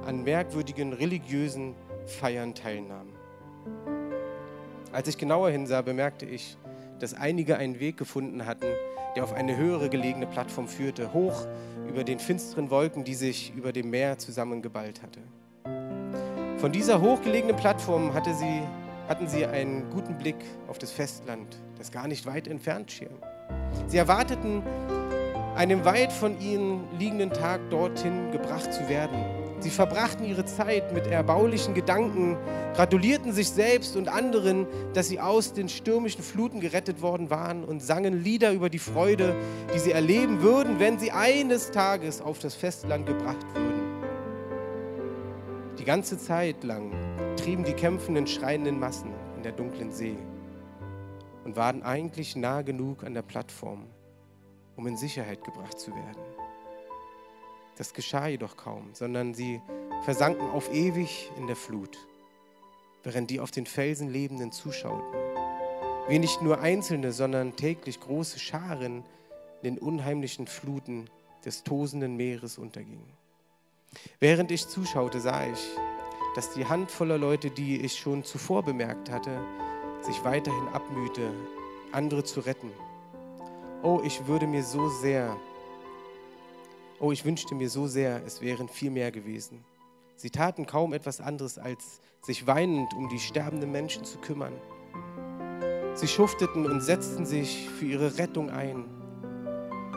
an 0.06 0.22
merkwürdigen 0.22 0.92
religiösen 0.92 1.74
Feiern 2.06 2.54
teilnahmen. 2.54 3.12
Als 4.92 5.08
ich 5.08 5.18
genauer 5.18 5.50
hinsah, 5.50 5.82
bemerkte 5.82 6.24
ich, 6.24 6.56
dass 6.98 7.14
einige 7.14 7.56
einen 7.56 7.80
Weg 7.80 7.96
gefunden 7.96 8.46
hatten, 8.46 8.66
der 9.16 9.24
auf 9.24 9.32
eine 9.32 9.56
höhere 9.56 9.88
gelegene 9.88 10.26
Plattform 10.26 10.68
führte, 10.68 11.12
hoch 11.12 11.46
über 11.88 12.04
den 12.04 12.18
finsteren 12.18 12.70
Wolken, 12.70 13.04
die 13.04 13.14
sich 13.14 13.52
über 13.56 13.72
dem 13.72 13.90
Meer 13.90 14.18
zusammengeballt 14.18 15.00
hatte. 15.02 15.20
Von 16.58 16.72
dieser 16.72 17.00
hochgelegenen 17.00 17.56
Plattform 17.56 18.14
hatte 18.14 18.34
sie, 18.34 18.62
hatten 19.08 19.28
sie 19.28 19.46
einen 19.46 19.88
guten 19.90 20.18
Blick 20.18 20.36
auf 20.66 20.78
das 20.78 20.90
Festland, 20.90 21.56
das 21.78 21.92
gar 21.92 22.08
nicht 22.08 22.26
weit 22.26 22.48
entfernt 22.48 22.90
schien. 22.90 23.10
Sie 23.86 23.96
erwarteten 23.96 24.62
einem 25.54 25.84
weit 25.84 26.12
von 26.12 26.40
ihnen 26.40 26.84
liegenden 26.98 27.32
Tag 27.32 27.60
dorthin 27.70 28.30
gebracht 28.30 28.72
zu 28.72 28.88
werden. 28.88 29.37
Sie 29.60 29.70
verbrachten 29.70 30.24
ihre 30.24 30.44
Zeit 30.44 30.92
mit 30.92 31.06
erbaulichen 31.06 31.74
Gedanken, 31.74 32.36
gratulierten 32.74 33.32
sich 33.32 33.50
selbst 33.50 33.96
und 33.96 34.08
anderen, 34.08 34.66
dass 34.94 35.08
sie 35.08 35.20
aus 35.20 35.52
den 35.52 35.68
stürmischen 35.68 36.22
Fluten 36.22 36.60
gerettet 36.60 37.02
worden 37.02 37.30
waren 37.30 37.64
und 37.64 37.82
sangen 37.82 38.22
Lieder 38.22 38.52
über 38.52 38.70
die 38.70 38.78
Freude, 38.78 39.34
die 39.74 39.78
sie 39.78 39.92
erleben 39.92 40.42
würden, 40.42 40.78
wenn 40.78 40.98
sie 40.98 41.10
eines 41.10 41.70
Tages 41.70 42.20
auf 42.20 42.38
das 42.38 42.54
Festland 42.54 43.06
gebracht 43.06 43.46
würden. 43.54 43.82
Die 45.78 45.84
ganze 45.84 46.18
Zeit 46.18 46.62
lang 46.64 46.92
trieben 47.36 47.64
die 47.64 47.72
kämpfenden, 47.72 48.26
schreienden 48.26 48.78
Massen 48.78 49.12
in 49.36 49.42
der 49.42 49.52
dunklen 49.52 49.90
See 49.90 50.16
und 51.44 51.56
waren 51.56 51.82
eigentlich 51.82 52.36
nah 52.36 52.62
genug 52.62 53.04
an 53.04 53.14
der 53.14 53.22
Plattform 53.22 53.86
um 54.78 54.86
in 54.86 54.96
Sicherheit 54.96 55.44
gebracht 55.44 55.78
zu 55.78 55.90
werden. 55.90 56.27
Das 57.78 57.94
geschah 57.94 58.26
jedoch 58.26 58.56
kaum, 58.56 58.90
sondern 58.92 59.34
sie 59.34 59.62
versanken 60.02 60.50
auf 60.50 60.72
ewig 60.74 61.30
in 61.36 61.46
der 61.46 61.54
Flut, 61.54 61.96
während 63.04 63.30
die 63.30 63.38
auf 63.38 63.52
den 63.52 63.66
Felsen 63.66 64.10
Lebenden 64.10 64.50
zuschauten. 64.50 65.06
Wie 66.08 66.18
nicht 66.18 66.42
nur 66.42 66.58
Einzelne, 66.58 67.12
sondern 67.12 67.54
täglich 67.54 68.00
große 68.00 68.40
Scharen 68.40 69.04
in 69.62 69.76
den 69.76 69.78
unheimlichen 69.78 70.48
Fluten 70.48 71.08
des 71.44 71.62
tosenden 71.62 72.16
Meeres 72.16 72.58
untergingen. 72.58 73.12
Während 74.18 74.50
ich 74.50 74.66
zuschaute, 74.66 75.20
sah 75.20 75.46
ich, 75.46 75.68
dass 76.34 76.52
die 76.54 76.66
Handvoller 76.66 77.16
Leute, 77.16 77.48
die 77.48 77.80
ich 77.80 77.96
schon 77.96 78.24
zuvor 78.24 78.64
bemerkt 78.64 79.08
hatte, 79.08 79.40
sich 80.02 80.24
weiterhin 80.24 80.68
abmühte, 80.72 81.32
andere 81.92 82.24
zu 82.24 82.40
retten. 82.40 82.72
Oh, 83.84 84.00
ich 84.04 84.26
würde 84.26 84.48
mir 84.48 84.64
so 84.64 84.88
sehr, 84.88 85.36
oh, 87.00 87.12
ich 87.12 87.24
wünschte 87.24 87.54
mir 87.54 87.68
so 87.68 87.86
sehr, 87.86 88.22
es 88.26 88.40
wären 88.40 88.68
viel 88.68 88.90
mehr 88.90 89.10
gewesen. 89.10 89.64
Sie 90.16 90.30
taten 90.30 90.66
kaum 90.66 90.92
etwas 90.92 91.20
anderes, 91.20 91.58
als 91.58 92.00
sich 92.22 92.46
weinend 92.46 92.92
um 92.94 93.08
die 93.08 93.20
sterbenden 93.20 93.70
Menschen 93.70 94.04
zu 94.04 94.18
kümmern. 94.18 94.52
Sie 95.94 96.08
schufteten 96.08 96.66
und 96.66 96.80
setzten 96.80 97.24
sich 97.24 97.68
für 97.68 97.86
ihre 97.86 98.18
Rettung 98.18 98.50
ein. 98.50 98.84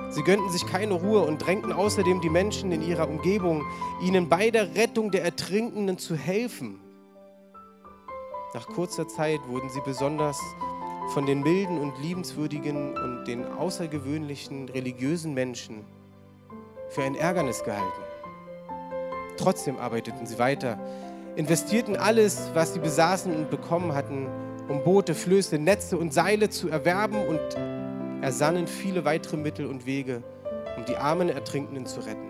Sie 0.10 0.24
gönnten 0.24 0.50
sich 0.52 0.66
keine 0.68 0.94
Ruhe 0.94 1.22
und 1.22 1.40
drängten 1.40 1.72
außerdem 1.72 2.22
die 2.22 2.30
Menschen 2.30 2.72
in 2.72 2.82
ihrer 2.82 3.08
Umgebung, 3.08 3.64
ihnen 4.02 4.30
bei 4.30 4.52
der 4.52 4.76
Rettung 4.76 5.10
der 5.10 5.24
Ertrinkenden 5.24 5.98
zu 5.98 6.16
helfen. 6.16 6.80
Nach 8.54 8.68
kurzer 8.68 9.08
Zeit 9.08 9.40
wurden 9.48 9.70
sie 9.70 9.82
besonders 9.86 10.40
von 11.14 11.26
den 11.26 11.42
milden 11.42 11.80
und 11.80 11.98
liebenswürdigen 12.00 12.98
und 12.98 13.26
den 13.26 13.46
außergewöhnlichen 13.46 14.70
religiösen 14.70 15.34
Menschen 15.34 15.86
für 16.92 17.04
ein 17.04 17.16
Ärgernis 17.16 17.64
gehalten. 17.64 18.02
Trotzdem 19.38 19.78
arbeiteten 19.78 20.28
sie 20.28 20.38
weiter, 20.38 20.78
investierten 21.36 21.96
alles, 21.96 22.52
was 22.54 22.74
sie 22.74 22.80
besaßen 22.80 23.34
und 23.34 23.50
bekommen 23.50 23.96
hatten, 23.96 24.28
um 24.68 24.84
Boote, 24.84 25.16
Flöße, 25.16 25.58
Netze 25.58 25.98
und 25.98 26.14
Seile 26.14 26.50
zu 26.50 26.70
erwerben 26.70 27.26
und 27.26 27.40
ersannen 28.22 28.68
viele 28.68 29.06
weitere 29.06 29.38
Mittel 29.38 29.66
und 29.66 29.86
Wege, 29.86 30.22
um 30.78 30.86
die 30.86 30.98
armen 30.98 31.30
Ertrinkenden 31.30 31.86
zu 31.86 32.02
retten. 32.02 32.30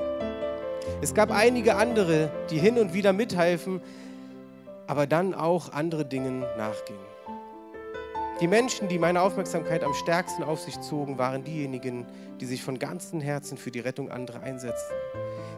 Es 1.02 1.14
gab 1.14 1.32
einige 1.32 1.76
andere, 1.76 2.32
die 2.50 2.58
hin 2.58 2.78
und 2.78 2.94
wieder 2.94 3.14
mithalfen, 3.14 3.82
aber 4.88 5.08
dann 5.08 5.34
auch 5.34 5.74
andere 5.74 6.06
Dingen 6.06 6.42
nachgingen. 6.58 7.11
Die 8.42 8.48
Menschen, 8.48 8.88
die 8.88 8.98
meine 8.98 9.22
Aufmerksamkeit 9.22 9.84
am 9.84 9.94
stärksten 9.94 10.42
auf 10.44 10.60
sich 10.60 10.82
zogen, 10.82 11.20
waren 11.20 11.44
diejenigen, 11.44 12.08
die 12.40 12.48
sich 12.48 12.64
von 12.64 12.80
ganzem 12.80 13.22
Herzen 13.22 13.56
für 13.56 13.70
die 13.70 13.82
Rettung 13.82 14.10
anderer 14.10 14.42
einsetzten. 14.42 14.96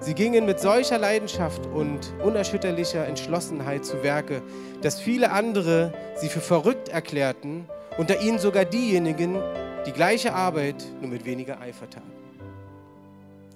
Sie 0.02 0.14
gingen 0.14 0.46
mit 0.46 0.60
solcher 0.60 0.98
Leidenschaft 0.98 1.66
und 1.68 2.14
unerschütterlicher 2.22 3.08
Entschlossenheit 3.08 3.86
zu 3.86 4.04
Werke, 4.04 4.42
dass 4.82 5.00
viele 5.00 5.32
andere 5.32 5.94
sie 6.18 6.28
für 6.28 6.42
verrückt 6.42 6.90
erklärten, 6.90 7.70
unter 7.98 8.20
ihnen 8.20 8.38
sogar 8.38 8.66
diejenigen, 8.66 9.38
die 9.86 9.94
gleiche 9.94 10.34
Arbeit 10.34 10.84
nur 11.00 11.10
mit 11.10 11.24
weniger 11.24 11.62
Eifer 11.62 11.90
taten. 11.90 12.12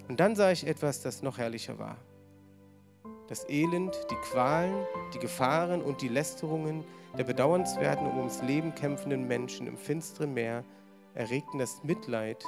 Und 0.08 0.22
dann 0.22 0.38
sah 0.38 0.52
ich 0.52 0.66
etwas, 0.66 1.02
das 1.02 1.22
noch 1.22 1.38
herrlicher 1.38 1.78
war. 1.78 1.98
Das 3.28 3.50
Elend, 3.50 3.94
die 4.10 4.30
Qualen, 4.32 4.74
die 5.14 5.20
Gefahren 5.20 5.82
und 5.82 6.02
die 6.02 6.08
Lästerungen 6.08 6.86
der 7.18 7.24
bedauernswerten 7.24 8.08
und 8.08 8.18
ums 8.18 8.42
Leben 8.42 8.74
kämpfenden 8.76 9.28
Menschen 9.28 9.68
im 9.68 9.78
finsteren 9.78 10.34
Meer 10.34 10.64
erregten 11.14 11.60
das 11.60 11.84
Mitleid 11.84 12.44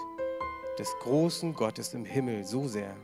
des 0.77 0.93
großen 1.01 1.53
Gottes 1.53 1.93
im 1.93 2.05
Himmel 2.05 2.45
so 2.45 2.67
sehr, 2.67 2.95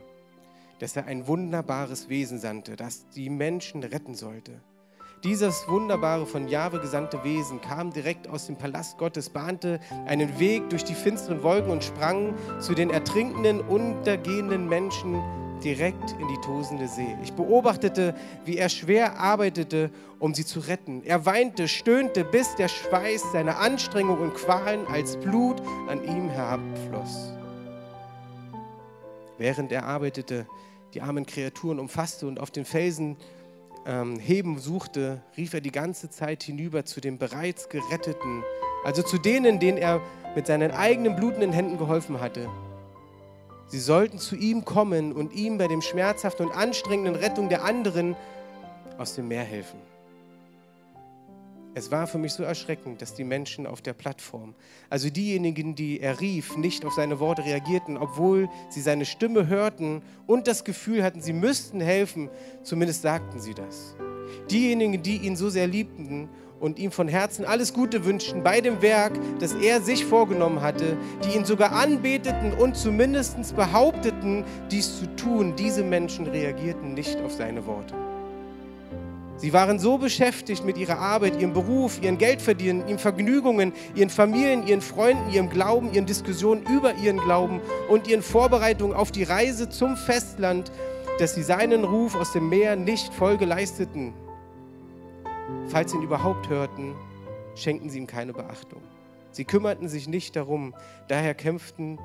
dass 0.78 0.96
er 0.96 1.06
ein 1.06 1.26
wunderbares 1.26 2.08
Wesen 2.08 2.38
sandte, 2.38 2.76
das 2.76 3.08
die 3.10 3.30
Menschen 3.30 3.82
retten 3.82 4.14
sollte. 4.14 4.60
Dieses 5.24 5.66
wunderbare 5.66 6.26
von 6.26 6.46
Jahwe 6.46 6.78
gesandte 6.78 7.24
Wesen 7.24 7.60
kam 7.60 7.92
direkt 7.92 8.28
aus 8.28 8.46
dem 8.46 8.56
Palast 8.56 8.98
Gottes, 8.98 9.30
bahnte 9.30 9.80
einen 10.06 10.38
Weg 10.38 10.68
durch 10.70 10.84
die 10.84 10.94
finsteren 10.94 11.42
Wolken 11.42 11.70
und 11.70 11.82
sprang 11.82 12.34
zu 12.60 12.74
den 12.74 12.90
ertrinkenden, 12.90 13.60
untergehenden 13.60 14.68
Menschen 14.68 15.20
direkt 15.62 16.12
in 16.12 16.28
die 16.28 16.40
tosende 16.42 16.88
See. 16.88 17.16
Ich 17.22 17.32
beobachtete, 17.32 18.14
wie 18.44 18.56
er 18.56 18.68
schwer 18.68 19.18
arbeitete, 19.18 19.90
um 20.18 20.34
sie 20.34 20.44
zu 20.44 20.60
retten. 20.60 21.02
Er 21.04 21.26
weinte, 21.26 21.68
stöhnte, 21.68 22.24
bis 22.24 22.54
der 22.56 22.68
Schweiß 22.68 23.32
seiner 23.32 23.58
Anstrengung 23.58 24.18
und 24.20 24.34
Qualen 24.34 24.86
als 24.86 25.16
Blut 25.16 25.60
an 25.88 26.04
ihm 26.04 26.28
herabfloss. 26.28 27.32
Während 29.38 29.72
er 29.72 29.84
arbeitete, 29.84 30.46
die 30.94 31.02
armen 31.02 31.26
Kreaturen 31.26 31.78
umfasste 31.78 32.26
und 32.26 32.40
auf 32.40 32.50
den 32.50 32.64
Felsen 32.64 33.16
ähm, 33.86 34.18
heben 34.18 34.58
suchte, 34.58 35.22
rief 35.36 35.54
er 35.54 35.60
die 35.60 35.72
ganze 35.72 36.10
Zeit 36.10 36.42
hinüber 36.42 36.84
zu 36.84 37.00
den 37.00 37.18
bereits 37.18 37.68
Geretteten, 37.68 38.42
also 38.84 39.02
zu 39.02 39.18
denen, 39.18 39.60
denen 39.60 39.78
er 39.78 40.00
mit 40.34 40.46
seinen 40.46 40.70
eigenen 40.70 41.16
blutenden 41.16 41.52
Händen 41.52 41.78
geholfen 41.78 42.20
hatte. 42.20 42.48
Sie 43.68 43.80
sollten 43.80 44.18
zu 44.18 44.36
ihm 44.36 44.64
kommen 44.64 45.12
und 45.12 45.32
ihm 45.32 45.58
bei 45.58 45.66
dem 45.66 45.82
schmerzhaften 45.82 46.46
und 46.46 46.52
anstrengenden 46.52 47.16
Rettung 47.16 47.48
der 47.48 47.64
anderen 47.64 48.14
aus 48.98 49.14
dem 49.14 49.28
Meer 49.28 49.44
helfen. 49.44 49.78
Es 51.74 51.90
war 51.90 52.06
für 52.06 52.16
mich 52.16 52.32
so 52.32 52.42
erschreckend, 52.42 53.02
dass 53.02 53.12
die 53.12 53.24
Menschen 53.24 53.66
auf 53.66 53.82
der 53.82 53.92
Plattform, 53.92 54.54
also 54.88 55.10
diejenigen, 55.10 55.74
die 55.74 56.00
er 56.00 56.20
rief, 56.20 56.56
nicht 56.56 56.86
auf 56.86 56.94
seine 56.94 57.20
Worte 57.20 57.44
reagierten, 57.44 57.98
obwohl 57.98 58.48
sie 58.70 58.80
seine 58.80 59.04
Stimme 59.04 59.46
hörten 59.46 60.00
und 60.26 60.46
das 60.46 60.64
Gefühl 60.64 61.02
hatten, 61.02 61.20
sie 61.20 61.34
müssten 61.34 61.80
helfen, 61.80 62.30
zumindest 62.62 63.02
sagten 63.02 63.40
sie 63.40 63.52
das. 63.52 63.94
Diejenigen, 64.50 65.02
die 65.02 65.18
ihn 65.18 65.36
so 65.36 65.50
sehr 65.50 65.66
liebten 65.66 66.30
und 66.60 66.78
ihm 66.78 66.90
von 66.90 67.08
Herzen 67.08 67.44
alles 67.44 67.72
Gute 67.72 68.04
wünschten 68.04 68.42
bei 68.42 68.60
dem 68.60 68.82
Werk, 68.82 69.12
das 69.38 69.52
er 69.54 69.80
sich 69.80 70.04
vorgenommen 70.04 70.62
hatte, 70.62 70.96
die 71.24 71.36
ihn 71.36 71.44
sogar 71.44 71.72
anbeteten 71.72 72.52
und 72.52 72.76
zumindest 72.76 73.54
behaupteten, 73.56 74.44
dies 74.70 74.98
zu 74.98 75.06
tun, 75.16 75.54
diese 75.56 75.82
Menschen 75.82 76.26
reagierten 76.26 76.94
nicht 76.94 77.20
auf 77.20 77.32
seine 77.32 77.66
Worte. 77.66 77.94
Sie 79.38 79.52
waren 79.52 79.78
so 79.78 79.98
beschäftigt 79.98 80.64
mit 80.64 80.78
ihrer 80.78 80.98
Arbeit, 80.98 81.38
ihrem 81.38 81.52
Beruf, 81.52 82.00
ihren 82.00 82.16
Geldverdienen, 82.16 82.88
ihren 82.88 82.98
Vergnügungen, 82.98 83.74
ihren 83.94 84.08
Familien, 84.08 84.66
ihren 84.66 84.80
Freunden, 84.80 85.30
ihrem 85.30 85.50
Glauben, 85.50 85.92
ihren 85.92 86.06
Diskussionen 86.06 86.62
über 86.62 86.94
ihren 86.94 87.18
Glauben 87.18 87.60
und 87.90 88.08
ihren 88.08 88.22
Vorbereitungen 88.22 88.96
auf 88.96 89.12
die 89.12 89.24
Reise 89.24 89.68
zum 89.68 89.96
Festland, 89.96 90.72
dass 91.18 91.34
sie 91.34 91.42
seinen 91.42 91.84
Ruf 91.84 92.14
aus 92.14 92.32
dem 92.32 92.48
Meer 92.48 92.76
nicht 92.76 93.12
Folge 93.12 93.44
leisteten. 93.44 94.14
Falls 95.68 95.92
sie 95.92 95.98
ihn 95.98 96.02
überhaupt 96.02 96.48
hörten, 96.48 96.94
schenkten 97.54 97.90
sie 97.90 97.98
ihm 97.98 98.06
keine 98.06 98.32
Beachtung. 98.32 98.82
Sie 99.30 99.44
kümmerten 99.44 99.88
sich 99.88 100.08
nicht 100.08 100.36
darum, 100.36 100.74
daher 101.08 101.34
kämpften 101.34 101.98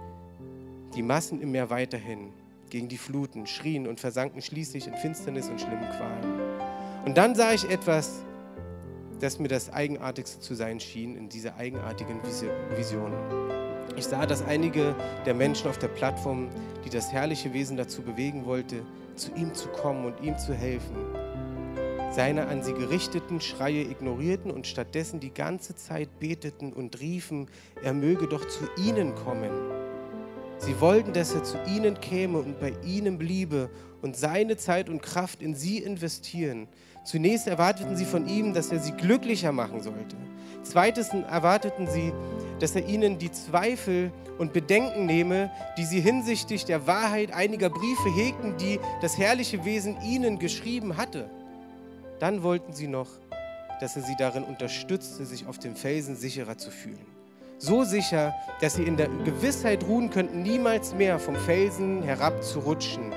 die 0.95 1.04
Massen 1.04 1.41
im 1.41 1.51
Meer 1.51 1.69
weiterhin 1.69 2.34
gegen 2.69 2.88
die 2.88 2.97
Fluten, 2.97 3.47
schrien 3.47 3.88
und 3.88 3.99
versanken 3.99 4.41
schließlich 4.41 4.88
in 4.88 4.95
Finsternis 4.95 5.49
und 5.49 5.60
schlimmen 5.60 5.89
Qualen. 5.89 6.39
Und 7.06 7.17
dann 7.17 7.36
sah 7.36 7.54
ich 7.54 7.69
etwas, 7.69 8.23
das 9.19 9.39
mir 9.39 9.47
das 9.47 9.71
Eigenartigste 9.71 10.39
zu 10.39 10.56
sein 10.56 10.80
schien 10.80 11.15
in 11.15 11.30
dieser 11.30 11.56
eigenartigen 11.56 12.19
Vision. 12.75 13.13
Ich 13.95 14.06
sah, 14.06 14.25
dass 14.25 14.43
einige 14.43 14.95
der 15.25 15.34
Menschen 15.34 15.69
auf 15.69 15.77
der 15.77 15.89
Plattform, 15.89 16.49
die 16.86 16.89
das 16.89 17.12
herrliche 17.12 17.54
Wesen 17.54 17.77
dazu 17.77 18.01
bewegen 18.01 18.45
wollte, 18.45 18.82
zu 19.15 19.32
ihm 19.36 19.54
zu 19.54 19.67
kommen 19.69 20.06
und 20.06 20.21
ihm 20.21 20.38
zu 20.38 20.54
helfen, 20.54 20.95
seine 22.12 22.47
an 22.47 22.62
sie 22.62 22.74
gerichteten 22.74 23.39
Schreie 23.39 23.84
ignorierten 23.84 24.52
und 24.52 24.67
stattdessen 24.67 25.19
die 25.19 25.34
ganze 25.34 25.76
Zeit 25.76 26.19
beteten 26.19 26.74
und 26.74 27.00
riefen, 27.00 27.47
er 27.82 27.93
möge 27.93 28.28
doch 28.28 28.45
zu 28.47 28.65
ihnen 28.78 29.15
kommen. 29.15 29.52
Sie 30.58 30.80
wollten, 30.80 31.13
dass 31.13 31.34
er 31.34 31.43
zu 31.43 31.58
ihnen 31.65 32.00
käme 32.00 32.38
und 32.38 32.60
bei 32.60 32.74
ihnen 32.86 33.17
bliebe 33.17 33.69
und 34.02 34.15
seine 34.15 34.58
Zeit 34.58 34.89
und 34.89 35.02
Kraft 35.02 35.41
in 35.41 35.56
sie 35.56 35.78
investieren. 35.80 36.67
Zunächst 37.04 37.47
erwarteten 37.47 37.95
sie 37.95 38.06
von 38.06 38.28
ihm, 38.28 38.54
dass 38.54 38.71
er 38.71 38.80
sie 38.80 38.91
glücklicher 38.91 39.52
machen 39.52 39.82
sollte. 39.82 40.15
Zweitens 40.62 41.10
erwarteten 41.10 41.88
sie, 41.88 42.13
dass 42.60 42.76
er 42.76 42.88
ihnen 42.88 43.17
die 43.17 43.32
Zweifel 43.32 44.12
und 44.38 44.54
Bedenken 44.54 45.08
nehme, 45.08 45.50
die 45.78 45.86
sie 45.86 46.00
hinsichtlich 46.00 46.65
der 46.65 46.86
Wahrheit 46.86 47.34
einiger 47.34 47.69
Briefe 47.69 48.10
hegten, 48.15 48.56
die 48.58 48.80
das 49.02 49.17
herrliche 49.17 49.65
Wesen 49.65 50.00
ihnen 50.04 50.38
geschrieben 50.38 50.97
hatte. 50.97 51.30
Dann 52.21 52.43
wollten 52.43 52.71
sie 52.71 52.86
noch, 52.86 53.07
dass 53.79 53.95
er 53.95 54.03
sie 54.03 54.15
darin 54.15 54.43
unterstützte, 54.43 55.25
sich 55.25 55.47
auf 55.47 55.57
dem 55.57 55.75
Felsen 55.75 56.15
sicherer 56.15 56.55
zu 56.55 56.69
fühlen. 56.69 57.07
So 57.57 57.84
sicher, 57.84 58.36
dass 58.60 58.75
sie 58.75 58.84
in 58.84 58.95
der 58.95 59.07
Gewissheit 59.25 59.84
ruhen 59.86 60.12
könnten, 60.12 60.43
niemals 60.43 60.93
mehr 60.93 61.17
vom 61.17 61.36
Felsen 61.36 62.03
herabzurutschen. 62.03 63.12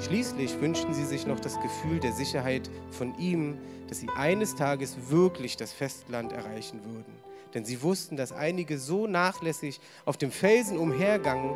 Schließlich 0.00 0.58
wünschten 0.58 0.94
sie 0.94 1.04
sich 1.04 1.26
noch 1.26 1.38
das 1.38 1.60
Gefühl 1.60 2.00
der 2.00 2.12
Sicherheit 2.14 2.70
von 2.92 3.14
ihm, 3.18 3.58
dass 3.88 4.00
sie 4.00 4.08
eines 4.16 4.54
Tages 4.54 4.96
wirklich 5.10 5.58
das 5.58 5.74
Festland 5.74 6.32
erreichen 6.32 6.80
würden. 6.86 7.12
Denn 7.52 7.66
sie 7.66 7.82
wussten, 7.82 8.16
dass 8.16 8.32
einige 8.32 8.78
so 8.78 9.06
nachlässig 9.06 9.80
auf 10.06 10.16
dem 10.16 10.30
Felsen 10.30 10.78
umhergangen, 10.78 11.54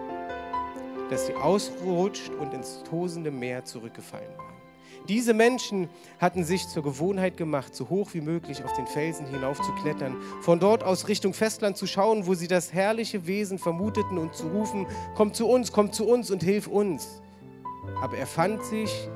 dass 1.09 1.29
sie 1.29 1.35
ausrutscht 1.35 2.29
und 2.35 2.53
ins 2.53 2.83
tosende 2.83 3.31
Meer 3.31 3.64
zurückgefallen 3.64 4.37
war. 4.37 4.46
Diese 5.09 5.35
Menschen 5.35 5.88
hatten 6.19 6.45
sich 6.45 6.66
zur 6.66 6.83
Gewohnheit 6.83 7.37
gemacht, 7.37 7.75
so 7.75 7.88
hoch 7.88 8.11
wie 8.12 8.21
möglich 8.21 8.64
auf 8.64 8.73
den 8.73 8.87
Felsen 8.87 9.27
hinauf 9.27 9.61
zu 9.61 9.73
klettern, 9.83 10.16
von 10.40 10.59
dort 10.59 10.83
aus 10.83 11.07
Richtung 11.07 11.33
Festland 11.33 11.77
zu 11.77 11.87
schauen, 11.87 12.27
wo 12.27 12.35
sie 12.35 12.49
das 12.49 12.73
herrliche 12.73 13.27
Wesen 13.27 13.59
vermuteten 13.59 14.19
und 14.19 14.35
zu 14.35 14.49
rufen, 14.49 14.87
komm 15.14 15.33
zu 15.33 15.47
uns, 15.47 15.71
komm 15.71 15.92
zu 15.92 16.09
uns 16.09 16.31
und 16.31 16.42
hilf 16.42 16.66
uns. 16.66 17.23
Aber 18.03 18.16
er 18.16 18.27
fand 18.27 18.64
sich 18.64 19.09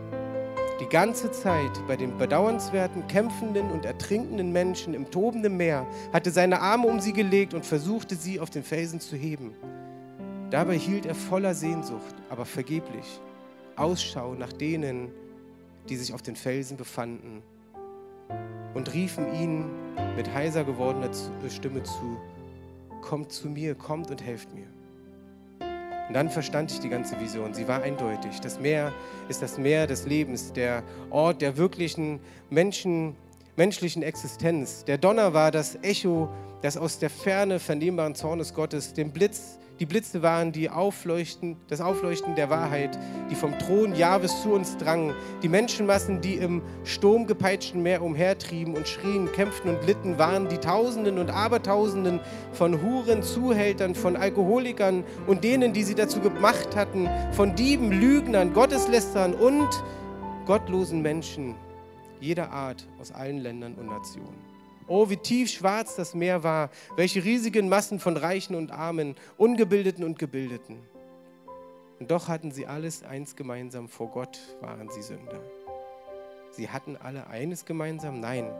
die 0.81 0.87
ganze 0.87 1.31
Zeit 1.33 1.73
bei 1.89 1.97
den 1.97 2.17
bedauernswerten, 2.17 3.07
kämpfenden 3.09 3.71
und 3.71 3.85
ertrinkenden 3.85 4.53
Menschen 4.53 4.95
im 4.95 5.11
tobenden 5.11 5.57
Meer, 5.57 5.87
hatte 6.13 6.31
seine 6.31 6.61
Arme 6.61 6.87
um 6.87 7.01
sie 7.01 7.13
gelegt 7.13 7.53
und 7.53 7.67
versuchte 7.67 8.15
sie 8.15 8.39
auf 8.39 8.49
den 8.49 8.63
Felsen 8.63 9.01
zu 9.01 9.17
heben. 9.17 9.55
Dabei 10.51 10.79
hielt 10.79 11.05
er 11.05 11.15
voller 11.15 11.55
Sehnsucht, 11.55 12.15
aber 12.29 12.45
vergeblich, 12.45 13.21
Ausschau 13.77 14.35
nach 14.35 14.53
denen, 14.53 15.11
die 15.91 15.97
sich 15.97 16.15
auf 16.15 16.23
den 16.23 16.37
Felsen 16.37 16.77
befanden, 16.77 17.43
und 18.75 18.95
riefen 18.95 19.35
ihn 19.35 19.65
mit 20.17 20.33
heiser 20.33 20.65
gewordener 20.65 21.11
äh, 21.45 21.51
Stimme 21.51 21.83
zu, 21.83 22.19
kommt 23.03 23.33
zu 23.33 23.49
mir, 23.49 23.75
kommt 23.75 24.11
und 24.11 24.23
helft 24.23 24.55
mir. 24.55 24.67
Und 26.09 26.15
dann 26.15 26.29
verstand 26.29 26.73
ich 26.73 26.81
die 26.81 26.89
ganze 26.89 27.19
Vision. 27.21 27.55
Sie 27.55 27.69
war 27.69 27.83
eindeutig. 27.83 28.41
Das 28.41 28.59
Meer 28.59 28.93
ist 29.29 29.43
das 29.43 29.59
Meer 29.59 29.87
des 29.87 30.07
Lebens, 30.07 30.53
der 30.53 30.83
Ort 31.11 31.41
der 31.41 31.57
wirklichen 31.57 32.19
Menschen, 32.51 33.15
menschlichen 33.57 34.03
Existenz. 34.03 34.85
Der 34.85 34.99
Donner 34.99 35.35
war 35.35 35.53
das 35.53 35.79
Echo 35.83 36.29
des 36.65 36.77
aus 36.77 36.99
der 36.99 37.11
Ferne 37.11 37.61
vernehmbaren 37.61 38.17
Zornes 38.17 38.55
Gottes. 38.55 38.93
Den 38.93 39.13
Blitz 39.13 39.60
die 39.81 39.87
Blitze 39.87 40.23
waren 40.23 40.53
die 40.53 40.69
Aufleuchten, 40.69 41.57
das 41.69 41.81
Aufleuchten 41.81 42.35
der 42.35 42.51
Wahrheit, 42.51 42.99
die 43.31 43.35
vom 43.35 43.59
Thron 43.59 43.95
Jahwes 43.95 44.43
zu 44.43 44.53
uns 44.53 44.77
drangen. 44.77 45.15
Die 45.43 45.49
Menschenmassen, 45.49 46.21
die 46.21 46.35
im 46.35 46.61
sturmgepeitschten 46.85 47.83
Meer 47.83 48.03
umhertrieben 48.03 48.77
und 48.77 48.87
schrien, 48.87 49.33
kämpften 49.33 49.75
und 49.75 49.87
litten, 49.87 50.19
waren 50.19 50.49
die 50.51 50.59
Tausenden 50.59 51.19
und 51.19 51.31
Abertausenden 51.31 52.21
von 52.53 52.83
Huren, 52.83 53.23
Zuhältern, 53.23 53.95
von 53.95 54.17
Alkoholikern 54.17 55.03
und 55.27 55.45
denen, 55.45 55.73
die 55.73 55.83
sie 55.83 55.95
dazu 55.95 56.21
gemacht 56.21 56.77
hatten, 56.77 57.09
von 57.33 57.55
Dieben, 57.57 57.91
Lügnern, 57.91 58.53
Gotteslästern 58.53 59.33
und 59.33 59.69
gottlosen 60.45 61.01
Menschen 61.01 61.55
jeder 62.21 62.51
Art 62.51 62.87
aus 63.01 63.13
allen 63.13 63.39
Ländern 63.39 63.75
und 63.77 63.87
Nationen. 63.87 64.50
Oh, 64.91 65.09
wie 65.09 65.19
tief 65.19 65.49
schwarz 65.49 65.95
das 65.95 66.15
Meer 66.15 66.43
war, 66.43 66.69
welche 66.97 67.23
riesigen 67.23 67.69
Massen 67.69 68.01
von 68.01 68.17
Reichen 68.17 68.57
und 68.57 68.73
Armen, 68.73 69.15
Ungebildeten 69.37 70.03
und 70.03 70.19
Gebildeten. 70.19 70.81
Und 72.01 72.11
doch 72.11 72.27
hatten 72.27 72.51
sie 72.51 72.67
alles 72.67 73.05
eins 73.05 73.37
gemeinsam, 73.37 73.89
vor 73.89 74.09
Gott 74.09 74.41
waren 74.61 74.91
sie 74.91 75.03
Sünder. 75.03 75.41
Sie 76.51 76.71
hatten 76.71 76.97
alle 76.97 77.29
eines 77.29 77.65
gemeinsam? 77.65 78.19
Nein, 78.19 78.51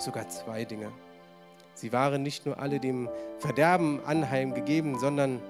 sogar 0.00 0.28
zwei 0.28 0.64
Dinge. 0.64 0.90
Sie 1.74 1.92
waren 1.92 2.24
nicht 2.24 2.44
nur 2.44 2.58
alle 2.58 2.80
dem 2.80 3.08
Verderben 3.38 4.04
anheimgegeben, 4.04 4.98
sondern 4.98 5.40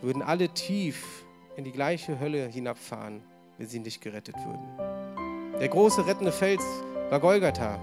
würden 0.00 0.22
alle 0.22 0.48
tief 0.48 1.26
in 1.56 1.64
die 1.64 1.72
gleiche 1.72 2.18
Hölle 2.18 2.46
hinabfahren, 2.46 3.20
wenn 3.58 3.68
sie 3.68 3.80
nicht 3.80 4.00
gerettet 4.00 4.36
würden. 4.36 5.58
Der 5.60 5.68
große 5.68 6.06
rettende 6.06 6.32
Fels 6.32 6.64
war 7.10 7.20
Golgatha, 7.20 7.78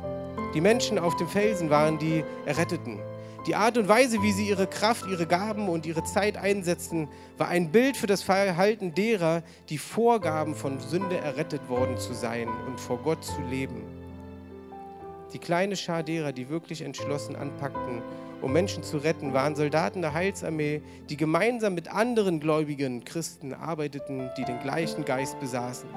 die 0.53 0.61
Menschen 0.61 0.99
auf 0.99 1.15
dem 1.15 1.27
Felsen 1.27 1.69
waren 1.69 1.97
die 1.97 2.23
Erretteten. 2.45 2.99
Die 3.47 3.55
Art 3.55 3.77
und 3.77 3.87
Weise, 3.87 4.21
wie 4.21 4.33
sie 4.33 4.47
ihre 4.47 4.67
Kraft, 4.67 5.07
ihre 5.07 5.25
Gaben 5.25 5.67
und 5.67 5.87
ihre 5.87 6.03
Zeit 6.03 6.37
einsetzten, 6.37 7.07
war 7.37 7.47
ein 7.47 7.71
Bild 7.71 7.97
für 7.97 8.05
das 8.05 8.21
Verhalten 8.21 8.93
derer, 8.93 9.41
die 9.69 9.79
vorgaben, 9.79 10.53
von 10.53 10.79
Sünde 10.79 11.17
errettet 11.17 11.67
worden 11.67 11.97
zu 11.97 12.13
sein 12.13 12.49
und 12.67 12.79
vor 12.79 12.99
Gott 12.99 13.23
zu 13.23 13.41
leben. 13.49 13.81
Die 15.33 15.39
kleine 15.39 15.75
Schar 15.75 16.03
derer, 16.03 16.33
die 16.33 16.49
wirklich 16.49 16.81
entschlossen 16.81 17.35
anpackten, 17.35 18.03
um 18.41 18.53
Menschen 18.53 18.83
zu 18.83 18.97
retten, 18.97 19.33
waren 19.33 19.55
Soldaten 19.55 20.01
der 20.01 20.13
Heilsarmee, 20.13 20.81
die 21.09 21.17
gemeinsam 21.17 21.73
mit 21.73 21.91
anderen 21.91 22.39
gläubigen 22.39 23.05
Christen 23.05 23.53
arbeiteten, 23.53 24.29
die 24.37 24.45
den 24.45 24.59
gleichen 24.59 25.05
Geist 25.05 25.39
besaßen. 25.39 25.89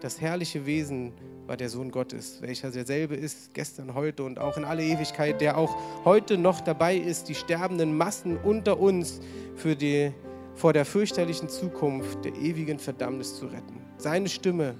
Das 0.00 0.20
herrliche 0.20 0.66
Wesen 0.66 1.12
war 1.48 1.56
der 1.56 1.70
Sohn 1.70 1.90
Gottes, 1.90 2.42
welcher 2.42 2.70
derselbe 2.70 3.16
ist, 3.16 3.54
gestern, 3.54 3.94
heute 3.94 4.22
und 4.22 4.38
auch 4.38 4.58
in 4.58 4.64
alle 4.64 4.84
Ewigkeit, 4.84 5.40
der 5.40 5.56
auch 5.56 5.74
heute 6.04 6.36
noch 6.36 6.60
dabei 6.60 6.94
ist, 6.94 7.30
die 7.30 7.34
sterbenden 7.34 7.96
Massen 7.96 8.36
unter 8.36 8.78
uns 8.78 9.20
für 9.56 9.74
die, 9.74 10.12
vor 10.54 10.74
der 10.74 10.84
fürchterlichen 10.84 11.48
Zukunft 11.48 12.22
der 12.26 12.34
ewigen 12.34 12.78
Verdammnis 12.78 13.36
zu 13.36 13.46
retten. 13.46 13.80
Seine 13.96 14.28
Stimme 14.28 14.74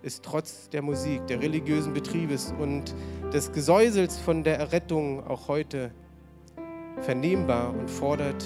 ist 0.00 0.24
trotz 0.24 0.70
der 0.70 0.80
Musik, 0.80 1.26
der 1.26 1.42
religiösen 1.42 1.92
Betriebes 1.92 2.54
und 2.58 2.94
des 3.32 3.52
Gesäusels 3.52 4.18
von 4.18 4.44
der 4.44 4.58
Errettung 4.58 5.26
auch 5.26 5.48
heute 5.48 5.90
vernehmbar 7.02 7.74
und 7.74 7.90
fordert 7.90 8.42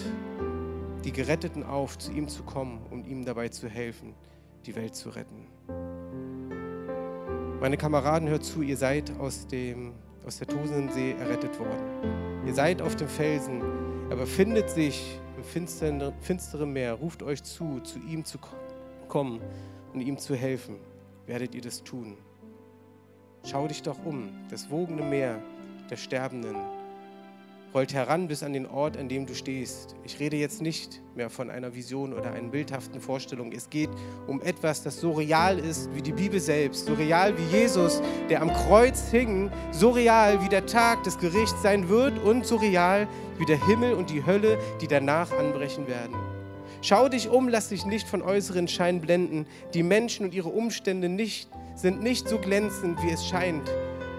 die 1.05 1.13
Geretteten 1.13 1.63
auf, 1.63 1.97
zu 1.97 2.11
ihm 2.11 2.27
zu 2.27 2.43
kommen, 2.43 2.81
um 2.91 3.05
ihm 3.05 3.25
dabei 3.25 3.51
zu 3.51 3.69
helfen, 3.69 4.15
die 4.67 4.75
Welt 4.75 4.97
zu 4.97 5.11
retten. 5.11 5.58
Meine 7.61 7.77
Kameraden, 7.77 8.29
hört 8.29 8.45
zu, 8.45 8.63
ihr 8.63 8.77
seid 8.77 9.11
aus, 9.19 9.49
dem, 9.49 9.93
aus 10.25 10.39
der 10.39 10.47
tosenden 10.47 10.93
See 10.93 11.17
errettet 11.19 11.59
worden. 11.59 12.47
Ihr 12.47 12.55
seid 12.55 12.81
auf 12.81 12.95
dem 12.95 13.09
Felsen, 13.09 13.61
er 14.09 14.17
befindet 14.17 14.71
sich 14.71 15.19
im 15.37 15.43
finsteren, 15.43 16.13
finsteren 16.21 16.73
Meer. 16.73 16.95
Ruft 16.95 17.21
euch 17.25 17.43
zu, 17.43 17.81
zu 17.81 17.99
ihm 17.99 18.25
zu 18.25 18.39
kommen 19.09 19.41
und 19.93 20.01
ihm 20.01 20.19
zu 20.19 20.37
helfen. 20.37 20.77
Werdet 21.27 21.53
ihr 21.57 21.61
das 21.61 21.83
tun? 21.83 22.17
Schau 23.45 23.67
dich 23.67 23.83
doch 23.83 24.05
um, 24.05 24.29
das 24.51 24.71
wogende 24.71 25.03
Meer 25.03 25.43
der 25.91 25.97
Sterbenden 25.97 26.57
rollt 27.75 27.93
heran 27.93 28.29
bis 28.29 28.43
an 28.43 28.53
den 28.53 28.67
Ort, 28.67 28.97
an 28.97 29.09
dem 29.09 29.27
du 29.27 29.35
stehst. 29.35 29.95
Ich 30.05 30.19
rede 30.19 30.37
jetzt 30.37 30.63
nicht 30.63 31.03
mehr 31.15 31.29
von 31.29 31.51
einer 31.51 31.75
Vision 31.75 32.13
oder 32.13 32.33
einer 32.33 32.49
bildhaften 32.49 33.01
Vorstellung. 33.01 33.53
Es 33.53 33.69
geht 33.69 33.91
um 34.27 34.41
etwas, 34.41 34.83
das 34.83 35.01
so 35.01 35.13
real 35.13 35.59
ist 35.59 35.95
wie 35.95 36.03
die 36.03 36.13
Bibel 36.13 36.41
selbst, 36.41 36.87
so 36.87 36.95
real 36.95 37.37
wie 37.37 37.57
Jesus, 37.57 38.03
der 38.31 38.43
am 38.43 38.53
Kreuz 38.53 39.11
hing, 39.11 39.51
so 39.71 39.91
real 39.91 40.43
wie 40.43 40.49
der 40.49 40.67
Tag 40.67 41.03
des 41.05 41.19
Gerichts 41.19 41.63
sein 41.63 41.89
wird 41.89 42.19
und 42.19 42.47
so 42.47 42.57
real 42.57 43.07
wie 43.39 43.45
der 43.45 43.65
Himmel 43.67 43.95
und 43.95 44.11
die 44.11 44.25
Hölle, 44.25 44.59
die 44.81 44.89
danach 44.89 45.31
anbrechen 45.33 45.87
werden. 45.87 46.17
Schau 46.81 47.09
dich 47.09 47.29
um, 47.29 47.49
lass 47.49 47.69
dich 47.69 47.85
nicht 47.85 48.09
von 48.09 48.23
äußeren 48.23 48.69
Schein 48.69 49.01
blenden. 49.01 49.47
Die 49.75 49.83
Menschen 49.83 50.25
und 50.25 50.33
ihre 50.33 50.49
Umstände 50.49 51.09
nicht, 51.09 51.51
sind 51.75 52.03
nicht 52.03 52.29
so 52.29 52.39
glänzend, 52.39 53.03
wie 53.03 53.11
es 53.11 53.27
scheint. 53.27 53.69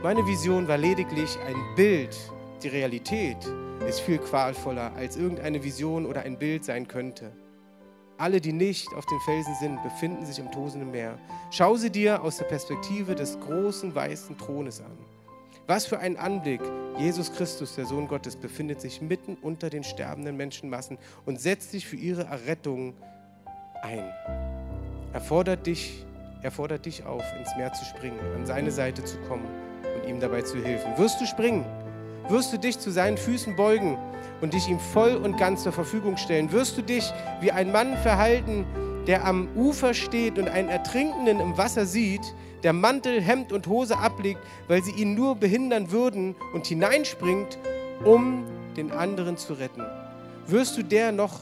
Meine 0.04 0.26
Vision 0.26 0.68
war 0.68 0.78
lediglich 0.78 1.38
ein 1.48 1.56
Bild 1.76 2.16
die 2.64 2.68
Realität 2.68 3.38
ist 3.88 4.02
viel 4.02 4.18
qualvoller, 4.18 4.92
als 4.96 5.16
irgendeine 5.16 5.64
Vision 5.64 6.06
oder 6.06 6.22
ein 6.22 6.38
Bild 6.38 6.66
sein 6.66 6.88
könnte. 6.88 7.32
Alle, 8.18 8.42
die 8.42 8.52
nicht 8.52 8.94
auf 8.96 9.06
den 9.06 9.20
Felsen 9.22 9.56
sind, 9.56 9.82
befinden 9.82 10.26
sich 10.26 10.40
im 10.40 10.52
tosenden 10.52 10.92
Meer. 10.92 11.18
Schau 11.52 11.78
sie 11.78 11.90
dir 11.90 12.22
aus 12.22 12.38
der 12.38 12.46
Perspektive 12.46 13.16
des 13.16 13.40
großen 13.40 13.96
weißen 13.96 14.38
Thrones 14.38 14.82
an. 14.82 14.98
Was 15.68 15.86
für 15.86 16.00
ein 16.00 16.18
Anblick! 16.18 16.60
Jesus 16.98 17.32
Christus, 17.32 17.76
der 17.76 17.86
Sohn 17.86 18.10
Gottes, 18.10 18.36
befindet 18.36 18.82
sich 18.82 19.02
mitten 19.02 19.38
unter 19.42 19.70
den 19.70 19.86
sterbenden 19.86 20.36
Menschenmassen 20.36 20.98
und 21.26 21.40
setzt 21.40 21.72
sich 21.72 21.88
für 21.88 21.96
ihre 21.96 22.24
Errettung 22.24 22.94
ein. 23.84 24.04
Er 25.14 25.22
fordert 25.22 25.66
dich, 25.66 26.06
er 26.42 26.52
fordert 26.52 26.86
dich 26.86 27.06
auf, 27.06 27.24
ins 27.38 27.56
Meer 27.56 27.72
zu 27.72 27.86
springen, 27.86 28.20
an 28.36 28.46
seine 28.46 28.72
Seite 28.72 29.04
zu 29.06 29.18
kommen 29.30 29.48
und 29.96 30.10
ihm 30.10 30.20
dabei 30.20 30.42
zu 30.42 30.62
helfen. 30.62 30.98
Wirst 30.98 31.22
du 31.22 31.26
springen? 31.26 31.64
Wirst 32.30 32.54
du 32.54 32.58
dich 32.58 32.80
zu 32.80 32.92
seinen 32.92 33.18
Füßen 33.18 33.56
beugen 33.56 33.98
und 34.42 34.54
dich 34.54 34.68
ihm 34.68 34.80
voll 34.80 35.16
und 35.16 35.38
ganz 35.38 35.64
zur 35.64 35.72
Verfügung 35.72 36.18
stellen? 36.18 36.52
Wirst 36.52 36.78
du 36.78 36.82
dich 36.82 37.12
wie 37.42 37.52
ein 37.52 37.72
Mann 37.72 37.98
verhalten, 37.98 38.66
der 39.08 39.26
am 39.26 39.48
Ufer 39.56 39.94
steht 39.94 40.38
und 40.38 40.48
einen 40.48 40.70
Ertrinkenden 40.70 41.40
im 41.40 41.58
Wasser 41.58 41.86
sieht, 41.86 42.22
der 42.64 42.74
Mantel, 42.74 43.22
Hemd 43.22 43.52
und 43.52 43.68
Hose 43.68 43.98
ablegt, 43.98 44.42
weil 44.68 44.84
sie 44.84 44.92
ihn 44.92 45.16
nur 45.16 45.36
behindern 45.36 45.92
würden 45.92 46.36
und 46.54 46.68
hineinspringt, 46.68 47.58
um 48.04 48.46
den 48.76 48.92
anderen 48.92 49.38
zu 49.38 49.54
retten? 49.54 49.84
Wirst 50.46 50.78
du 50.78 50.84
der 50.84 51.12
noch, 51.12 51.40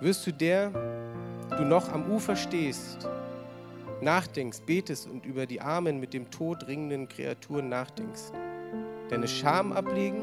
wirst 0.00 0.26
du 0.26 0.32
der, 0.32 0.70
du 1.56 1.64
noch 1.64 1.92
am 1.92 2.10
Ufer 2.10 2.36
stehst, 2.36 3.08
nachdenkst, 4.02 4.62
betest 4.66 5.08
und 5.08 5.24
über 5.24 5.46
die 5.46 5.60
armen, 5.60 6.00
mit 6.00 6.12
dem 6.12 6.30
Tod 6.30 6.66
ringenden 6.66 7.08
Kreaturen 7.08 7.68
nachdenkst. 7.68 8.32
Deine 9.08 9.28
Scham 9.28 9.72
ablegen, 9.72 10.22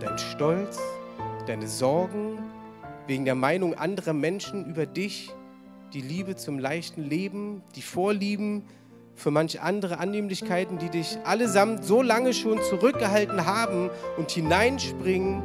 dein 0.00 0.18
Stolz, 0.18 0.78
deine 1.46 1.66
Sorgen 1.66 2.38
wegen 3.06 3.24
der 3.24 3.34
Meinung 3.34 3.74
anderer 3.74 4.12
Menschen 4.12 4.66
über 4.66 4.86
dich, 4.86 5.32
die 5.92 6.00
Liebe 6.00 6.36
zum 6.36 6.58
leichten 6.58 7.02
Leben, 7.02 7.62
die 7.74 7.82
Vorlieben 7.82 8.62
für 9.16 9.30
manche 9.30 9.62
andere 9.62 9.98
Annehmlichkeiten, 9.98 10.78
die 10.78 10.88
dich 10.88 11.18
allesamt 11.24 11.84
so 11.84 12.02
lange 12.02 12.32
schon 12.32 12.62
zurückgehalten 12.62 13.44
haben 13.44 13.90
und 14.16 14.30
hineinspringen 14.30 15.42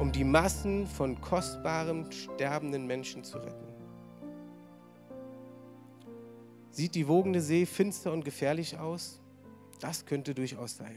um 0.00 0.12
die 0.12 0.24
Massen 0.24 0.86
von 0.86 1.20
kostbaren, 1.20 2.10
sterbenden 2.10 2.86
Menschen 2.86 3.22
zu 3.22 3.36
retten. 3.36 3.69
Sieht 6.80 6.94
die 6.94 7.08
wogende 7.08 7.42
See 7.42 7.66
finster 7.66 8.10
und 8.10 8.24
gefährlich 8.24 8.78
aus? 8.78 9.20
Das 9.80 10.06
könnte 10.06 10.34
durchaus 10.34 10.78
sein. 10.78 10.96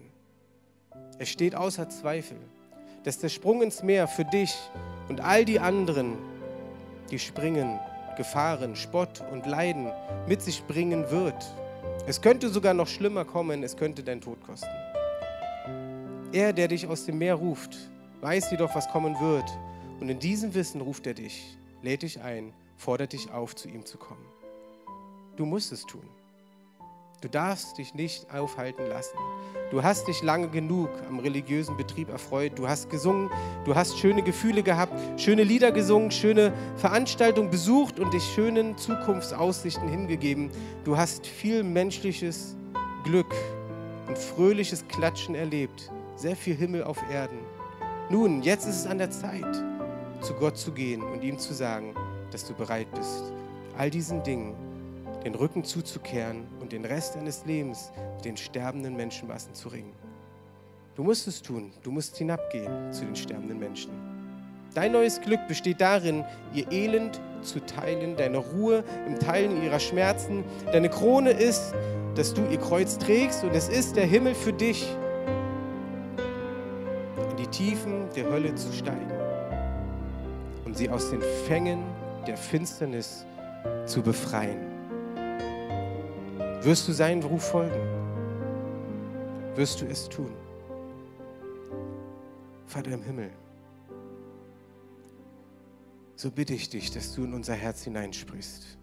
Es 1.20 1.28
steht 1.28 1.56
außer 1.56 1.90
Zweifel, 1.90 2.38
dass 3.04 3.20
der 3.20 3.28
Sprung 3.28 3.62
ins 3.62 3.84
Meer 3.84 4.08
für 4.08 4.24
dich 4.24 4.56
und 5.10 5.20
all 5.20 5.44
die 5.44 5.60
anderen, 5.60 6.16
die 7.12 7.20
springen, 7.20 7.82
Gefahren, 8.16 8.78
Spott 8.78 9.26
und 9.30 9.46
Leiden 9.46 9.92
mit 10.26 10.42
sich 10.42 10.64
bringen 10.64 11.12
wird. 11.12 11.54
Es 12.08 12.22
könnte 12.22 12.48
sogar 12.48 12.74
noch 12.74 12.88
schlimmer 12.88 13.26
kommen, 13.26 13.62
es 13.62 13.76
könnte 13.76 14.04
dein 14.04 14.22
Tod 14.22 14.42
kosten. 14.42 14.72
Er, 16.32 16.54
der 16.54 16.70
dich 16.70 16.88
aus 16.88 17.04
dem 17.04 17.18
Meer 17.18 17.36
ruft, 17.36 17.76
weiß 18.22 18.52
jedoch, 18.52 18.74
was 18.74 18.88
kommen 18.88 19.20
wird. 19.20 19.52
Und 20.00 20.08
in 20.08 20.20
diesem 20.20 20.54
Wissen 20.54 20.80
ruft 20.80 21.06
er 21.08 21.14
dich, 21.14 21.58
lädt 21.82 22.04
dich 22.04 22.22
ein, 22.22 22.54
fordert 22.78 23.12
dich 23.12 23.32
auf, 23.32 23.54
zu 23.54 23.68
ihm 23.68 23.86
zu 23.86 23.98
kommen. 23.98 24.43
Du 25.36 25.46
musst 25.46 25.72
es 25.72 25.86
tun. 25.86 26.04
Du 27.22 27.28
darfst 27.28 27.78
dich 27.78 27.96
nicht 27.96 28.32
aufhalten 28.32 28.86
lassen. 28.88 29.18
Du 29.72 29.82
hast 29.82 30.08
dich 30.08 30.22
lange 30.22 30.50
genug 30.50 30.90
am 31.10 31.18
religiösen 31.20 31.76
Betrieb 31.76 32.10
erfreut. 32.10 32.52
Du 32.60 32.68
hast 32.68 32.92
gesungen, 32.92 33.32
du 33.66 33.74
hast 33.74 33.98
schöne 33.98 34.22
Gefühle 34.22 34.62
gehabt, 34.62 34.94
schöne 35.20 35.44
Lieder 35.44 35.72
gesungen, 35.72 36.12
schöne 36.12 36.54
Veranstaltungen 36.76 37.50
besucht 37.50 38.00
und 38.00 38.14
dich 38.14 38.24
schönen 38.24 38.78
Zukunftsaussichten 38.78 39.88
hingegeben. 39.88 40.52
Du 40.84 40.98
hast 40.98 41.26
viel 41.26 41.64
menschliches 41.64 42.56
Glück 43.04 43.34
und 44.08 44.18
fröhliches 44.18 44.88
Klatschen 44.88 45.34
erlebt. 45.34 45.92
Sehr 46.16 46.36
viel 46.36 46.56
Himmel 46.56 46.84
auf 46.84 47.00
Erden. 47.10 47.40
Nun, 48.12 48.44
jetzt 48.44 48.68
ist 48.68 48.82
es 48.82 48.86
an 48.86 49.00
der 49.00 49.10
Zeit, 49.10 49.56
zu 50.22 50.34
Gott 50.36 50.58
zu 50.58 50.72
gehen 50.72 51.02
und 51.02 51.24
ihm 51.24 51.40
zu 51.40 51.54
sagen, 51.54 51.96
dass 52.30 52.46
du 52.46 52.54
bereit 52.54 52.92
bist, 52.92 53.34
all 53.78 53.90
diesen 53.90 54.22
Dingen 54.22 54.56
den 55.24 55.36
Rücken 55.36 55.64
zuzukehren 55.64 56.48
und 56.60 56.72
den 56.72 56.86
Rest 56.86 57.16
deines 57.16 57.46
Lebens 57.46 57.92
mit 58.16 58.26
den 58.26 58.38
sterbenden 58.38 58.96
Menschenmassen 58.96 59.54
zu 59.54 59.70
ringen. 59.70 59.94
Du 60.96 61.04
musst 61.04 61.28
es 61.28 61.42
tun, 61.42 61.72
du 61.82 61.92
musst 61.92 62.18
hinabgehen 62.18 62.92
zu 62.92 63.06
den 63.06 63.16
sterbenden 63.16 63.58
Menschen. 63.58 63.92
Dein 64.74 64.92
neues 64.92 65.22
Glück 65.22 65.48
besteht 65.48 65.82
darin, 65.82 66.24
ihr 66.54 66.72
Elend 66.72 67.22
zu 67.42 67.60
teilen, 67.60 68.16
deine 68.16 68.38
Ruhe 68.38 68.84
im 69.08 69.20
Teilen 69.20 69.62
ihrer 69.64 69.80
Schmerzen. 69.80 70.44
Deine 70.72 70.90
Krone 70.90 71.32
ist, 71.32 71.74
dass 72.16 72.34
du 72.34 72.42
ihr 72.50 72.60
Kreuz 72.60 72.98
trägst 72.98 73.44
und 73.44 73.56
es 73.56 73.70
ist 73.70 73.96
der 73.96 74.06
Himmel 74.06 74.34
für 74.36 74.54
dich, 74.54 74.88
in 77.32 77.38
die 77.38 77.48
Tiefen 77.48 78.08
der 78.16 78.30
Hölle 78.30 78.56
zu 78.56 78.72
steigen 78.72 79.12
und 80.66 80.78
sie 80.78 80.90
aus 80.90 81.12
den 81.12 81.22
Fängen 81.48 81.84
der 82.26 82.38
Finsternis 82.38 83.26
zu 83.86 84.02
befreien. 84.02 84.73
Wirst 86.64 86.88
du 86.88 86.94
seinen 86.94 87.22
Ruf 87.24 87.50
folgen? 87.50 87.76
Wirst 89.56 89.82
du 89.82 89.86
es 89.86 90.08
tun? 90.08 90.34
Vater 92.66 92.92
im 92.92 93.04
Himmel, 93.04 93.32
so 96.16 96.32
bitte 96.32 96.54
ich 96.54 96.70
dich, 96.70 96.90
dass 96.90 97.14
du 97.14 97.26
in 97.26 97.34
unser 97.34 97.54
Herz 97.54 97.84
hineinsprichst. 97.84 98.78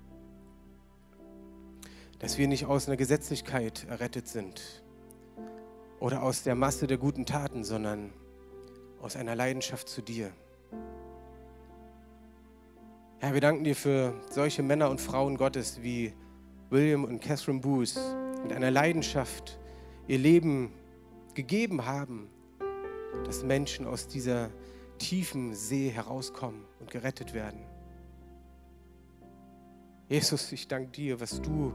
Dass 2.19 2.37
wir 2.37 2.49
nicht 2.49 2.67
aus 2.67 2.87
einer 2.87 2.99
Gesetzlichkeit 2.99 3.87
errettet 3.89 4.29
sind 4.29 4.83
oder 6.01 6.23
aus 6.23 6.43
der 6.43 6.55
Masse 6.55 6.87
der 6.87 6.99
guten 6.99 7.25
Taten, 7.25 7.65
sondern 7.65 8.13
aus 9.01 9.17
einer 9.17 9.35
Leidenschaft 9.35 9.89
zu 9.89 10.03
dir. 10.03 10.31
Herr, 13.21 13.33
wir 13.33 13.41
danken 13.41 13.65
dir 13.65 13.75
für 13.75 14.13
solche 14.31 14.63
Männer 14.63 14.91
und 14.91 15.01
Frauen 15.01 15.39
Gottes 15.39 15.83
wie 15.83 16.13
William 16.71 17.03
und 17.03 17.21
Catherine 17.21 17.59
Booth 17.59 17.97
mit 18.45 18.53
einer 18.53 18.71
Leidenschaft 18.71 19.59
ihr 20.07 20.19
Leben 20.19 20.73
gegeben 21.35 21.85
haben, 21.85 22.31
dass 23.25 23.43
Menschen 23.43 23.87
aus 23.87 24.07
dieser 24.07 24.51
tiefen 24.99 25.55
See 25.55 25.89
herauskommen 25.89 26.65
und 26.79 26.89
gerettet 26.89 27.35
werden. 27.35 27.61
Jesus, 30.09 30.53
ich 30.53 30.69
danke 30.69 30.93
dir, 30.93 31.21
was 31.21 31.43
du 31.43 31.73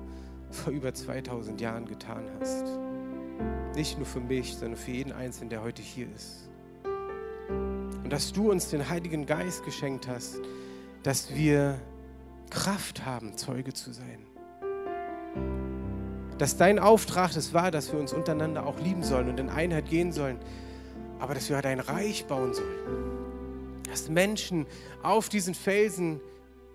vor 0.49 0.71
über 0.71 0.93
2000 0.93 1.59
Jahren 1.59 1.85
getan 1.85 2.29
hast. 2.39 2.65
Nicht 3.75 3.97
nur 3.97 4.07
für 4.07 4.21
mich, 4.21 4.55
sondern 4.55 4.77
für 4.77 4.91
jeden 4.91 5.11
Einzelnen, 5.11 5.49
der 5.49 5.61
heute 5.61 5.81
hier 5.81 6.07
ist. 6.15 6.49
Und 6.85 8.09
dass 8.09 8.31
du 8.31 8.49
uns 8.49 8.69
den 8.69 8.89
Heiligen 8.89 9.25
Geist 9.25 9.65
geschenkt 9.65 10.07
hast, 10.07 10.39
dass 11.03 11.35
wir 11.35 11.81
Kraft 12.49 13.05
haben, 13.05 13.35
Zeuge 13.37 13.73
zu 13.73 13.91
sein 13.91 14.25
dass 16.37 16.57
dein 16.57 16.79
Auftrag 16.79 17.35
es 17.35 17.53
war, 17.53 17.71
dass 17.71 17.91
wir 17.91 17.99
uns 17.99 18.13
untereinander 18.13 18.65
auch 18.65 18.79
lieben 18.79 19.03
sollen 19.03 19.29
und 19.29 19.39
in 19.39 19.49
Einheit 19.49 19.89
gehen 19.89 20.11
sollen, 20.11 20.39
aber 21.19 21.33
dass 21.33 21.49
wir 21.49 21.61
dein 21.61 21.79
Reich 21.79 22.25
bauen 22.25 22.53
sollen. 22.53 23.83
Dass 23.89 24.09
Menschen 24.09 24.65
auf 25.01 25.29
diesen 25.29 25.53
Felsen 25.53 26.19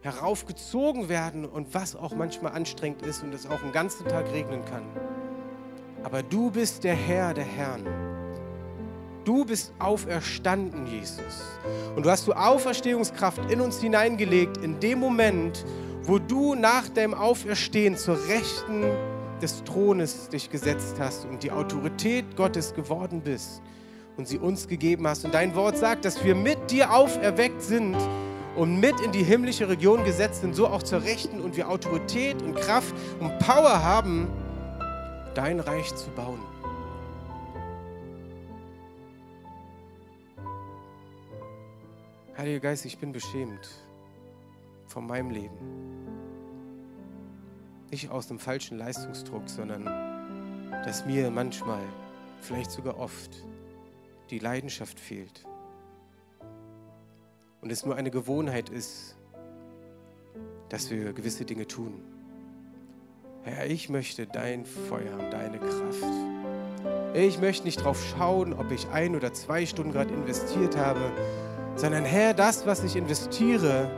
heraufgezogen 0.02 1.08
werden 1.08 1.44
und 1.44 1.74
was 1.74 1.94
auch 1.94 2.14
manchmal 2.14 2.52
anstrengend 2.52 3.02
ist 3.02 3.22
und 3.22 3.34
es 3.34 3.46
auch 3.46 3.62
einen 3.62 3.72
ganzen 3.72 4.08
Tag 4.08 4.32
regnen 4.32 4.64
kann. 4.64 4.84
Aber 6.02 6.22
du 6.22 6.50
bist 6.50 6.84
der 6.84 6.94
Herr 6.94 7.34
der 7.34 7.44
Herren. 7.44 7.84
Du 9.26 9.44
bist 9.44 9.74
auferstanden, 9.78 10.86
Jesus. 10.86 11.44
Und 11.94 12.06
du 12.06 12.11
hast 12.11 12.26
du 12.26 12.32
Auferstehungskraft 12.32 13.50
in 13.50 13.61
uns 13.61 13.78
hineingelegt, 13.78 14.56
in 14.56 14.80
dem 14.80 14.98
Moment, 14.98 15.66
wo 16.04 16.18
du 16.18 16.54
nach 16.54 16.88
deinem 16.88 17.12
Auferstehen 17.12 17.98
zur 17.98 18.16
Rechten 18.28 18.84
des 19.41 19.64
Thrones 19.64 20.28
dich 20.28 20.51
gesetzt 20.51 20.97
hast 20.99 21.24
und 21.24 21.43
die 21.43 21.51
Autorität 21.51 22.36
Gottes 22.36 22.74
geworden 22.74 23.22
bist 23.22 23.62
und 24.16 24.28
sie 24.28 24.38
uns 24.38 24.68
gegeben 24.68 25.07
hast. 25.07 25.24
Und 25.24 25.34
dein 25.34 25.55
Wort 25.55 25.78
sagt, 25.78 26.05
dass 26.05 26.24
wir 26.24 26.34
mit 26.34 26.70
dir 26.70 26.93
auferweckt 26.93 27.62
sind 27.62 27.97
und 28.57 28.80
mit 28.80 29.01
in 29.01 29.12
die 29.12 29.22
himmlische 29.22 29.68
Region 29.68 30.05
gesetzt 30.05 30.43
sind, 30.43 30.55
so 30.55 30.66
auch 30.66 30.82
zur 30.82 31.03
Rechten 31.03 31.41
und 31.41 31.57
wir 31.57 31.68
Autorität 31.70 32.43
und 32.43 32.55
Kraft 32.55 32.95
und 33.20 33.38
Power 33.38 33.82
haben, 33.82 34.28
dein 35.34 35.61
Reich 35.61 35.95
zu 35.95 36.11
bauen. 36.11 36.41
Heiliger 42.36 42.61
Geist, 42.61 42.86
ich 42.86 42.99
bin 42.99 43.12
beschämt 43.12 43.68
von 44.86 45.07
meinem 45.07 45.30
Leben. 45.30 45.89
Nicht 47.91 48.11
aus 48.11 48.30
einem 48.30 48.38
falschen 48.38 48.78
Leistungsdruck, 48.78 49.49
sondern 49.49 49.84
dass 50.84 51.05
mir 51.05 51.30
manchmal, 51.30 51.82
vielleicht 52.41 52.70
sogar 52.70 52.99
oft, 52.99 53.45
die 54.30 54.38
Leidenschaft 54.38 54.99
fehlt. 54.99 55.45
Und 57.61 57.70
es 57.70 57.84
nur 57.84 57.97
eine 57.97 58.11
Gewohnheit 58.11 58.68
ist, 58.70 59.16
dass 60.68 60.91
wir 60.91 61.12
gewisse 61.12 61.45
Dinge 61.45 61.66
tun. 61.66 62.01
Herr, 63.43 63.66
ich 63.66 63.88
möchte 63.88 64.26
dein 64.26 64.64
Feuer 64.64 65.18
und 65.18 65.32
deine 65.32 65.59
Kraft. 65.59 66.05
Ich 67.14 67.41
möchte 67.41 67.64
nicht 67.64 67.80
darauf 67.80 68.03
schauen, 68.16 68.53
ob 68.53 68.70
ich 68.70 68.88
ein 68.88 69.16
oder 69.16 69.32
zwei 69.32 69.66
Stunden 69.66 69.93
gerade 69.93 70.14
investiert 70.14 70.76
habe, 70.76 71.01
sondern 71.74 72.05
Herr, 72.05 72.34
das, 72.34 72.66
was 72.66 72.84
ich 72.84 72.97
investiere, 72.97 73.91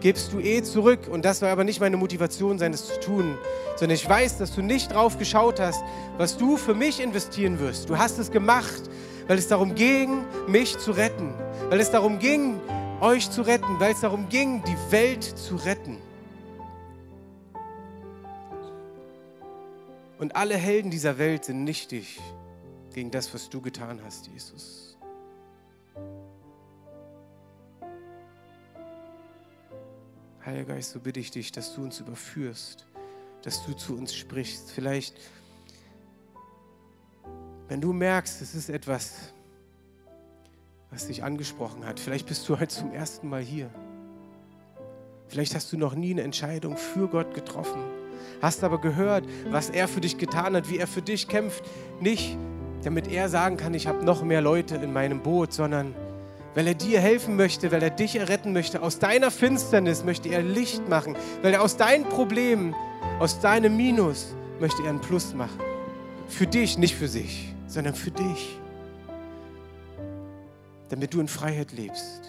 gibst 0.00 0.32
du 0.32 0.40
eh 0.40 0.62
zurück. 0.62 1.08
Und 1.08 1.24
das 1.24 1.42
war 1.42 1.50
aber 1.50 1.64
nicht 1.64 1.80
meine 1.80 1.96
Motivation 1.96 2.58
sein, 2.58 2.74
zu 2.74 2.98
tun, 3.00 3.36
sondern 3.76 3.96
ich 3.96 4.08
weiß, 4.08 4.38
dass 4.38 4.54
du 4.54 4.62
nicht 4.62 4.92
drauf 4.92 5.18
geschaut 5.18 5.60
hast, 5.60 5.82
was 6.16 6.36
du 6.36 6.56
für 6.56 6.74
mich 6.74 7.00
investieren 7.00 7.58
wirst. 7.58 7.88
Du 7.88 7.98
hast 7.98 8.18
es 8.18 8.30
gemacht, 8.30 8.82
weil 9.26 9.38
es 9.38 9.48
darum 9.48 9.74
ging, 9.74 10.24
mich 10.46 10.78
zu 10.78 10.92
retten, 10.92 11.34
weil 11.68 11.80
es 11.80 11.90
darum 11.90 12.18
ging, 12.18 12.60
euch 13.00 13.30
zu 13.30 13.42
retten, 13.42 13.78
weil 13.78 13.92
es 13.92 14.00
darum 14.00 14.28
ging, 14.28 14.62
die 14.64 14.92
Welt 14.92 15.22
zu 15.22 15.56
retten. 15.56 15.98
Und 20.18 20.34
alle 20.34 20.56
Helden 20.56 20.90
dieser 20.90 21.18
Welt 21.18 21.44
sind 21.44 21.62
nichtig 21.62 22.20
gegen 22.92 23.10
das, 23.10 23.32
was 23.32 23.48
du 23.48 23.60
getan 23.60 24.00
hast, 24.04 24.26
Jesus. 24.26 24.87
Heiliger 30.48 30.76
Geist, 30.76 30.92
so 30.92 31.00
bitte 31.00 31.20
ich 31.20 31.30
dich, 31.30 31.52
dass 31.52 31.74
du 31.74 31.82
uns 31.82 32.00
überführst, 32.00 32.86
dass 33.42 33.66
du 33.66 33.74
zu 33.74 33.94
uns 33.94 34.14
sprichst. 34.14 34.70
Vielleicht, 34.70 35.14
wenn 37.68 37.82
du 37.82 37.92
merkst, 37.92 38.40
es 38.40 38.54
ist 38.54 38.70
etwas, 38.70 39.34
was 40.90 41.06
dich 41.06 41.22
angesprochen 41.22 41.84
hat, 41.84 42.00
vielleicht 42.00 42.26
bist 42.26 42.48
du 42.48 42.58
heute 42.58 42.74
zum 42.74 42.92
ersten 42.92 43.28
Mal 43.28 43.42
hier. 43.42 43.68
Vielleicht 45.26 45.54
hast 45.54 45.70
du 45.70 45.76
noch 45.76 45.94
nie 45.94 46.12
eine 46.12 46.22
Entscheidung 46.22 46.78
für 46.78 47.08
Gott 47.08 47.34
getroffen, 47.34 47.82
hast 48.40 48.64
aber 48.64 48.80
gehört, 48.80 49.26
was 49.50 49.68
er 49.68 49.86
für 49.86 50.00
dich 50.00 50.16
getan 50.16 50.56
hat, 50.56 50.70
wie 50.70 50.78
er 50.78 50.86
für 50.86 51.02
dich 51.02 51.28
kämpft. 51.28 51.62
Nicht, 52.00 52.38
damit 52.84 53.06
er 53.08 53.28
sagen 53.28 53.58
kann, 53.58 53.74
ich 53.74 53.86
habe 53.86 54.02
noch 54.02 54.22
mehr 54.22 54.40
Leute 54.40 54.76
in 54.76 54.94
meinem 54.94 55.22
Boot, 55.22 55.52
sondern 55.52 55.94
weil 56.58 56.66
er 56.66 56.74
dir 56.74 56.98
helfen 56.98 57.36
möchte, 57.36 57.70
weil 57.70 57.84
er 57.84 57.90
dich 57.90 58.16
erretten 58.16 58.52
möchte. 58.52 58.82
Aus 58.82 58.98
deiner 58.98 59.30
Finsternis 59.30 60.02
möchte 60.02 60.28
er 60.28 60.42
Licht 60.42 60.88
machen, 60.88 61.14
weil 61.40 61.52
er 61.52 61.62
aus 61.62 61.76
deinen 61.76 62.02
Problemen, 62.02 62.74
aus 63.20 63.38
deinem 63.38 63.76
Minus 63.76 64.34
möchte 64.58 64.82
er 64.82 64.88
ein 64.88 65.00
Plus 65.00 65.34
machen. 65.34 65.60
Für 66.26 66.48
dich, 66.48 66.76
nicht 66.76 66.96
für 66.96 67.06
sich, 67.06 67.54
sondern 67.68 67.94
für 67.94 68.10
dich. 68.10 68.58
Damit 70.88 71.14
du 71.14 71.20
in 71.20 71.28
Freiheit 71.28 71.70
lebst. 71.70 72.22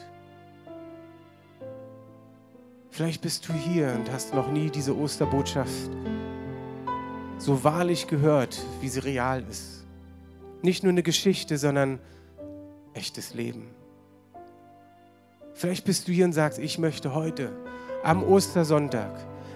Vielleicht 2.91 3.21
bist 3.21 3.49
du 3.49 3.53
hier 3.53 3.95
und 3.97 4.11
hast 4.11 4.35
noch 4.35 4.51
nie 4.51 4.69
diese 4.69 4.95
Osterbotschaft 4.95 5.89
so 7.39 7.63
wahrlich 7.63 8.05
gehört, 8.05 8.61
wie 8.79 8.89
sie 8.89 8.99
real 8.99 9.43
ist. 9.49 9.87
Nicht 10.61 10.83
nur 10.83 10.91
eine 10.91 11.01
Geschichte, 11.01 11.57
sondern 11.57 11.97
echtes 12.93 13.33
Leben. 13.33 13.78
Vielleicht 15.59 15.83
bist 15.83 16.07
du 16.07 16.13
hier 16.13 16.23
und 16.23 16.31
sagst, 16.31 16.57
ich 16.57 16.79
möchte 16.79 17.13
heute 17.13 17.51
am 18.01 18.23
Ostersonntag 18.23 19.11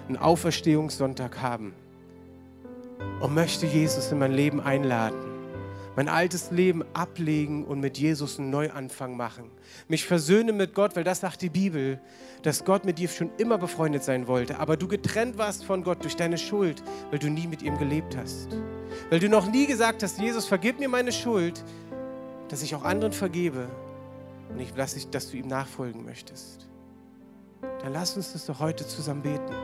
einen 0.06 0.18
Auferstehungssonntag 0.18 1.40
haben 1.40 1.72
und 3.20 3.34
möchte 3.34 3.64
Jesus 3.64 4.12
in 4.12 4.18
mein 4.18 4.32
Leben 4.32 4.60
einladen 4.60 5.34
mein 5.96 6.08
altes 6.08 6.50
Leben 6.50 6.84
ablegen 6.92 7.64
und 7.64 7.80
mit 7.80 7.98
Jesus 7.98 8.38
einen 8.38 8.50
Neuanfang 8.50 9.16
machen. 9.16 9.50
Mich 9.88 10.04
versöhne 10.04 10.52
mit 10.52 10.74
Gott, 10.74 10.96
weil 10.96 11.04
das 11.04 11.20
sagt 11.20 11.42
die 11.42 11.50
Bibel, 11.50 12.00
dass 12.42 12.64
Gott 12.64 12.84
mit 12.84 12.98
dir 12.98 13.08
schon 13.08 13.30
immer 13.38 13.58
befreundet 13.58 14.02
sein 14.02 14.26
wollte, 14.26 14.58
aber 14.58 14.76
du 14.76 14.88
getrennt 14.88 15.38
warst 15.38 15.64
von 15.64 15.84
Gott 15.84 16.02
durch 16.02 16.16
deine 16.16 16.38
Schuld, 16.38 16.82
weil 17.10 17.18
du 17.18 17.30
nie 17.30 17.46
mit 17.46 17.62
ihm 17.62 17.78
gelebt 17.78 18.16
hast. 18.16 18.48
Weil 19.10 19.20
du 19.20 19.28
noch 19.28 19.50
nie 19.50 19.66
gesagt 19.66 20.02
hast, 20.02 20.18
Jesus, 20.18 20.46
vergib 20.46 20.78
mir 20.78 20.88
meine 20.88 21.12
Schuld, 21.12 21.64
dass 22.48 22.62
ich 22.62 22.74
auch 22.74 22.84
anderen 22.84 23.12
vergebe 23.12 23.68
und 24.50 24.60
ich 24.60 24.74
lasse 24.76 24.96
dich, 24.96 25.10
dass 25.10 25.30
du 25.30 25.36
ihm 25.36 25.46
nachfolgen 25.46 26.04
möchtest. 26.04 26.68
Dann 27.80 27.92
lass 27.92 28.16
uns 28.16 28.32
das 28.32 28.46
doch 28.46 28.60
heute 28.60 28.86
zusammen 28.86 29.22
beten. 29.22 29.54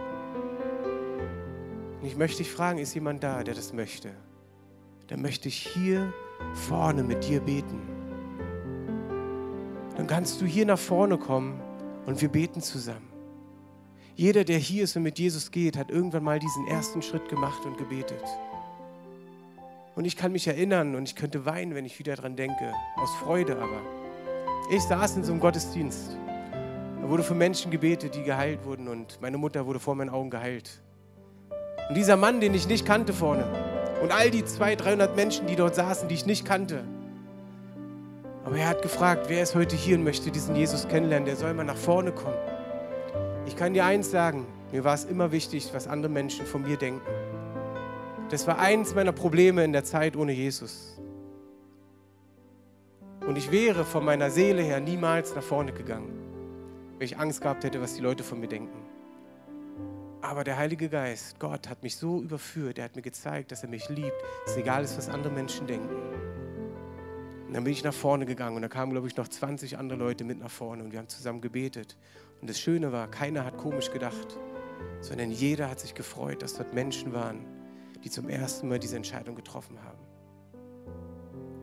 Und 2.01 2.07
ich 2.07 2.17
möchte 2.17 2.39
dich 2.39 2.51
fragen, 2.51 2.79
ist 2.79 2.95
jemand 2.95 3.23
da, 3.23 3.45
der 3.45 3.55
das 3.55 3.73
möchte? 3.73 4.11
dann 5.11 5.23
möchte 5.23 5.49
ich 5.49 5.67
hier 5.75 6.13
vorne 6.55 7.03
mit 7.03 7.29
dir 7.29 7.41
beten. 7.41 7.81
Dann 9.97 10.07
kannst 10.07 10.41
du 10.41 10.47
hier 10.47 10.65
nach 10.65 10.79
vorne 10.79 11.19
kommen 11.19 11.61
und 12.07 12.23
wir 12.23 12.29
beten 12.29 12.63
zusammen. 12.63 13.09
Jeder, 14.15 14.45
der 14.45 14.59
hier 14.59 14.85
ist 14.85 14.97
und 14.97 15.03
mit 15.03 15.19
Jesus 15.19 15.51
geht, 15.51 15.77
hat 15.77 15.91
irgendwann 15.91 16.23
mal 16.23 16.39
diesen 16.39 16.67
ersten 16.69 17.03
Schritt 17.03 17.29
gemacht 17.29 17.65
und 17.65 17.77
gebetet. 17.77 18.23
Und 19.97 20.05
ich 20.05 20.17
kann 20.17 20.31
mich 20.31 20.47
erinnern 20.47 20.95
und 20.95 21.09
ich 21.09 21.17
könnte 21.17 21.45
weinen, 21.45 21.75
wenn 21.75 21.85
ich 21.85 21.99
wieder 21.99 22.15
daran 22.15 22.37
denke, 22.37 22.73
aus 22.97 23.13
Freude 23.17 23.57
aber. 23.57 24.00
Ich 24.73 24.85
saß 24.85 25.17
in 25.17 25.25
so 25.25 25.33
einem 25.33 25.41
Gottesdienst. 25.41 26.17
Da 27.03 27.09
wurde 27.09 27.25
für 27.25 27.35
Menschen 27.35 27.73
gebetet, 27.73 28.15
die 28.15 28.23
geheilt 28.23 28.65
wurden 28.65 28.87
und 28.87 29.21
meine 29.21 29.37
Mutter 29.37 29.67
wurde 29.67 29.81
vor 29.81 29.97
meinen 29.97 30.11
Augen 30.11 30.31
geheilt. 30.31 30.81
Und 31.89 31.97
dieser 31.97 32.17
Mann, 32.17 32.41
den 32.41 32.55
ich 32.55 32.69
nicht 32.69 32.87
kannte 32.87 33.13
vorne, 33.13 33.45
und 34.01 34.13
all 34.13 34.31
die 34.31 34.45
200, 34.45 34.85
300 34.85 35.17
Menschen, 35.17 35.49
die 35.49 35.57
dort 35.57 35.75
saßen, 35.75 36.07
die 36.07 36.15
ich 36.15 36.25
nicht 36.25 36.45
kannte. 36.45 36.85
Aber 38.45 38.59
er 38.59 38.69
hat 38.69 38.83
gefragt, 38.83 39.25
wer 39.27 39.43
ist 39.43 39.57
heute 39.57 39.75
hier 39.75 39.97
und 39.97 40.05
möchte 40.05 40.31
diesen 40.31 40.55
Jesus 40.55 40.87
kennenlernen, 40.87 41.27
der 41.27 41.35
soll 41.35 41.53
mal 41.53 41.65
nach 41.65 41.77
vorne 41.77 42.13
kommen. 42.13 42.39
Ich 43.47 43.57
kann 43.57 43.75
dir 43.75 43.85
eins 43.85 44.13
sagen, 44.13 44.47
mir 44.71 44.85
war 44.85 44.95
es 44.95 45.05
immer 45.05 45.33
wichtig, 45.33 45.71
was 45.73 45.89
andere 45.89 46.13
Menschen 46.13 46.47
von 46.47 46.63
mir 46.63 46.77
denken. 46.77 47.03
Das 48.31 48.47
war 48.47 48.61
eins 48.61 48.95
meiner 48.95 49.11
Probleme 49.11 49.65
in 49.65 49.73
der 49.73 49.83
Zeit 49.83 50.15
ohne 50.15 50.31
Jesus. 50.31 51.00
Und 53.27 53.37
ich 53.37 53.51
wäre 53.51 53.85
von 53.85 54.05
meiner 54.05 54.31
Seele 54.31 54.63
her 54.63 54.81
niemals 54.81 55.35
nach 55.35 55.43
vorne 55.43 55.73
gegangen, 55.73 56.11
weil 56.97 57.05
ich 57.05 57.19
Angst 57.19 57.41
gehabt 57.43 57.65
hätte, 57.65 57.81
was 57.81 57.95
die 57.95 58.01
Leute 58.01 58.25
von 58.25 58.41
mir 58.41 58.49
denken. 58.49 58.81
Aber 60.23 60.45
der 60.45 60.57
Heilige 60.57 60.89
Geist, 60.89 61.39
Gott, 61.39 61.69
hat 61.69 61.83
mich 61.83 61.97
so 61.97 62.21
überführt, 62.21 62.79
er 62.79 62.85
hat 62.85 62.97
mir 62.97 63.03
gezeigt, 63.03 63.53
dass 63.53 63.63
er 63.63 63.69
mich 63.69 63.89
liebt, 63.89 64.17
dass 64.45 64.53
es 64.53 64.59
egal 64.59 64.85
ist, 64.85 64.97
was 64.97 65.09
andere 65.09 65.33
Menschen 65.33 65.67
denken. 65.67 65.97
Und 67.47 67.55
dann 67.55 67.65
bin 67.65 67.73
ich 67.73 67.83
nach 67.83 67.95
vorne 67.95 68.27
gegangen 68.27 68.57
und 68.57 68.63
da 68.63 68.69
kamen, 68.69 68.93
glaube 68.93 69.09
ich, 69.09 69.17
noch 69.17 69.29
20 69.29 69.77
andere 69.79 69.99
Leute 69.99 70.25
mit 70.25 70.39
nach 70.39 70.51
vorne 70.51 70.85
und 70.85 70.93
wir 70.93 70.99
haben 70.99 71.09
zusammen 71.09 71.41
gebetet. 71.41 71.97
Und 72.41 72.49
das 72.49 72.61
Schöne 72.61 72.93
war, 72.93 73.09
keiner 73.09 73.45
hat 73.45 73.57
komisch 73.57 73.91
gedacht, 73.91 74.39
sondern 75.01 75.31
jeder 75.31 75.69
hat 75.69 75.81
sich 75.81 75.95
gefreut, 75.95 76.43
dass 76.43 76.55
dort 76.55 76.75
Menschen 76.75 77.13
waren, 77.13 77.45
die 78.05 78.11
zum 78.11 78.29
ersten 78.29 78.69
Mal 78.69 78.79
diese 78.79 78.97
Entscheidung 78.97 79.35
getroffen 79.35 79.79
haben. 79.83 79.99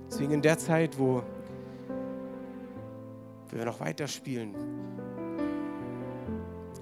Deswegen 0.10 0.34
in 0.34 0.41
der 0.41 0.58
Zeit, 0.58 0.99
wo 0.99 1.24
wir 3.51 3.65
noch 3.65 3.79
weiterspielen, 3.79 4.55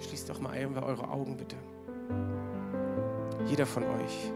Schließt 0.01 0.30
doch 0.30 0.39
mal 0.39 0.51
einfach 0.51 0.84
eure 0.84 1.09
Augen 1.09 1.38
bitte. 1.38 1.55
Jeder 3.47 3.66
von 3.66 3.84
euch. 3.84 4.32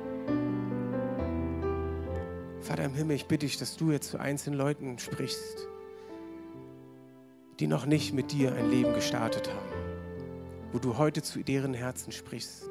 Vater 2.62 2.86
im 2.86 2.94
Himmel, 2.94 3.16
ich 3.16 3.26
bitte 3.26 3.46
dich, 3.46 3.58
dass 3.58 3.78
du 3.78 3.92
jetzt 3.92 4.10
zu 4.10 4.20
einzelnen 4.20 4.58
Leuten 4.58 5.00
sprichst, 5.00 5.68
die 7.60 7.68
noch 7.68 7.86
nicht 7.86 8.14
mit 8.14 8.32
dir 8.32 8.54
ein 8.54 8.70
Leben 8.70 8.94
gestartet 8.94 9.50
haben, 9.50 9.70
wo 10.72 10.80
du 10.80 10.98
heute 10.98 11.22
zu 11.22 11.44
deren 11.44 11.74
Herzen 11.74 12.12
sprichst 12.12 12.70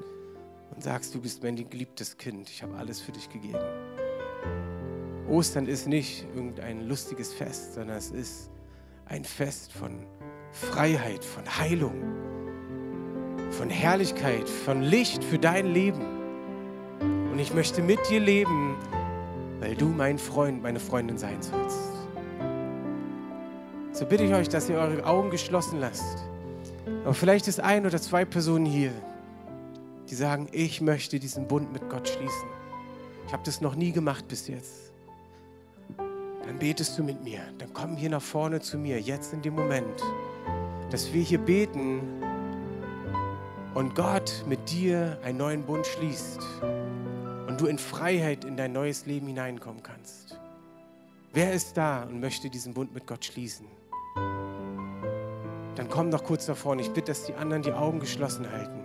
und 0.74 0.82
sagst, 0.82 1.14
du 1.14 1.20
bist 1.20 1.42
mein 1.42 1.56
geliebtes 1.56 2.16
Kind, 2.16 2.48
ich 2.48 2.62
habe 2.62 2.76
alles 2.76 3.00
für 3.00 3.12
dich 3.12 3.28
gegeben. 3.28 3.58
Ostern 5.28 5.66
ist 5.66 5.86
nicht 5.86 6.26
irgendein 6.34 6.86
lustiges 6.88 7.32
Fest, 7.32 7.74
sondern 7.74 7.96
es 7.96 8.10
ist 8.10 8.50
ein 9.08 9.24
Fest 9.24 9.72
von 9.72 10.06
Freiheit, 10.52 11.24
von 11.24 11.44
Heilung, 11.58 11.94
von 13.50 13.70
Herrlichkeit, 13.70 14.48
von 14.48 14.82
Licht 14.82 15.24
für 15.24 15.38
dein 15.38 15.66
Leben. 15.66 16.02
Und 17.30 17.38
ich 17.38 17.54
möchte 17.54 17.82
mit 17.82 17.98
dir 18.10 18.20
leben, 18.20 18.76
weil 19.60 19.74
du 19.74 19.86
mein 19.86 20.18
Freund, 20.18 20.62
meine 20.62 20.80
Freundin 20.80 21.16
sein 21.16 21.40
sollst. 21.40 21.78
So 23.92 24.04
bitte 24.04 24.24
ich 24.24 24.34
euch, 24.34 24.48
dass 24.48 24.68
ihr 24.68 24.76
eure 24.76 25.04
Augen 25.04 25.30
geschlossen 25.30 25.80
lasst. 25.80 26.18
Aber 27.04 27.14
vielleicht 27.14 27.48
ist 27.48 27.60
ein 27.60 27.86
oder 27.86 28.00
zwei 28.00 28.24
Personen 28.24 28.66
hier, 28.66 28.92
die 30.08 30.14
sagen, 30.14 30.48
ich 30.52 30.80
möchte 30.80 31.18
diesen 31.18 31.48
Bund 31.48 31.72
mit 31.72 31.88
Gott 31.88 32.08
schließen. 32.08 32.48
Ich 33.26 33.32
habe 33.32 33.42
das 33.44 33.60
noch 33.60 33.74
nie 33.74 33.92
gemacht 33.92 34.28
bis 34.28 34.48
jetzt. 34.48 34.87
Dann 36.48 36.58
betest 36.58 36.98
du 36.98 37.04
mit 37.04 37.22
mir. 37.22 37.42
Dann 37.58 37.74
komm 37.74 37.94
hier 37.94 38.08
nach 38.08 38.22
vorne 38.22 38.58
zu 38.58 38.78
mir, 38.78 38.98
jetzt 38.98 39.34
in 39.34 39.42
dem 39.42 39.54
Moment, 39.54 40.02
dass 40.90 41.12
wir 41.12 41.22
hier 41.22 41.38
beten 41.38 42.00
und 43.74 43.94
Gott 43.94 44.46
mit 44.48 44.70
dir 44.70 45.18
einen 45.22 45.36
neuen 45.36 45.62
Bund 45.64 45.86
schließt 45.86 46.40
und 47.48 47.60
du 47.60 47.66
in 47.66 47.76
Freiheit 47.76 48.46
in 48.46 48.56
dein 48.56 48.72
neues 48.72 49.04
Leben 49.04 49.26
hineinkommen 49.26 49.82
kannst. 49.82 50.40
Wer 51.34 51.52
ist 51.52 51.76
da 51.76 52.04
und 52.04 52.18
möchte 52.18 52.48
diesen 52.48 52.72
Bund 52.72 52.94
mit 52.94 53.06
Gott 53.06 53.26
schließen? 53.26 53.66
Dann 55.74 55.90
komm 55.90 56.10
doch 56.10 56.24
kurz 56.24 56.48
nach 56.48 56.56
vorne. 56.56 56.80
Ich 56.80 56.90
bitte, 56.90 57.12
dass 57.12 57.24
die 57.24 57.34
anderen 57.34 57.62
die 57.62 57.72
Augen 57.74 58.00
geschlossen 58.00 58.50
halten. 58.50 58.80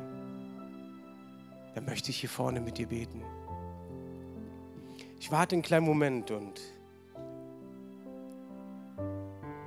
Dann 1.75 1.85
möchte 1.85 2.09
ich 2.09 2.19
hier 2.19 2.29
vorne 2.29 2.59
mit 2.59 2.77
dir 2.77 2.87
beten. 2.87 3.23
Ich 5.17 5.31
warte 5.31 5.55
einen 5.55 5.63
kleinen 5.63 5.85
Moment 5.85 6.29
und 6.29 6.59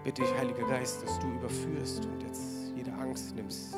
bitte 0.07 0.23
ich, 0.23 0.33
Heiliger 0.39 0.69
Geist, 0.69 1.03
dass 1.03 1.19
du 1.19 1.27
überführst 1.27 2.07
und 2.07 2.23
jetzt 2.23 2.71
jede 2.77 2.93
Angst 2.93 3.35
nimmst 3.35 3.75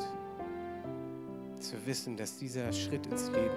zu 1.58 1.86
wissen, 1.86 2.18
dass 2.18 2.36
dieser 2.36 2.70
Schritt 2.70 3.06
ins 3.06 3.30
Leben 3.30 3.56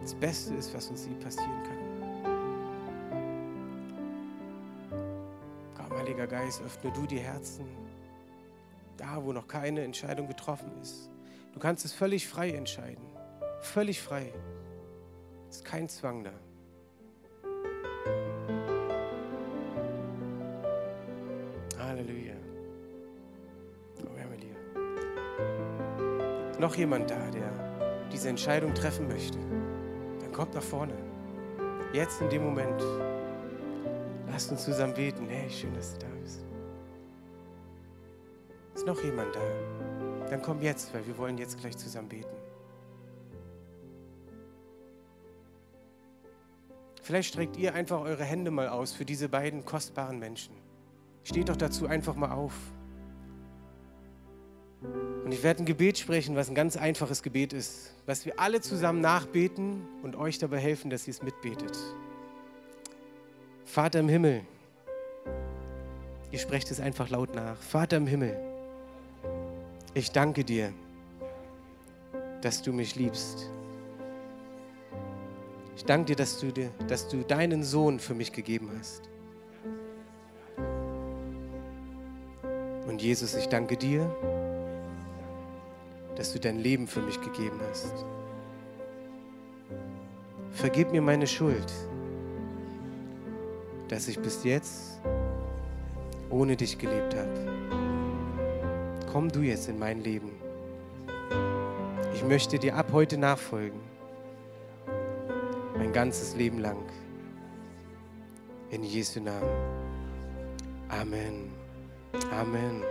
das 0.00 0.16
Beste 0.16 0.54
ist, 0.54 0.74
was 0.74 0.88
uns 0.88 1.06
je 1.06 1.14
passieren 1.14 1.62
kann. 1.62 1.78
Komm, 5.76 5.96
Heiliger 5.96 6.26
Geist, 6.26 6.60
öffne 6.60 6.90
du 6.90 7.06
die 7.06 7.20
Herzen, 7.20 7.66
da 8.96 9.22
wo 9.22 9.32
noch 9.32 9.46
keine 9.46 9.82
Entscheidung 9.82 10.26
getroffen 10.26 10.72
ist. 10.82 11.08
Du 11.52 11.60
kannst 11.60 11.84
es 11.84 11.92
völlig 11.92 12.26
frei 12.26 12.50
entscheiden. 12.50 13.06
Völlig 13.60 14.02
frei. 14.02 14.32
Es 15.48 15.58
ist 15.58 15.64
kein 15.64 15.88
Zwang 15.88 16.24
da. 16.24 16.32
Noch 26.68 26.74
jemand 26.74 27.10
da, 27.10 27.30
der 27.30 27.50
diese 28.12 28.28
Entscheidung 28.28 28.74
treffen 28.74 29.08
möchte, 29.08 29.38
dann 30.20 30.32
kommt 30.32 30.54
nach 30.54 30.62
vorne. 30.62 30.92
Jetzt 31.94 32.20
in 32.20 32.28
dem 32.28 32.44
Moment. 32.44 32.82
Lasst 34.30 34.50
uns 34.50 34.64
zusammen 34.64 34.92
beten. 34.92 35.26
Hey, 35.28 35.48
schön, 35.48 35.72
dass 35.72 35.94
du 35.94 36.00
da 36.00 36.06
bist. 36.22 36.44
Ist 38.74 38.86
noch 38.86 39.02
jemand 39.02 39.34
da? 39.34 40.28
Dann 40.28 40.42
komm 40.42 40.60
jetzt, 40.60 40.92
weil 40.92 41.06
wir 41.06 41.16
wollen 41.16 41.38
jetzt 41.38 41.58
gleich 41.58 41.76
zusammen 41.78 42.10
beten. 42.10 42.36
Vielleicht 47.02 47.30
streckt 47.30 47.56
ihr 47.56 47.72
einfach 47.72 48.02
eure 48.02 48.24
Hände 48.24 48.50
mal 48.50 48.68
aus 48.68 48.92
für 48.92 49.06
diese 49.06 49.30
beiden 49.30 49.64
kostbaren 49.64 50.18
Menschen. 50.18 50.54
Steht 51.28 51.50
doch 51.50 51.56
dazu 51.56 51.86
einfach 51.86 52.16
mal 52.16 52.30
auf. 52.30 52.54
Und 54.80 55.30
ich 55.30 55.42
werde 55.42 55.62
ein 55.62 55.66
Gebet 55.66 55.98
sprechen, 55.98 56.36
was 56.36 56.48
ein 56.48 56.54
ganz 56.54 56.78
einfaches 56.78 57.22
Gebet 57.22 57.52
ist, 57.52 57.92
was 58.06 58.24
wir 58.24 58.40
alle 58.40 58.62
zusammen 58.62 59.02
nachbeten 59.02 59.82
und 60.02 60.16
euch 60.16 60.38
dabei 60.38 60.58
helfen, 60.58 60.88
dass 60.88 61.06
ihr 61.06 61.10
es 61.10 61.22
mitbetet. 61.22 61.76
Vater 63.66 64.00
im 64.00 64.08
Himmel, 64.08 64.40
ihr 66.30 66.38
sprecht 66.38 66.70
es 66.70 66.80
einfach 66.80 67.10
laut 67.10 67.34
nach. 67.34 67.60
Vater 67.60 67.98
im 67.98 68.06
Himmel, 68.06 68.34
ich 69.92 70.10
danke 70.10 70.44
dir, 70.44 70.72
dass 72.40 72.62
du 72.62 72.72
mich 72.72 72.96
liebst. 72.96 73.50
Ich 75.76 75.84
danke 75.84 76.06
dir, 76.06 76.16
dass 76.16 76.40
du, 76.40 76.50
dir, 76.50 76.70
dass 76.86 77.06
du 77.06 77.22
deinen 77.22 77.64
Sohn 77.64 78.00
für 78.00 78.14
mich 78.14 78.32
gegeben 78.32 78.70
hast. 78.78 79.10
Und 82.88 83.02
Jesus, 83.02 83.34
ich 83.34 83.48
danke 83.50 83.76
dir, 83.76 84.10
dass 86.16 86.32
du 86.32 86.40
dein 86.40 86.58
Leben 86.58 86.86
für 86.86 87.02
mich 87.02 87.20
gegeben 87.20 87.60
hast. 87.70 87.92
Vergib 90.52 90.90
mir 90.90 91.02
meine 91.02 91.26
Schuld, 91.26 91.70
dass 93.88 94.08
ich 94.08 94.18
bis 94.18 94.42
jetzt 94.42 95.00
ohne 96.30 96.56
dich 96.56 96.78
gelebt 96.78 97.14
habe. 97.14 97.58
Komm 99.12 99.30
du 99.30 99.40
jetzt 99.40 99.68
in 99.68 99.78
mein 99.78 100.02
Leben. 100.02 100.30
Ich 102.14 102.24
möchte 102.24 102.58
dir 102.58 102.74
ab 102.74 102.86
heute 102.92 103.18
nachfolgen, 103.18 103.80
mein 105.76 105.92
ganzes 105.92 106.34
Leben 106.36 106.58
lang. 106.58 106.82
In 108.70 108.82
Jesu 108.82 109.20
Namen. 109.20 109.48
Amen. 110.88 111.57
Amen. 112.30 112.82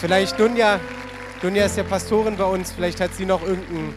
Vielleicht 0.00 0.38
Dunja, 0.38 0.80
Dunja 1.42 1.66
ist 1.66 1.76
ja 1.76 1.84
Pastorin 1.84 2.36
bei 2.36 2.44
uns, 2.44 2.72
vielleicht 2.72 3.00
hat 3.00 3.12
sie 3.14 3.26
noch 3.26 3.42
irgendeinen 3.42 3.94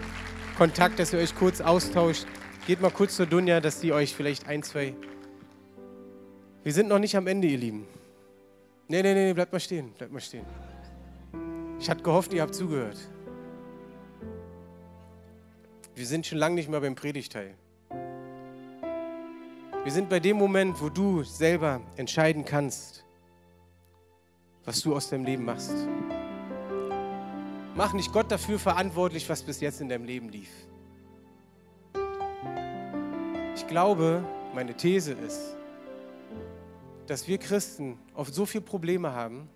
Kontakt, 0.57 0.99
dass 0.99 1.13
ihr 1.13 1.19
euch 1.19 1.33
kurz 1.35 1.61
austauscht. 1.61 2.25
Geht 2.67 2.81
mal 2.81 2.91
kurz 2.91 3.15
zur 3.15 3.25
Dunja, 3.25 3.59
dass 3.59 3.79
sie 3.79 3.93
euch 3.93 4.15
vielleicht 4.15 4.47
ein, 4.47 4.63
zwei. 4.63 4.95
Wir 6.63 6.73
sind 6.73 6.89
noch 6.89 6.99
nicht 6.99 7.15
am 7.15 7.27
Ende, 7.27 7.47
ihr 7.47 7.57
Lieben. 7.57 7.87
Nee, 8.87 9.01
nee, 9.01 9.13
nee, 9.13 9.33
bleibt 9.33 9.53
mal 9.53 9.59
stehen, 9.59 9.91
bleibt 9.97 10.11
mal 10.11 10.19
stehen. 10.19 10.45
Ich 11.79 11.89
hatte 11.89 12.03
gehofft, 12.03 12.33
ihr 12.33 12.41
habt 12.41 12.55
zugehört. 12.55 12.97
Wir 15.95 16.05
sind 16.05 16.25
schon 16.25 16.37
lange 16.37 16.55
nicht 16.55 16.69
mehr 16.69 16.81
beim 16.81 16.95
Predigteil. 16.95 17.55
Wir 19.83 19.91
sind 19.91 20.07
bei 20.07 20.21
dem 20.21 20.37
Moment, 20.37 20.81
wo 20.81 20.87
du 20.87 21.23
selber 21.23 21.81
entscheiden 21.97 22.45
kannst, 22.45 23.03
was 24.63 24.79
du 24.79 24.95
aus 24.95 25.09
deinem 25.09 25.25
Leben 25.25 25.43
machst. 25.43 25.73
Mach 27.75 27.91
nicht 27.91 28.13
Gott 28.13 28.31
dafür 28.31 28.59
verantwortlich, 28.59 29.27
was 29.27 29.43
bis 29.43 29.59
jetzt 29.59 29.81
in 29.81 29.89
deinem 29.89 30.05
Leben 30.05 30.29
lief. 30.29 30.49
Ich 33.57 33.67
glaube, 33.67 34.23
meine 34.55 34.73
These 34.73 35.11
ist, 35.11 35.57
dass 37.07 37.27
wir 37.27 37.37
Christen 37.37 37.99
oft 38.13 38.33
so 38.33 38.45
viele 38.45 38.63
Probleme 38.63 39.11
haben, 39.11 39.49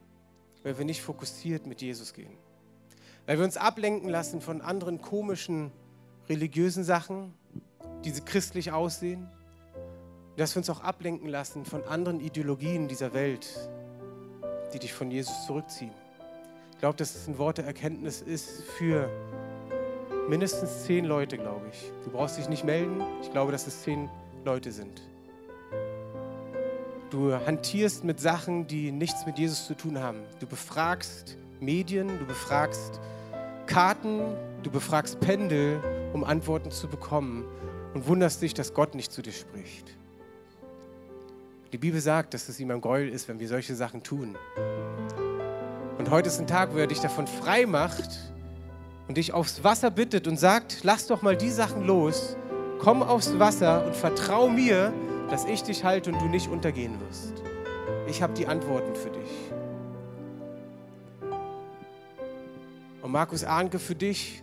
weil 0.61 0.78
wir 0.78 0.84
nicht 0.84 1.01
fokussiert 1.01 1.65
mit 1.65 1.82
Jesus 1.82 2.13
gehen. 2.13 2.36
Weil 3.28 3.38
wir 3.38 3.45
uns 3.45 3.55
ablenken 3.55 4.09
lassen 4.09 4.41
von 4.41 4.59
anderen 4.59 5.01
komischen 5.01 5.71
religiösen 6.28 6.84
Sachen, 6.84 7.34
die 8.03 8.11
christlich 8.11 8.73
aussehen 8.73 9.30
dass 10.38 10.55
wir 10.55 10.59
uns 10.59 10.69
auch 10.69 10.81
ablenken 10.81 11.27
lassen 11.27 11.65
von 11.65 11.83
anderen 11.83 12.19
Ideologien 12.19 12.88
dieser 12.88 13.13
Welt, 13.13 13.47
die 14.73 14.79
dich 14.79 14.93
von 14.93 15.09
Jesus 15.09 15.45
zurückziehen. 15.47 15.91
Ich 16.71 16.77
glaube, 16.77 16.95
dass 16.95 17.15
es 17.15 17.27
ein 17.27 17.39
Wort 17.39 17.57
der 17.57 17.65
Erkenntnis 17.65 18.21
ist 18.21 18.61
für 18.77 19.09
mindestens 20.29 20.83
zehn 20.83 21.05
Leute, 21.05 21.38
glaube 21.38 21.65
ich. 21.71 21.91
Du 22.03 22.11
brauchst 22.11 22.38
dich 22.38 22.49
nicht 22.49 22.63
melden. 22.63 23.01
Ich 23.21 23.31
glaube, 23.31 23.51
dass 23.51 23.65
es 23.65 23.81
zehn 23.81 24.09
Leute 24.45 24.71
sind. 24.71 25.01
Du 27.09 27.33
hantierst 27.33 28.03
mit 28.03 28.19
Sachen, 28.19 28.67
die 28.67 28.91
nichts 28.91 29.25
mit 29.25 29.39
Jesus 29.39 29.65
zu 29.65 29.75
tun 29.75 29.99
haben. 29.99 30.19
Du 30.39 30.45
befragst 30.45 31.35
Medien, 31.59 32.19
du 32.19 32.25
befragst 32.25 32.99
Karten, 33.65 34.21
du 34.61 34.69
befragst 34.69 35.19
Pendel, 35.19 35.81
um 36.13 36.23
Antworten 36.23 36.69
zu 36.69 36.88
bekommen 36.88 37.43
und 37.95 38.05
wunderst 38.07 38.43
dich, 38.43 38.53
dass 38.53 38.75
Gott 38.75 38.93
nicht 38.93 39.11
zu 39.11 39.23
dir 39.23 39.31
spricht. 39.31 39.97
Die 41.74 41.78
Bibel 41.78 41.99
sagt, 41.99 42.34
dass 42.34 42.47
es 42.47 42.59
ihm 42.61 42.72
ein 42.72 42.80
Gräuel 42.80 43.09
ist, 43.09 43.28
wenn 43.28 43.39
wir 43.39 43.47
solche 43.49 43.76
Sachen 43.76 44.01
tun. 44.01 44.38
Und 45.97 46.09
heute 46.09 46.30
ist 46.30 46.39
ein 46.39 46.47
Tag, 46.47 46.74
wo 46.74 46.78
er 46.78 46.88
dich 46.88 47.01
davon 47.01 47.28
frei 47.28 47.65
macht 47.65 48.32
und 49.09 49.18
dich 49.18 49.34
aufs 49.34 49.65
Wasser 49.65 49.91
bittet 49.91 50.28
und 50.28 50.38
sagt, 50.38 50.80
lass 50.84 51.07
doch 51.07 51.22
mal 51.22 51.36
die 51.36 51.49
Sachen 51.49 51.86
los, 51.86 52.38
komm 52.80 53.03
aufs 53.03 53.38
Wasser 53.38 53.86
und 53.86 53.95
vertrau 53.95 54.47
mir, 54.47 54.93
dass 55.30 55.43
ich 55.43 55.61
dich 55.63 55.84
halte 55.84 56.13
und 56.13 56.22
du 56.22 56.28
nicht 56.28 56.47
untergehen 56.47 56.97
wirst. 57.01 57.43
Ich 58.07 58.22
habe 58.22 58.34
die 58.34 58.47
Antworten 58.47 58.95
für 58.95 59.09
dich. 59.09 59.30
Und 63.01 63.11
Markus 63.11 63.43
Ahnke 63.43 63.80
für 63.80 63.95
dich. 63.95 64.41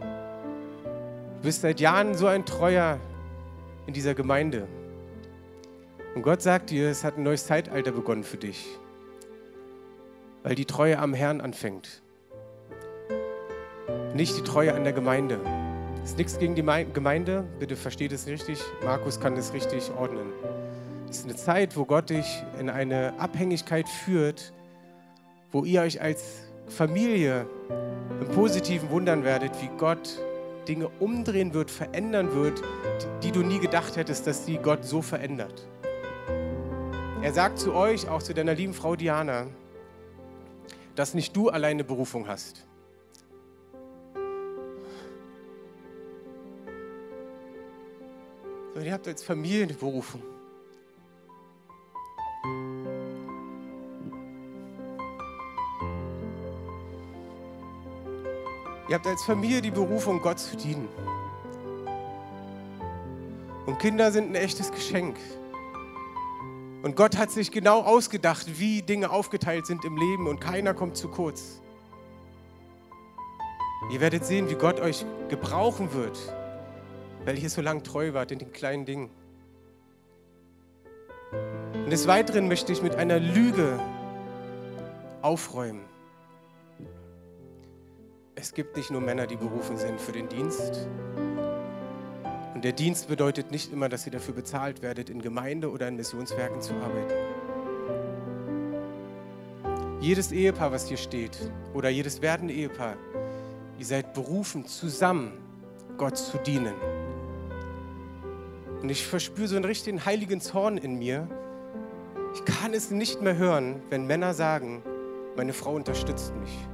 Du 0.00 1.42
bist 1.42 1.60
seit 1.60 1.78
Jahren 1.78 2.16
so 2.16 2.26
ein 2.26 2.44
Treuer 2.44 2.98
in 3.86 3.94
dieser 3.94 4.14
Gemeinde. 4.14 4.66
Und 6.14 6.22
Gott 6.22 6.42
sagt 6.42 6.70
dir, 6.70 6.90
es 6.90 7.04
hat 7.04 7.18
ein 7.18 7.22
neues 7.22 7.46
Zeitalter 7.46 7.92
begonnen 7.92 8.24
für 8.24 8.36
dich, 8.36 8.66
weil 10.42 10.56
die 10.56 10.64
Treue 10.64 10.98
am 10.98 11.14
Herrn 11.14 11.40
anfängt. 11.40 12.02
Nicht 14.14 14.36
die 14.36 14.42
Treue 14.42 14.74
an 14.74 14.82
der 14.82 14.92
Gemeinde. 14.92 15.38
Es 16.02 16.10
ist 16.10 16.18
nichts 16.18 16.38
gegen 16.38 16.56
die 16.56 16.64
Gemeinde, 16.92 17.44
bitte 17.60 17.76
versteht 17.76 18.10
es 18.10 18.26
richtig. 18.26 18.58
Markus 18.82 19.20
kann 19.20 19.36
das 19.36 19.52
richtig 19.52 19.92
ordnen. 19.92 20.32
Es 21.08 21.18
ist 21.18 21.24
eine 21.26 21.36
Zeit, 21.36 21.76
wo 21.76 21.84
Gott 21.84 22.10
dich 22.10 22.42
in 22.58 22.70
eine 22.70 23.14
Abhängigkeit 23.18 23.88
führt, 23.88 24.52
wo 25.52 25.64
ihr 25.64 25.82
euch 25.82 26.00
als 26.00 26.50
Familie 26.66 27.46
im 28.20 28.28
Positiven 28.28 28.90
wundern 28.90 29.22
werdet, 29.22 29.52
wie 29.62 29.70
Gott 29.78 30.18
Dinge 30.66 30.88
umdrehen 30.98 31.54
wird, 31.54 31.70
verändern 31.70 32.34
wird, 32.34 32.62
die 33.22 33.30
du 33.30 33.40
nie 33.40 33.60
gedacht 33.60 33.96
hättest, 33.96 34.26
dass 34.26 34.46
sie 34.46 34.56
Gott 34.58 34.84
so 34.84 35.02
verändert. 35.02 35.68
Er 37.22 37.34
sagt 37.34 37.58
zu 37.58 37.74
euch, 37.74 38.08
auch 38.08 38.22
zu 38.22 38.32
deiner 38.32 38.54
lieben 38.54 38.72
Frau 38.72 38.96
Diana, 38.96 39.46
dass 40.94 41.12
nicht 41.12 41.36
du 41.36 41.50
alleine 41.50 41.84
Berufung 41.84 42.26
hast. 42.26 42.66
Sondern 48.68 48.86
ihr 48.86 48.92
habt 48.94 49.06
als 49.06 49.22
Familie 49.22 49.64
eine 49.64 49.74
Berufung. 49.74 50.22
Ihr 58.88 58.94
habt 58.94 59.06
als 59.06 59.22
Familie 59.24 59.60
die 59.60 59.70
Berufung, 59.70 60.22
Gott 60.22 60.38
zu 60.38 60.56
dienen. 60.56 60.88
Und 63.66 63.78
Kinder 63.78 64.10
sind 64.10 64.30
ein 64.30 64.34
echtes 64.36 64.72
Geschenk. 64.72 65.16
Und 66.82 66.96
Gott 66.96 67.18
hat 67.18 67.30
sich 67.30 67.50
genau 67.50 67.80
ausgedacht, 67.80 68.58
wie 68.58 68.80
Dinge 68.80 69.10
aufgeteilt 69.10 69.66
sind 69.66 69.84
im 69.84 69.96
Leben 69.96 70.26
und 70.26 70.40
keiner 70.40 70.72
kommt 70.72 70.96
zu 70.96 71.08
kurz. 71.08 71.60
Ihr 73.90 74.00
werdet 74.00 74.24
sehen, 74.24 74.48
wie 74.48 74.54
Gott 74.54 74.80
euch 74.80 75.04
gebrauchen 75.28 75.92
wird, 75.92 76.18
weil 77.24 77.38
ihr 77.38 77.50
so 77.50 77.60
lange 77.60 77.82
treu 77.82 78.14
wart 78.14 78.30
in 78.32 78.38
den 78.38 78.52
kleinen 78.52 78.86
Dingen. 78.86 79.10
Und 81.72 81.90
des 81.90 82.06
Weiteren 82.06 82.48
möchte 82.48 82.72
ich 82.72 82.82
mit 82.82 82.94
einer 82.94 83.18
Lüge 83.18 83.78
aufräumen. 85.22 85.84
Es 88.36 88.54
gibt 88.54 88.76
nicht 88.76 88.90
nur 88.90 89.02
Männer, 89.02 89.26
die 89.26 89.36
berufen 89.36 89.76
sind 89.76 90.00
für 90.00 90.12
den 90.12 90.28
Dienst, 90.28 90.88
und 92.60 92.64
der 92.64 92.72
Dienst 92.72 93.08
bedeutet 93.08 93.50
nicht 93.52 93.72
immer, 93.72 93.88
dass 93.88 94.04
ihr 94.04 94.12
dafür 94.12 94.34
bezahlt 94.34 94.82
werdet, 94.82 95.08
in 95.08 95.22
Gemeinde 95.22 95.70
oder 95.70 95.88
in 95.88 95.96
Missionswerken 95.96 96.60
zu 96.60 96.74
arbeiten. 96.74 97.14
Jedes 100.02 100.30
Ehepaar, 100.30 100.70
was 100.70 100.86
hier 100.86 100.98
steht, 100.98 101.38
oder 101.72 101.88
jedes 101.88 102.20
werdende 102.20 102.52
Ehepaar, 102.52 102.98
ihr 103.78 103.86
seid 103.86 104.12
berufen, 104.12 104.66
zusammen 104.66 105.32
Gott 105.96 106.18
zu 106.18 106.36
dienen. 106.36 106.74
Und 108.82 108.90
ich 108.90 109.06
verspüre 109.06 109.48
so 109.48 109.56
einen 109.56 109.64
richtigen 109.64 110.04
heiligen 110.04 110.42
Zorn 110.42 110.76
in 110.76 110.98
mir. 110.98 111.28
Ich 112.34 112.44
kann 112.44 112.74
es 112.74 112.90
nicht 112.90 113.22
mehr 113.22 113.38
hören, 113.38 113.80
wenn 113.88 114.06
Männer 114.06 114.34
sagen, 114.34 114.82
meine 115.34 115.54
Frau 115.54 115.74
unterstützt 115.74 116.34
mich. 116.36 116.69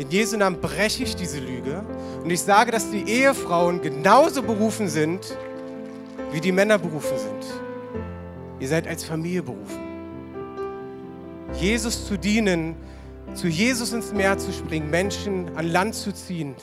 In 0.00 0.08
Jesu 0.08 0.38
Namen 0.38 0.58
breche 0.58 1.02
ich 1.02 1.14
diese 1.14 1.40
Lüge 1.40 1.84
und 2.24 2.30
ich 2.30 2.40
sage, 2.40 2.72
dass 2.72 2.90
die 2.90 3.06
Ehefrauen 3.06 3.82
genauso 3.82 4.42
berufen 4.42 4.88
sind, 4.88 5.36
wie 6.32 6.40
die 6.40 6.52
Männer 6.52 6.78
berufen 6.78 7.18
sind. 7.18 7.60
Ihr 8.60 8.68
seid 8.68 8.88
als 8.88 9.04
Familie 9.04 9.42
berufen. 9.42 9.78
Jesus 11.52 12.06
zu 12.06 12.16
dienen, 12.16 12.76
zu 13.34 13.46
Jesus 13.46 13.92
ins 13.92 14.14
Meer 14.14 14.38
zu 14.38 14.54
springen, 14.54 14.88
Menschen 14.88 15.54
an 15.54 15.68
Land 15.68 15.94
zu 15.94 16.14
ziehen 16.14 16.54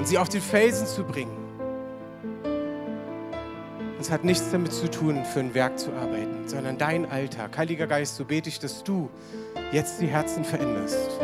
und 0.00 0.08
sie 0.08 0.18
auf 0.18 0.28
den 0.28 0.40
Felsen 0.40 0.88
zu 0.88 1.04
bringen. 1.04 1.36
Es 4.00 4.10
hat 4.10 4.24
nichts 4.24 4.50
damit 4.50 4.72
zu 4.72 4.90
tun, 4.90 5.24
für 5.24 5.38
ein 5.38 5.54
Werk 5.54 5.78
zu 5.78 5.92
arbeiten, 5.92 6.48
sondern 6.48 6.78
dein 6.78 7.08
Alltag. 7.08 7.56
Heiliger 7.56 7.86
Geist, 7.86 8.16
so 8.16 8.24
bete 8.24 8.48
ich, 8.48 8.58
dass 8.58 8.82
du 8.82 9.08
jetzt 9.70 10.00
die 10.00 10.08
Herzen 10.08 10.44
veränderst. 10.44 11.20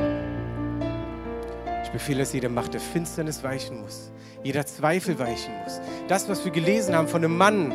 Befehle, 1.94 2.18
dass 2.18 2.32
jede 2.32 2.48
Macht 2.48 2.74
der 2.74 2.80
Finsternis 2.80 3.44
weichen 3.44 3.80
muss, 3.80 4.10
jeder 4.42 4.66
Zweifel 4.66 5.16
weichen 5.16 5.54
muss. 5.62 5.80
Das, 6.08 6.28
was 6.28 6.44
wir 6.44 6.50
gelesen 6.50 6.94
haben 6.94 7.06
von 7.06 7.24
einem 7.24 7.36
Mann, 7.36 7.72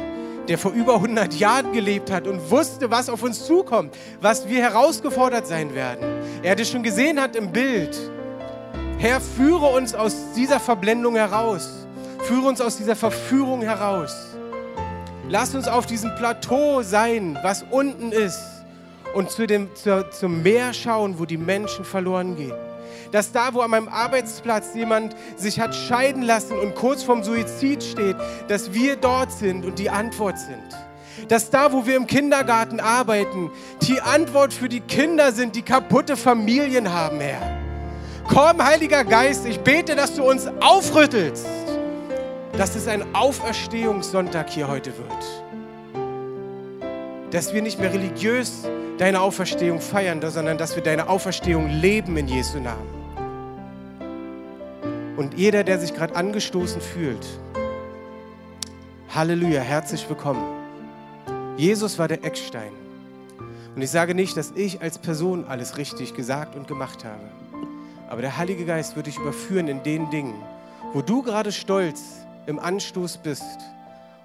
der 0.49 0.57
vor 0.57 0.73
über 0.73 0.95
100 0.95 1.35
Jahren 1.35 1.71
gelebt 1.71 2.11
hat 2.11 2.27
und 2.27 2.51
wusste, 2.51 2.91
was 2.91 3.07
auf 3.07 3.23
uns 3.23 3.45
zukommt, 3.45 3.95
was 4.19 4.49
wir 4.49 4.61
herausgefordert 4.61 5.47
sein 5.47 5.73
werden. 5.73 6.05
Er 6.43 6.51
hatte 6.51 6.65
schon 6.65 6.83
gesehen 6.83 7.17
hat 7.17 7.37
im 7.37 7.53
Bild. 7.53 7.97
Herr, 8.97 9.21
führe 9.21 9.67
uns 9.67 9.95
aus 9.95 10.33
dieser 10.35 10.59
Verblendung 10.59 11.15
heraus. 11.15 11.87
Führe 12.23 12.49
uns 12.49 12.59
aus 12.59 12.75
dieser 12.75 12.97
Verführung 12.97 13.61
heraus. 13.61 14.35
Lass 15.29 15.55
uns 15.55 15.69
auf 15.69 15.85
diesem 15.85 16.13
Plateau 16.15 16.81
sein, 16.81 17.39
was 17.41 17.63
unten 17.71 18.11
ist, 18.11 18.41
und 19.13 19.31
zu 19.31 19.47
dem, 19.47 19.73
zu, 19.75 20.09
zum 20.09 20.43
Meer 20.43 20.73
schauen, 20.73 21.17
wo 21.19 21.25
die 21.25 21.37
Menschen 21.37 21.85
verloren 21.85 22.35
gehen. 22.35 22.68
Dass 23.11 23.31
da, 23.31 23.53
wo 23.53 23.61
an 23.61 23.71
meinem 23.71 23.87
Arbeitsplatz 23.87 24.75
jemand 24.75 25.15
sich 25.35 25.59
hat 25.59 25.75
scheiden 25.75 26.21
lassen 26.21 26.57
und 26.57 26.75
kurz 26.75 27.03
vorm 27.03 27.23
Suizid 27.23 27.83
steht, 27.83 28.15
dass 28.47 28.73
wir 28.73 28.95
dort 28.95 29.31
sind 29.31 29.65
und 29.65 29.79
die 29.79 29.89
Antwort 29.89 30.37
sind. 30.37 30.63
Dass 31.27 31.49
da, 31.49 31.73
wo 31.73 31.85
wir 31.85 31.95
im 31.95 32.07
Kindergarten 32.07 32.79
arbeiten, 32.79 33.51
die 33.81 33.99
Antwort 34.01 34.53
für 34.53 34.69
die 34.69 34.81
Kinder 34.81 35.31
sind, 35.31 35.55
die 35.55 35.61
kaputte 35.61 36.15
Familien 36.15 36.91
haben, 36.93 37.19
Herr. 37.19 37.57
Komm, 38.27 38.63
Heiliger 38.63 39.03
Geist, 39.03 39.45
ich 39.47 39.59
bete, 39.59 39.95
dass 39.95 40.13
du 40.13 40.23
uns 40.23 40.47
aufrüttelst, 40.59 41.47
dass 42.57 42.75
es 42.75 42.87
ein 42.87 43.03
Auferstehungssonntag 43.15 44.49
hier 44.49 44.67
heute 44.67 44.93
wird. 44.97 45.09
Dass 47.31 47.53
wir 47.53 47.61
nicht 47.61 47.79
mehr 47.79 47.91
religiös 47.91 48.67
deine 48.99 49.21
Auferstehung 49.21 49.79
feiern, 49.79 50.21
sondern 50.29 50.57
dass 50.57 50.75
wir 50.75 50.83
deine 50.83 51.07
Auferstehung 51.07 51.69
leben 51.69 52.17
in 52.17 52.27
Jesu 52.27 52.59
Namen. 52.59 52.99
Und 55.15 55.33
jeder, 55.35 55.63
der 55.63 55.79
sich 55.79 55.93
gerade 55.93 56.15
angestoßen 56.15 56.81
fühlt, 56.81 57.25
Halleluja, 59.15 59.61
herzlich 59.61 60.07
willkommen. 60.07 60.43
Jesus 61.57 61.97
war 61.97 62.07
der 62.07 62.23
Eckstein. 62.23 62.71
Und 63.75 63.81
ich 63.81 63.89
sage 63.89 64.13
nicht, 64.13 64.35
dass 64.35 64.51
ich 64.55 64.81
als 64.81 64.97
Person 64.97 65.45
alles 65.47 65.77
richtig 65.77 66.13
gesagt 66.13 66.55
und 66.55 66.67
gemacht 66.67 67.05
habe. 67.05 67.23
Aber 68.09 68.21
der 68.21 68.37
Heilige 68.37 68.65
Geist 68.65 68.95
wird 68.95 69.07
dich 69.07 69.17
überführen 69.17 69.67
in 69.67 69.81
den 69.83 70.09
Dingen, 70.09 70.35
wo 70.93 71.01
du 71.01 71.21
gerade 71.21 71.51
stolz 71.51 72.01
im 72.47 72.59
Anstoß 72.59 73.17
bist 73.17 73.59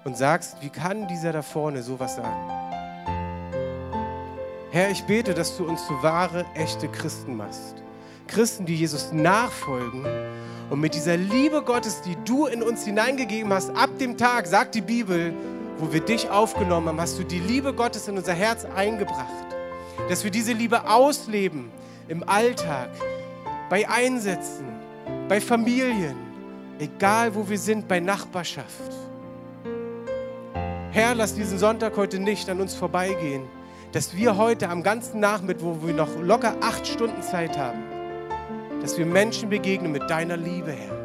und 0.03 0.17
sagst, 0.17 0.57
wie 0.61 0.69
kann 0.69 1.07
dieser 1.07 1.31
da 1.31 1.41
vorne 1.41 1.81
sowas 1.81 2.17
sagen? 2.17 2.64
Herr, 4.75 4.91
ich 4.91 5.05
bete, 5.05 5.33
dass 5.33 5.55
du 5.55 5.63
uns 5.63 5.87
zu 5.87 6.03
wahre, 6.03 6.45
echte 6.53 6.89
Christen 6.89 7.37
machst. 7.37 7.75
Christen, 8.27 8.65
die 8.65 8.75
Jesus 8.75 9.13
nachfolgen 9.13 10.05
und 10.69 10.81
mit 10.81 10.95
dieser 10.95 11.15
Liebe 11.15 11.61
Gottes, 11.61 12.01
die 12.01 12.17
du 12.25 12.47
in 12.47 12.61
uns 12.61 12.83
hineingegeben 12.83 13.53
hast, 13.53 13.69
ab 13.69 13.89
dem 13.99 14.17
Tag, 14.17 14.45
sagt 14.47 14.75
die 14.75 14.81
Bibel, 14.81 15.33
wo 15.77 15.93
wir 15.93 16.01
dich 16.01 16.29
aufgenommen 16.29 16.89
haben, 16.89 16.99
hast 16.99 17.17
du 17.17 17.23
die 17.23 17.39
Liebe 17.39 17.73
Gottes 17.73 18.09
in 18.09 18.17
unser 18.17 18.33
Herz 18.33 18.65
eingebracht. 18.75 19.45
Dass 20.09 20.25
wir 20.25 20.31
diese 20.31 20.51
Liebe 20.51 20.89
ausleben 20.89 21.71
im 22.09 22.27
Alltag, 22.27 22.89
bei 23.69 23.87
Einsätzen, 23.87 24.65
bei 25.29 25.39
Familien, 25.39 26.17
egal 26.79 27.33
wo 27.33 27.47
wir 27.47 27.59
sind, 27.59 27.87
bei 27.87 28.01
Nachbarschaft. 28.01 28.91
Herr, 30.91 31.15
lass 31.15 31.33
diesen 31.33 31.59
Sonntag 31.59 31.95
heute 31.95 32.19
nicht 32.19 32.49
an 32.49 32.59
uns 32.59 32.75
vorbeigehen 32.75 33.43
dass 33.95 34.13
wir 34.13 34.35
heute 34.35 34.67
am 34.67 34.83
ganzen 34.83 35.21
Nachmittag, 35.21 35.63
wo 35.63 35.87
wir 35.87 35.93
noch 35.93 36.09
locker 36.21 36.57
acht 36.59 36.85
Stunden 36.85 37.23
Zeit 37.23 37.57
haben, 37.57 37.81
dass 38.81 38.97
wir 38.97 39.05
Menschen 39.05 39.47
begegnen 39.47 39.93
mit 39.93 40.09
deiner 40.09 40.35
Liebe, 40.35 40.73
Herr. 40.73 40.97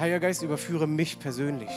Heiliger 0.00 0.18
Geist, 0.18 0.42
überführe 0.42 0.88
mich 0.88 1.20
persönlich, 1.20 1.70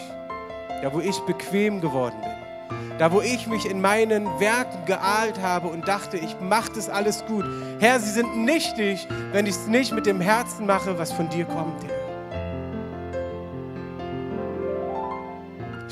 da 0.81 0.91
wo 0.91 0.99
ich 0.99 1.19
bequem 1.19 1.79
geworden 1.79 2.15
bin, 2.21 2.87
da 2.97 3.11
wo 3.11 3.21
ich 3.21 3.45
mich 3.45 3.69
in 3.69 3.81
meinen 3.81 4.25
Werken 4.39 4.83
geahlt 4.87 5.39
habe 5.43 5.67
und 5.67 5.87
dachte, 5.87 6.17
ich 6.17 6.35
mache 6.41 6.71
das 6.73 6.89
alles 6.89 7.23
gut. 7.27 7.45
Herr, 7.77 7.99
sie 7.99 8.09
sind 8.09 8.35
nichtig, 8.45 9.07
wenn 9.31 9.45
ich 9.45 9.53
es 9.53 9.67
nicht 9.67 9.93
mit 9.93 10.07
dem 10.07 10.19
Herzen 10.19 10.65
mache, 10.65 10.97
was 10.97 11.11
von 11.11 11.29
dir 11.29 11.45
kommt, 11.45 11.83
Herr. 11.83 11.96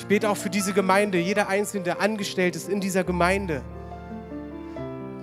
Ich 0.05 0.09
bete 0.09 0.29
auch 0.29 0.37
für 0.37 0.51
diese 0.51 0.71
Gemeinde, 0.71 1.17
jeder 1.17 1.47
Einzelne, 1.47 1.83
der 1.83 1.99
angestellt 1.99 2.55
ist 2.55 2.69
in 2.69 2.79
dieser 2.79 3.03
Gemeinde, 3.03 3.63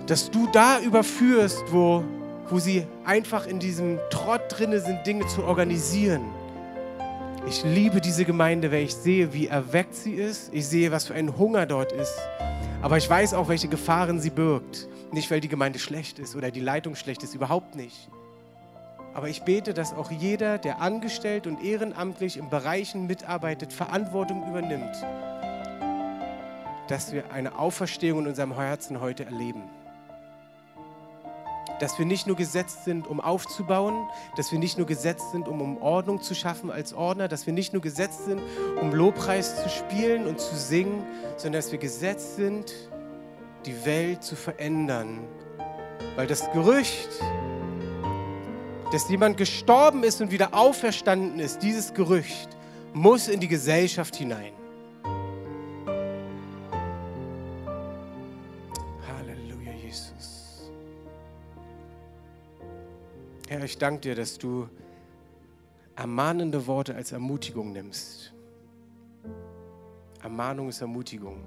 dass 0.07 0.29
du 0.29 0.45
da 0.51 0.81
überführst, 0.81 1.63
wo, 1.71 2.03
wo 2.49 2.59
sie 2.59 2.85
einfach 3.05 3.47
in 3.47 3.59
diesem 3.59 3.97
Trott 4.09 4.41
drinne 4.49 4.81
sind, 4.81 5.07
Dinge 5.07 5.25
zu 5.27 5.45
organisieren. 5.45 6.23
Ich 7.47 7.63
liebe 7.63 8.01
diese 8.01 8.25
Gemeinde, 8.25 8.73
weil 8.73 8.83
ich 8.83 8.93
sehe, 8.93 9.33
wie 9.33 9.47
erweckt 9.47 9.95
sie 9.95 10.15
ist. 10.15 10.53
Ich 10.53 10.67
sehe, 10.67 10.91
was 10.91 11.07
für 11.07 11.13
ein 11.13 11.37
Hunger 11.37 11.65
dort 11.65 11.93
ist. 11.93 12.19
Aber 12.81 12.97
ich 12.97 13.09
weiß 13.09 13.35
auch, 13.35 13.47
welche 13.47 13.69
Gefahren 13.69 14.19
sie 14.19 14.31
birgt. 14.31 14.89
Nicht, 15.13 15.31
weil 15.31 15.39
die 15.39 15.47
Gemeinde 15.47 15.79
schlecht 15.79 16.19
ist 16.19 16.35
oder 16.35 16.51
die 16.51 16.59
Leitung 16.59 16.95
schlecht 16.95 17.23
ist, 17.23 17.33
überhaupt 17.33 17.75
nicht. 17.75 18.09
Aber 19.13 19.29
ich 19.29 19.43
bete, 19.43 19.73
dass 19.73 19.93
auch 19.93 20.09
jeder, 20.09 20.57
der 20.57 20.81
angestellt 20.81 21.45
und 21.45 21.63
ehrenamtlich 21.63 22.37
in 22.37 22.49
Bereichen 22.49 23.05
mitarbeitet, 23.05 23.71
Verantwortung 23.71 24.47
übernimmt, 24.49 24.95
dass 26.87 27.13
wir 27.13 27.31
eine 27.31 27.57
Auferstehung 27.59 28.21
in 28.21 28.27
unserem 28.27 28.55
Herzen 28.55 29.01
heute 29.01 29.25
erleben. 29.25 29.63
Dass 31.79 31.99
wir 31.99 32.05
nicht 32.05 32.27
nur 32.27 32.35
gesetzt 32.35 32.85
sind, 32.85 33.07
um 33.07 33.19
aufzubauen, 33.19 34.07
dass 34.35 34.51
wir 34.51 34.57
nicht 34.57 34.77
nur 34.77 34.87
gesetzt 34.87 35.31
sind, 35.31 35.47
um, 35.47 35.61
um 35.61 35.81
Ordnung 35.81 36.21
zu 36.21 36.33
schaffen 36.33 36.71
als 36.71 36.93
Ordner, 36.93 37.27
dass 37.27 37.45
wir 37.45 37.53
nicht 37.53 37.73
nur 37.73 37.81
gesetzt 37.81 38.25
sind, 38.25 38.41
um 38.81 38.93
Lobpreis 38.93 39.61
zu 39.61 39.69
spielen 39.69 40.25
und 40.25 40.39
zu 40.39 40.55
singen, 40.55 41.03
sondern 41.37 41.61
dass 41.61 41.71
wir 41.71 41.79
gesetzt 41.79 42.35
sind, 42.35 42.73
die 43.65 43.85
Welt 43.85 44.23
zu 44.23 44.35
verändern. 44.35 45.19
Weil 46.15 46.27
das 46.27 46.51
Gerücht, 46.51 47.09
dass 48.93 49.09
jemand 49.09 49.37
gestorben 49.37 50.03
ist 50.03 50.21
und 50.21 50.31
wieder 50.31 50.53
auferstanden 50.53 51.39
ist, 51.39 51.63
dieses 51.63 51.95
Gerücht 51.95 52.49
muss 52.93 53.27
in 53.27 53.39
die 53.39 53.47
Gesellschaft 53.47 54.15
hinein. 54.15 54.53
Halleluja, 59.07 59.71
Jesus. 59.83 60.69
Herr, 63.47 63.63
ich 63.63 63.79
danke 63.79 64.01
dir, 64.01 64.15
dass 64.15 64.37
du 64.37 64.69
ermahnende 65.95 66.67
Worte 66.67 66.93
als 66.93 67.13
Ermutigung 67.13 67.71
nimmst. 67.73 68.31
Ermahnung 70.21 70.69
ist 70.69 70.81
Ermutigung. 70.81 71.41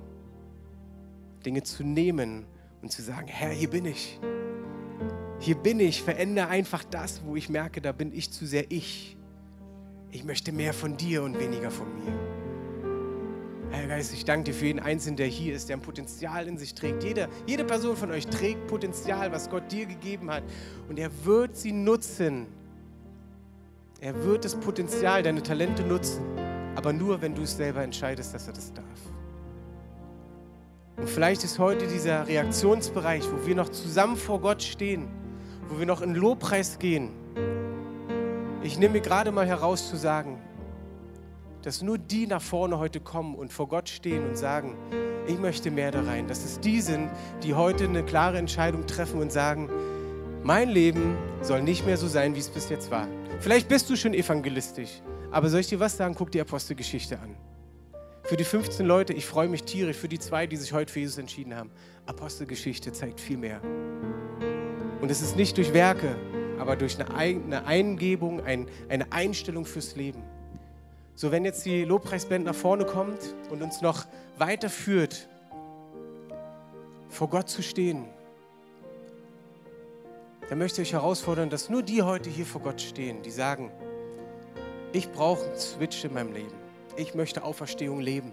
Dinge 1.45 1.63
zu 1.63 1.85
nehmen 1.85 2.45
und 2.83 2.91
zu 2.91 3.03
sagen, 3.03 3.29
Herr, 3.29 3.51
hier 3.51 3.71
bin 3.71 3.85
ich 3.85 4.19
hier 5.47 5.55
bin 5.55 5.79
ich, 5.79 6.03
verändere 6.03 6.49
einfach 6.49 6.83
das, 6.83 7.23
wo 7.25 7.37
ich 7.37 7.49
merke, 7.49 7.81
da 7.81 7.93
bin 7.93 8.13
ich 8.13 8.33
zu 8.33 8.47
sehr 8.47 8.69
ich. 8.69 9.17
Ich 10.11 10.25
möchte 10.25 10.51
mehr 10.51 10.75
von 10.75 10.97
dir 10.97 11.23
und 11.23 11.39
weniger 11.39 11.71
von 11.71 11.87
mir. 11.95 12.13
Herr 13.71 13.87
Geist, 13.87 14.13
ich 14.13 14.25
danke 14.25 14.51
dir 14.51 14.55
für 14.55 14.67
jeden 14.67 14.81
Einzelnen, 14.81 15.17
der 15.17 15.29
hier 15.29 15.55
ist, 15.55 15.69
der 15.69 15.77
ein 15.77 15.83
Potenzial 15.83 16.49
in 16.49 16.59
sich 16.59 16.75
trägt. 16.75 17.05
Jede, 17.05 17.29
jede 17.47 17.65
Person 17.65 17.97
von 17.97 18.11
euch 18.11 18.27
trägt 18.27 18.67
Potenzial, 18.67 19.31
was 19.31 19.49
Gott 19.49 19.71
dir 19.71 19.87
gegeben 19.87 20.33
hat. 20.33 20.43
Und 20.89 20.99
er 20.99 21.11
wird 21.25 21.57
sie 21.57 21.71
nutzen. 21.71 22.47
Er 24.01 24.25
wird 24.25 24.45
das 24.45 24.57
Potenzial, 24.57 25.23
deine 25.23 25.45
Talente 25.45 25.85
nutzen. 25.85 26.25
Aber 26.75 26.93
nur, 26.93 27.23
wenn 27.23 27.37
du 27.37 27.43
es 27.43 27.57
selber 27.57 27.85
entscheidest, 27.85 28.35
dass 28.35 28.49
er 28.49 28.53
das 28.53 28.73
darf. 28.73 28.85
Und 30.97 31.09
vielleicht 31.09 31.45
ist 31.45 31.61
heute 31.61 31.87
dieser 31.87 32.27
Reaktionsbereich, 32.27 33.23
wo 33.31 33.47
wir 33.47 33.55
noch 33.55 33.69
zusammen 33.69 34.17
vor 34.17 34.41
Gott 34.41 34.61
stehen 34.61 35.07
wo 35.69 35.79
wir 35.79 35.87
noch 35.87 36.03
in 36.03 36.15
Lobpreis 36.15 36.79
gehen, 36.79 37.11
ich 38.63 38.79
nehme 38.79 38.95
mir 38.95 39.01
gerade 39.01 39.31
mal 39.33 39.47
heraus 39.47 39.89
zu 39.89 39.97
sagen, 39.97 40.41
dass 41.63 41.83
nur 41.83 41.99
die 41.99 42.27
nach 42.27 42.43
vorne 42.43 42.79
heute 42.79 43.01
kommen 43.01 43.35
und 43.35 43.53
vor 43.53 43.69
Gott 43.69 43.89
stehen 43.89 44.27
und 44.29 44.37
sagen, 44.37 44.77
ich 45.27 45.39
möchte 45.39 45.71
mehr 45.71 45.91
da 45.91 46.03
rein. 46.03 46.29
Dass 46.29 46.45
es 46.45 46.61
die 46.61 46.81
sind, 46.81 47.11
die 47.43 47.55
heute 47.55 47.85
eine 47.85 48.05
klare 48.05 48.39
Entscheidung 48.39 48.87
treffen 48.87 49.21
und 49.21 49.33
sagen, 49.33 49.69
mein 50.43 50.69
Leben 50.69 51.17
soll 51.43 51.63
nicht 51.63 51.85
mehr 51.85 51.97
so 51.97 52.07
sein, 52.07 52.35
wie 52.35 52.39
es 52.39 52.49
bis 52.49 52.69
jetzt 52.69 52.91
war. 52.91 53.09
Vielleicht 53.41 53.69
bist 53.69 53.91
du 53.91 53.97
schon 53.97 54.15
evangelistisch, 54.15 55.03
aber 55.31 55.49
soll 55.49 55.61
ich 55.61 55.69
dir 55.69 55.81
was 55.81 55.97
sagen? 55.97 56.15
Guck 56.17 56.31
die 56.31 56.41
Apostelgeschichte 56.41 57.19
an. 57.19 57.37
Für 58.23 58.37
die 58.37 58.45
15 58.45 58.87
Leute, 58.87 59.13
ich 59.13 59.27
freue 59.27 59.49
mich 59.49 59.63
tierisch, 59.63 59.97
für 59.97 60.09
die 60.09 60.19
zwei, 60.19 60.47
die 60.47 60.57
sich 60.57 60.73
heute 60.73 60.93
für 60.93 61.01
Jesus 61.01 61.19
entschieden 61.19 61.55
haben. 61.55 61.71
Apostelgeschichte 62.07 62.93
zeigt 62.93 63.21
viel 63.21 63.37
mehr. 63.37 63.61
Und 65.01 65.11
es 65.11 65.21
ist 65.23 65.37
nicht 65.37 65.57
durch 65.57 65.73
Werke, 65.73 66.17
aber 66.59 66.77
durch 66.77 66.97
eine 66.99 67.67
Eingebung, 67.67 68.43
eine 68.45 69.13
Einstellung 69.13 69.65
fürs 69.65 69.97
Leben. 69.97 70.23
So, 71.15 71.33
wenn 71.33 71.45
jetzt 71.45 71.65
die 71.65 71.85
Lobpreisband 71.85 72.45
nach 72.45 72.55
vorne 72.55 72.85
kommt 72.85 73.35
und 73.51 73.63
uns 73.63 73.81
noch 73.81 74.07
weiterführt, 74.39 75.29
vor 77.09 77.29
Gott 77.29 77.49
zu 77.49 77.63
stehen, 77.63 78.05
dann 80.49 80.59
möchte 80.59 80.83
ich 80.83 80.93
herausfordern, 80.93 81.51
dass 81.51 81.71
nur 81.71 81.83
die 81.83 82.03
heute 82.03 82.31
hier 82.31 82.47
vor 82.47 82.61
Gott 82.61 82.81
stehen, 82.81 83.23
die 83.23 83.31
sagen, 83.31 83.73
ich 84.93 85.11
brauche 85.11 85.45
einen 85.45 85.59
Switch 85.59 86.05
in 86.05 86.15
meinem 86.15 86.33
Leben. 86.33 86.53
Ich 86.97 87.15
möchte 87.15 87.43
Auferstehung 87.45 88.01
leben. 88.01 88.33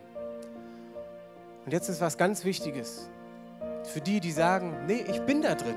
Und 1.65 1.71
jetzt 1.71 1.89
ist 1.89 2.01
was 2.01 2.17
ganz 2.17 2.45
Wichtiges. 2.45 3.09
Für 3.83 4.01
die, 4.01 4.19
die 4.19 4.31
sagen, 4.31 4.85
nee, 4.87 5.03
ich 5.09 5.21
bin 5.21 5.41
da 5.41 5.55
drin. 5.55 5.75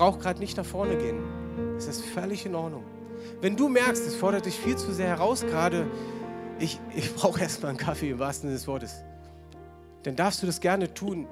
Ich 0.00 0.02
brauche 0.02 0.18
gerade 0.18 0.40
nicht 0.40 0.56
nach 0.56 0.64
vorne 0.64 0.96
gehen. 0.96 1.20
Das 1.74 1.86
ist 1.86 2.02
völlig 2.02 2.46
in 2.46 2.54
Ordnung. 2.54 2.84
Wenn 3.42 3.54
du 3.54 3.68
merkst, 3.68 4.06
es 4.06 4.14
fordert 4.14 4.46
dich 4.46 4.54
viel 4.54 4.74
zu 4.74 4.94
sehr 4.94 5.08
heraus, 5.08 5.42
gerade 5.42 5.86
ich, 6.58 6.80
ich 6.96 7.14
brauche 7.16 7.38
erstmal 7.38 7.68
einen 7.68 7.78
Kaffee 7.78 8.08
im 8.08 8.18
wahrsten 8.18 8.48
Sinne 8.48 8.54
des 8.54 8.66
Wortes, 8.66 9.04
dann 10.04 10.16
darfst 10.16 10.42
du 10.42 10.46
das 10.46 10.62
gerne 10.62 10.94
tun. 10.94 11.28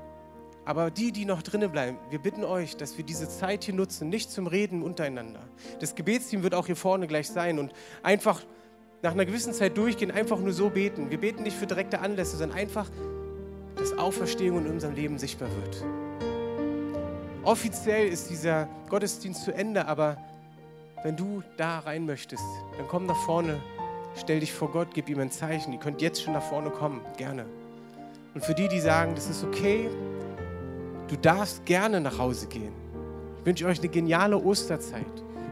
Aber 0.66 0.90
die, 0.90 1.12
die 1.12 1.24
noch 1.24 1.40
drinnen 1.40 1.72
bleiben, 1.72 1.96
wir 2.10 2.18
bitten 2.18 2.44
euch, 2.44 2.76
dass 2.76 2.98
wir 2.98 3.06
diese 3.06 3.26
Zeit 3.26 3.64
hier 3.64 3.72
nutzen, 3.72 4.10
nicht 4.10 4.30
zum 4.30 4.46
Reden 4.46 4.82
untereinander. 4.82 5.40
Das 5.80 5.94
Gebetsteam 5.94 6.42
wird 6.42 6.54
auch 6.54 6.66
hier 6.66 6.76
vorne 6.76 7.06
gleich 7.06 7.28
sein 7.28 7.58
und 7.58 7.72
einfach 8.02 8.42
nach 9.00 9.12
einer 9.12 9.24
gewissen 9.24 9.54
Zeit 9.54 9.78
durchgehen, 9.78 10.10
einfach 10.10 10.38
nur 10.40 10.52
so 10.52 10.68
beten. 10.68 11.08
Wir 11.08 11.18
beten 11.18 11.42
nicht 11.42 11.56
für 11.56 11.66
direkte 11.66 12.00
Anlässe, 12.00 12.36
sondern 12.36 12.58
einfach, 12.58 12.90
dass 13.76 13.96
Auferstehung 13.96 14.66
in 14.66 14.72
unserem 14.72 14.94
Leben 14.94 15.18
sichtbar 15.18 15.48
wird. 15.56 16.07
Offiziell 17.48 18.08
ist 18.08 18.28
dieser 18.28 18.68
Gottesdienst 18.88 19.42
zu 19.42 19.54
Ende, 19.54 19.86
aber 19.86 20.18
wenn 21.02 21.16
du 21.16 21.42
da 21.56 21.78
rein 21.78 22.04
möchtest, 22.04 22.44
dann 22.76 22.86
komm 22.88 23.06
nach 23.06 23.16
vorne, 23.24 23.60
stell 24.16 24.40
dich 24.40 24.52
vor 24.52 24.70
Gott, 24.70 24.88
gib 24.92 25.08
ihm 25.08 25.18
ein 25.20 25.30
Zeichen. 25.30 25.72
Ihr 25.72 25.78
könnt 25.78 26.02
jetzt 26.02 26.22
schon 26.22 26.34
nach 26.34 26.42
vorne 26.42 26.70
kommen, 26.70 27.00
gerne. 27.16 27.46
Und 28.34 28.44
für 28.44 28.54
die, 28.54 28.68
die 28.68 28.80
sagen, 28.80 29.14
das 29.14 29.30
ist 29.30 29.42
okay, 29.44 29.88
Du 31.08 31.16
darfst 31.16 31.64
gerne 31.64 32.02
nach 32.02 32.18
Hause 32.18 32.46
gehen. 32.48 32.72
Ich 33.40 33.46
wünsche 33.46 33.66
euch 33.66 33.78
eine 33.78 33.88
geniale 33.88 34.36
Osterzeit. 34.36 35.06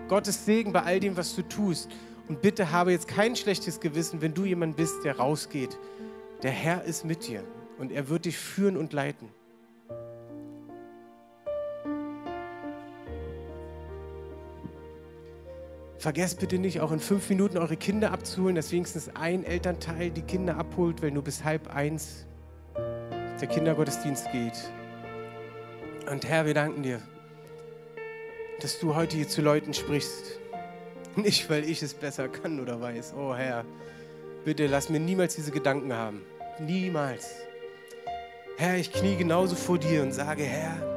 Gottes 0.06 0.44
Segen 0.44 0.70
bei 0.70 0.82
all 0.82 1.00
dem, 1.00 1.16
was 1.16 1.34
du 1.34 1.40
tust. 1.40 1.88
Und 2.28 2.42
bitte 2.42 2.72
habe 2.72 2.92
jetzt 2.92 3.08
kein 3.08 3.34
schlechtes 3.34 3.80
Gewissen, 3.80 4.20
wenn 4.20 4.34
du 4.34 4.44
jemand 4.44 4.76
bist, 4.76 5.02
der 5.02 5.16
rausgeht. 5.16 5.78
Der 6.42 6.50
Herr 6.50 6.84
ist 6.84 7.06
mit 7.06 7.26
dir 7.26 7.42
und 7.78 7.90
er 7.90 8.10
wird 8.10 8.26
dich 8.26 8.36
führen 8.36 8.76
und 8.76 8.92
leiten. 8.92 9.30
Vergesst 15.98 16.40
bitte 16.40 16.58
nicht, 16.58 16.80
auch 16.80 16.92
in 16.92 17.00
fünf 17.00 17.28
Minuten 17.30 17.56
eure 17.56 17.76
Kinder 17.76 18.12
abzuholen, 18.12 18.54
dass 18.54 18.70
wenigstens 18.70 19.10
ein 19.14 19.44
Elternteil 19.44 20.10
die 20.10 20.22
Kinder 20.22 20.56
abholt, 20.58 21.02
weil 21.02 21.10
nur 21.10 21.24
bis 21.24 21.42
halb 21.42 21.74
eins 21.74 22.26
der 23.40 23.48
Kindergottesdienst 23.48 24.30
geht. 24.30 24.70
Und 26.10 26.28
Herr, 26.28 26.46
wir 26.46 26.54
danken 26.54 26.82
dir, 26.82 27.00
dass 28.60 28.78
du 28.78 28.94
heute 28.94 29.16
hier 29.16 29.28
zu 29.28 29.42
Leuten 29.42 29.74
sprichst. 29.74 30.38
Nicht, 31.16 31.48
weil 31.48 31.64
ich 31.64 31.82
es 31.82 31.94
besser 31.94 32.28
kann 32.28 32.60
oder 32.60 32.80
weiß. 32.80 33.14
Oh 33.16 33.34
Herr, 33.34 33.64
bitte 34.44 34.66
lass 34.66 34.90
mir 34.90 35.00
niemals 35.00 35.34
diese 35.34 35.50
Gedanken 35.50 35.92
haben. 35.94 36.22
Niemals. 36.58 37.36
Herr, 38.58 38.76
ich 38.76 38.92
knie 38.92 39.16
genauso 39.16 39.56
vor 39.56 39.78
dir 39.78 40.02
und 40.02 40.12
sage, 40.12 40.44
Herr, 40.44 40.95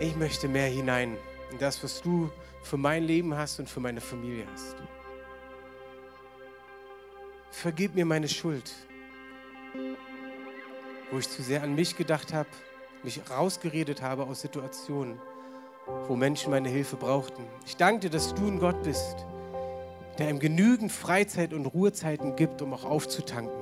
ich 0.00 0.16
möchte 0.16 0.48
mehr 0.48 0.68
hinein 0.68 1.16
in 1.52 1.58
das, 1.58 1.82
was 1.84 2.02
du 2.02 2.30
für 2.62 2.76
mein 2.76 3.04
Leben 3.04 3.36
hast 3.36 3.60
und 3.60 3.68
für 3.68 3.80
meine 3.80 4.00
Familie 4.00 4.46
hast. 4.52 4.76
Vergib 7.50 7.94
mir 7.94 8.04
meine 8.04 8.28
Schuld 8.28 8.72
wo 11.10 11.18
ich 11.18 11.28
zu 11.28 11.42
sehr 11.42 11.62
an 11.62 11.74
mich 11.74 11.96
gedacht 11.96 12.32
habe, 12.32 12.48
mich 13.02 13.20
rausgeredet 13.30 14.02
habe 14.02 14.24
aus 14.24 14.42
Situationen, 14.42 15.18
wo 16.06 16.14
Menschen 16.14 16.50
meine 16.50 16.68
Hilfe 16.68 16.96
brauchten. 16.96 17.44
Ich 17.66 17.76
danke 17.76 18.00
dir, 18.00 18.10
dass 18.10 18.34
du 18.34 18.46
ein 18.46 18.58
Gott 18.58 18.82
bist, 18.82 19.16
der 20.18 20.30
ihm 20.30 20.38
genügend 20.38 20.92
Freizeit 20.92 21.52
und 21.52 21.66
Ruhezeiten 21.66 22.36
gibt, 22.36 22.62
um 22.62 22.72
auch 22.74 22.84
aufzutanken. 22.84 23.58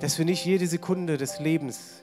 Dass 0.00 0.18
wir 0.18 0.24
nicht 0.24 0.44
jede 0.44 0.66
Sekunde 0.66 1.16
des 1.16 1.38
Lebens 1.38 2.01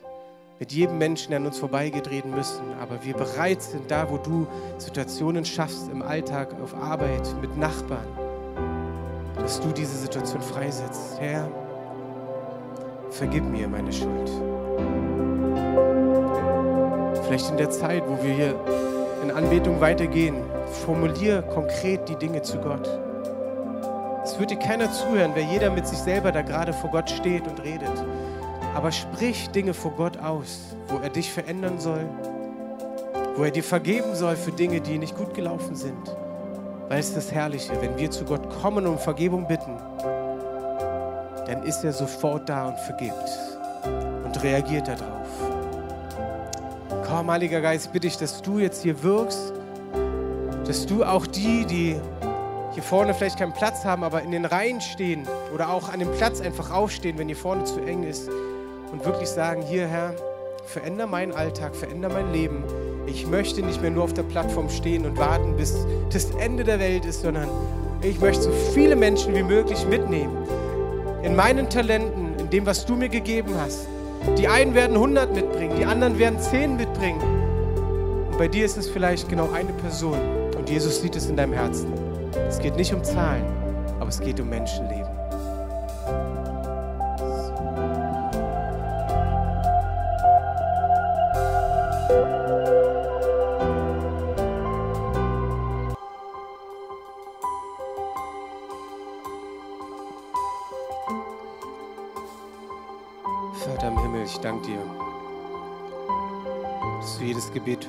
mit 0.60 0.72
jedem 0.72 0.98
Menschen, 0.98 1.30
der 1.30 1.40
an 1.40 1.46
uns 1.46 1.58
vorbeigeht, 1.58 2.10
reden 2.10 2.32
müssen, 2.32 2.60
aber 2.78 3.02
wir 3.02 3.14
bereit 3.14 3.62
sind, 3.62 3.90
da 3.90 4.10
wo 4.10 4.18
du 4.18 4.46
Situationen 4.76 5.46
schaffst, 5.46 5.88
im 5.90 6.02
Alltag, 6.02 6.54
auf 6.62 6.74
Arbeit, 6.74 7.34
mit 7.40 7.56
Nachbarn, 7.56 8.06
dass 9.36 9.58
du 9.58 9.72
diese 9.72 9.96
Situation 9.96 10.42
freisetzt. 10.42 11.18
Herr, 11.18 11.50
vergib 13.08 13.42
mir 13.44 13.66
meine 13.68 13.90
Schuld. 13.90 14.30
Vielleicht 17.24 17.50
in 17.50 17.56
der 17.56 17.70
Zeit, 17.70 18.02
wo 18.06 18.22
wir 18.22 18.34
hier 18.34 18.54
in 19.22 19.30
Anbetung 19.30 19.80
weitergehen, 19.80 20.36
formulier 20.84 21.40
konkret 21.40 22.06
die 22.06 22.16
Dinge 22.16 22.42
zu 22.42 22.58
Gott. 22.58 22.86
Es 24.24 24.38
wird 24.38 24.50
dir 24.50 24.58
keiner 24.58 24.92
zuhören, 24.92 25.30
wer 25.32 25.42
jeder 25.42 25.70
mit 25.70 25.86
sich 25.86 25.98
selber 25.98 26.32
da 26.32 26.42
gerade 26.42 26.74
vor 26.74 26.90
Gott 26.90 27.08
steht 27.08 27.48
und 27.48 27.64
redet. 27.64 28.04
Aber 28.74 28.92
sprich 28.92 29.50
Dinge 29.50 29.74
vor 29.74 29.92
Gott 29.92 30.16
aus, 30.18 30.76
wo 30.88 30.98
er 30.98 31.10
dich 31.10 31.32
verändern 31.32 31.80
soll, 31.80 32.06
wo 33.36 33.44
er 33.44 33.50
dir 33.50 33.64
vergeben 33.64 34.14
soll 34.14 34.36
für 34.36 34.52
Dinge, 34.52 34.80
die 34.80 34.98
nicht 34.98 35.16
gut 35.16 35.34
gelaufen 35.34 35.74
sind. 35.74 36.16
Weil 36.88 37.00
es 37.00 37.14
das 37.14 37.32
Herrliche, 37.32 37.72
wenn 37.80 37.98
wir 37.98 38.10
zu 38.10 38.24
Gott 38.24 38.48
kommen 38.60 38.86
und 38.86 38.94
um 38.94 38.98
Vergebung 38.98 39.46
bitten, 39.46 39.76
dann 41.46 41.62
ist 41.64 41.82
er 41.84 41.92
sofort 41.92 42.48
da 42.48 42.68
und 42.68 42.78
vergibt 42.78 43.30
und 44.24 44.42
reagiert 44.42 44.86
darauf. 44.86 45.26
Komm, 47.06 47.30
Heiliger 47.30 47.60
Geist, 47.60 47.92
bitte 47.92 48.06
ich, 48.06 48.16
dass 48.16 48.40
du 48.40 48.60
jetzt 48.60 48.82
hier 48.82 49.02
wirkst, 49.02 49.52
dass 50.64 50.86
du 50.86 51.02
auch 51.02 51.26
die, 51.26 51.64
die 51.64 51.96
hier 52.72 52.82
vorne 52.84 53.14
vielleicht 53.14 53.38
keinen 53.38 53.52
Platz 53.52 53.84
haben, 53.84 54.04
aber 54.04 54.22
in 54.22 54.30
den 54.30 54.44
Reihen 54.44 54.80
stehen 54.80 55.26
oder 55.52 55.70
auch 55.70 55.92
an 55.92 55.98
dem 55.98 56.10
Platz 56.12 56.40
einfach 56.40 56.70
aufstehen, 56.70 57.18
wenn 57.18 57.26
hier 57.26 57.36
vorne 57.36 57.64
zu 57.64 57.80
eng 57.80 58.04
ist 58.04 58.30
und 58.92 59.04
wirklich 59.04 59.28
sagen, 59.28 59.62
hier 59.62 59.86
Herr, 59.86 60.14
veränder 60.64 61.06
meinen 61.06 61.32
Alltag, 61.32 61.74
veränder 61.74 62.08
mein 62.08 62.32
Leben. 62.32 62.64
Ich 63.06 63.26
möchte 63.26 63.62
nicht 63.62 63.80
mehr 63.82 63.90
nur 63.90 64.04
auf 64.04 64.14
der 64.14 64.22
Plattform 64.22 64.68
stehen 64.68 65.04
und 65.04 65.18
warten, 65.18 65.56
bis 65.56 65.86
das 66.12 66.30
Ende 66.38 66.64
der 66.64 66.78
Welt 66.78 67.04
ist, 67.04 67.22
sondern 67.22 67.48
ich 68.02 68.20
möchte 68.20 68.44
so 68.44 68.52
viele 68.72 68.96
Menschen 68.96 69.34
wie 69.34 69.42
möglich 69.42 69.84
mitnehmen 69.86 70.36
in 71.22 71.36
meinen 71.36 71.68
Talenten, 71.68 72.34
in 72.38 72.50
dem, 72.50 72.66
was 72.66 72.86
du 72.86 72.96
mir 72.96 73.08
gegeben 73.08 73.54
hast. 73.60 73.86
Die 74.38 74.48
einen 74.48 74.74
werden 74.74 74.96
100 74.96 75.34
mitbringen, 75.34 75.76
die 75.76 75.84
anderen 75.84 76.18
werden 76.18 76.38
10 76.38 76.76
mitbringen. 76.76 77.20
Und 78.30 78.38
bei 78.38 78.48
dir 78.48 78.64
ist 78.64 78.76
es 78.76 78.88
vielleicht 78.88 79.28
genau 79.28 79.50
eine 79.52 79.72
Person. 79.72 80.18
Und 80.56 80.68
Jesus 80.68 81.00
sieht 81.00 81.16
es 81.16 81.28
in 81.28 81.36
deinem 81.36 81.52
Herzen. 81.52 81.92
Es 82.48 82.58
geht 82.58 82.76
nicht 82.76 82.92
um 82.92 83.02
Zahlen, 83.02 83.44
aber 83.98 84.08
es 84.08 84.20
geht 84.20 84.40
um 84.40 84.48
Menschenleben. 84.48 85.09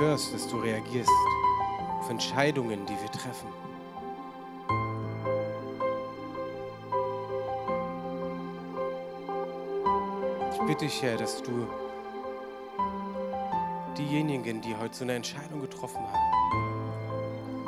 Hörst, 0.02 0.34
dass 0.34 0.48
du 0.48 0.58
reagierst 0.58 1.12
auf 2.00 2.10
Entscheidungen, 2.10 2.86
die 2.88 3.00
wir 3.00 3.12
treffen. 3.12 3.48
Ich 10.54 10.60
bitte 10.68 10.86
dich, 10.86 11.02
Herr, 11.04 11.18
dass 11.18 11.44
du 11.44 11.68
diejenigen, 13.96 14.62
die 14.62 14.76
heute 14.76 14.96
so 14.96 15.04
eine 15.04 15.14
Entscheidung 15.14 15.62
getroffen 15.62 16.02
haben, 16.02 17.68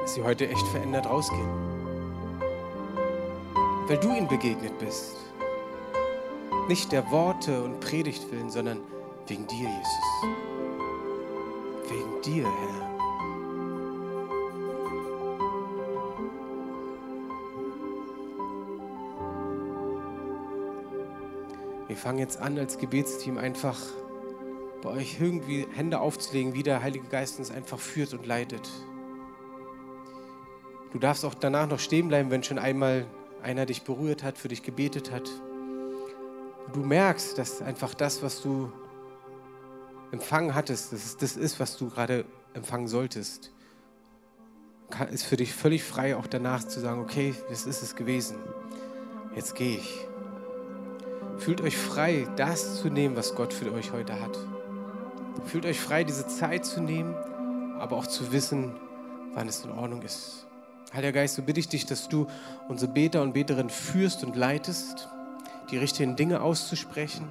dass 0.00 0.14
sie 0.14 0.22
heute 0.22 0.48
echt 0.48 0.66
verändert 0.68 1.06
rausgehen. 1.06 1.50
Weil 3.86 3.98
du 3.98 4.14
ihnen 4.14 4.28
begegnet 4.28 4.78
bist. 4.78 5.16
Nicht 6.68 6.90
der 6.90 7.10
Worte 7.10 7.62
und 7.62 7.80
Predigt 7.80 8.32
willen, 8.32 8.50
sondern 8.50 8.80
Wegen 9.28 9.46
dir, 9.48 9.68
Jesus. 9.68 10.55
Dir, 12.26 12.42
Herr. 12.42 12.96
Wir 21.86 21.96
fangen 21.96 22.18
jetzt 22.18 22.40
an 22.40 22.58
als 22.58 22.78
Gebetsteam 22.78 23.38
einfach 23.38 23.78
bei 24.82 24.90
euch 24.90 25.20
irgendwie 25.20 25.68
Hände 25.72 26.00
aufzulegen, 26.00 26.52
wie 26.52 26.64
der 26.64 26.82
Heilige 26.82 27.06
Geist 27.06 27.38
uns 27.38 27.52
einfach 27.52 27.78
führt 27.78 28.12
und 28.12 28.26
leitet. 28.26 28.68
Du 30.92 30.98
darfst 30.98 31.24
auch 31.24 31.34
danach 31.34 31.68
noch 31.68 31.78
stehen 31.78 32.08
bleiben, 32.08 32.32
wenn 32.32 32.42
schon 32.42 32.58
einmal 32.58 33.06
einer 33.40 33.66
dich 33.66 33.82
berührt 33.82 34.24
hat, 34.24 34.36
für 34.36 34.48
dich 34.48 34.64
gebetet 34.64 35.12
hat. 35.12 35.30
Du 36.72 36.80
merkst, 36.80 37.38
dass 37.38 37.62
einfach 37.62 37.94
das, 37.94 38.20
was 38.20 38.42
du 38.42 38.72
empfangen 40.12 40.54
hattest, 40.54 40.92
dass 40.92 41.04
es 41.04 41.16
das 41.16 41.36
ist, 41.36 41.60
was 41.60 41.76
du 41.76 41.90
gerade 41.90 42.24
empfangen 42.54 42.88
solltest. 42.88 43.52
Ist 45.10 45.24
für 45.24 45.36
dich 45.36 45.52
völlig 45.52 45.82
frei, 45.82 46.16
auch 46.16 46.26
danach 46.26 46.62
zu 46.64 46.80
sagen, 46.80 47.00
okay, 47.00 47.34
das 47.48 47.66
ist 47.66 47.82
es 47.82 47.96
gewesen. 47.96 48.36
Jetzt 49.34 49.54
gehe 49.54 49.78
ich. 49.78 50.06
Fühlt 51.38 51.60
euch 51.60 51.76
frei, 51.76 52.26
das 52.36 52.80
zu 52.80 52.88
nehmen, 52.88 53.16
was 53.16 53.34
Gott 53.34 53.52
für 53.52 53.72
euch 53.72 53.92
heute 53.92 54.20
hat. 54.20 54.38
Fühlt 55.44 55.66
euch 55.66 55.80
frei, 55.80 56.04
diese 56.04 56.26
Zeit 56.26 56.64
zu 56.64 56.80
nehmen, 56.80 57.14
aber 57.78 57.96
auch 57.96 58.06
zu 58.06 58.32
wissen, 58.32 58.74
wann 59.34 59.48
es 59.48 59.64
in 59.64 59.70
Ordnung 59.70 60.02
ist. 60.02 60.46
Heiliger 60.94 61.12
Geist, 61.12 61.34
so 61.34 61.42
bitte 61.42 61.60
ich 61.60 61.68
dich, 61.68 61.84
dass 61.84 62.08
du 62.08 62.26
unsere 62.68 62.90
Beter 62.90 63.22
und 63.22 63.34
Beterinnen 63.34 63.70
führst 63.70 64.24
und 64.24 64.34
leitest, 64.34 65.08
die 65.70 65.78
richtigen 65.78 66.16
Dinge 66.16 66.40
auszusprechen. 66.40 67.28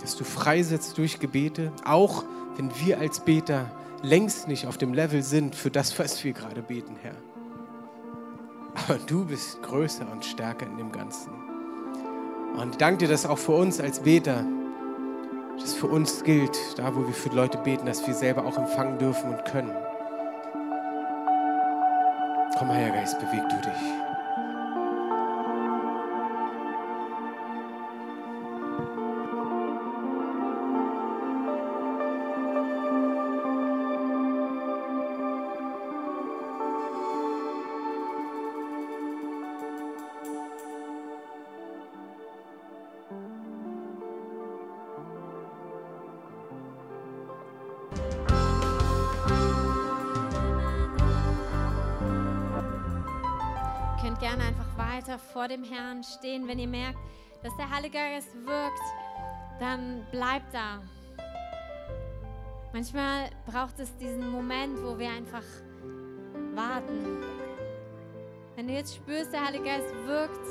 Dass 0.00 0.16
du 0.16 0.24
freisetzt 0.24 0.98
durch 0.98 1.18
Gebete, 1.18 1.72
auch 1.84 2.24
wenn 2.56 2.70
wir 2.84 2.98
als 2.98 3.20
Beter 3.20 3.70
längst 4.02 4.48
nicht 4.48 4.66
auf 4.66 4.78
dem 4.78 4.94
Level 4.94 5.22
sind 5.22 5.54
für 5.54 5.70
das, 5.70 5.98
was 5.98 6.22
wir 6.22 6.32
gerade 6.32 6.62
beten, 6.62 6.96
Herr. 7.02 7.16
Aber 8.74 8.98
du 9.06 9.24
bist 9.24 9.62
größer 9.62 10.06
und 10.10 10.24
stärker 10.24 10.66
in 10.66 10.76
dem 10.76 10.92
Ganzen. 10.92 11.30
Und 12.56 12.70
ich 12.72 12.76
danke 12.76 12.98
dir, 12.98 13.08
dass 13.08 13.26
auch 13.26 13.38
für 13.38 13.52
uns 13.52 13.80
als 13.80 14.00
Beter, 14.00 14.44
das 15.58 15.74
für 15.74 15.86
uns 15.86 16.24
gilt, 16.24 16.56
da 16.76 16.94
wo 16.94 17.06
wir 17.06 17.14
für 17.14 17.30
Leute 17.30 17.58
beten, 17.58 17.86
dass 17.86 18.06
wir 18.06 18.14
selber 18.14 18.44
auch 18.44 18.58
empfangen 18.58 18.98
dürfen 18.98 19.30
und 19.30 19.44
können. 19.44 19.72
Komm, 22.58 22.68
Heiliger 22.68 22.96
Geist, 22.96 23.18
beweg 23.18 23.42
du 23.50 23.56
dich. 23.56 24.05
Dem 55.56 55.64
Herrn 55.64 56.02
stehen. 56.02 56.46
Wenn 56.46 56.58
ihr 56.58 56.68
merkt, 56.68 56.98
dass 57.42 57.56
der 57.56 57.70
Heilige 57.70 57.98
Geist 57.98 58.34
wirkt, 58.44 58.82
dann 59.58 60.06
bleibt 60.10 60.52
da. 60.52 60.82
Manchmal 62.72 63.30
braucht 63.46 63.78
es 63.78 63.96
diesen 63.96 64.30
Moment, 64.30 64.82
wo 64.82 64.98
wir 64.98 65.08
einfach 65.08 65.44
warten. 66.54 67.22
Wenn 68.54 68.66
du 68.68 68.74
jetzt 68.74 68.94
spürst, 68.94 69.32
der 69.32 69.46
Heilige 69.46 69.64
Geist 69.64 69.94
wirkt, 70.06 70.46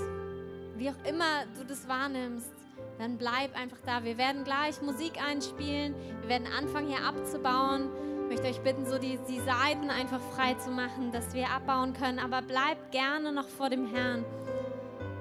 wie 0.75 0.89
auch 0.89 1.07
immer 1.07 1.45
du 1.57 1.65
das 1.65 1.87
wahrnimmst, 1.87 2.51
dann 2.97 3.17
bleib 3.17 3.55
einfach 3.55 3.77
da. 3.85 4.03
Wir 4.03 4.17
werden 4.17 4.43
gleich 4.43 4.81
Musik 4.81 5.21
einspielen. 5.21 5.93
Wir 6.21 6.29
werden 6.29 6.47
anfangen 6.57 6.87
hier 6.87 7.05
abzubauen. 7.05 7.89
Ich 8.23 8.29
möchte 8.29 8.47
euch 8.47 8.61
bitten, 8.61 8.85
so 8.85 8.97
die, 8.97 9.19
die 9.29 9.39
Seiten 9.39 9.89
einfach 9.89 10.21
frei 10.33 10.55
zu 10.55 10.71
machen, 10.71 11.11
dass 11.11 11.33
wir 11.33 11.49
abbauen 11.49 11.93
können. 11.93 12.19
Aber 12.19 12.41
bleibt 12.41 12.91
gerne 12.91 13.31
noch 13.31 13.47
vor 13.47 13.69
dem 13.69 13.85
Herrn. 13.93 14.25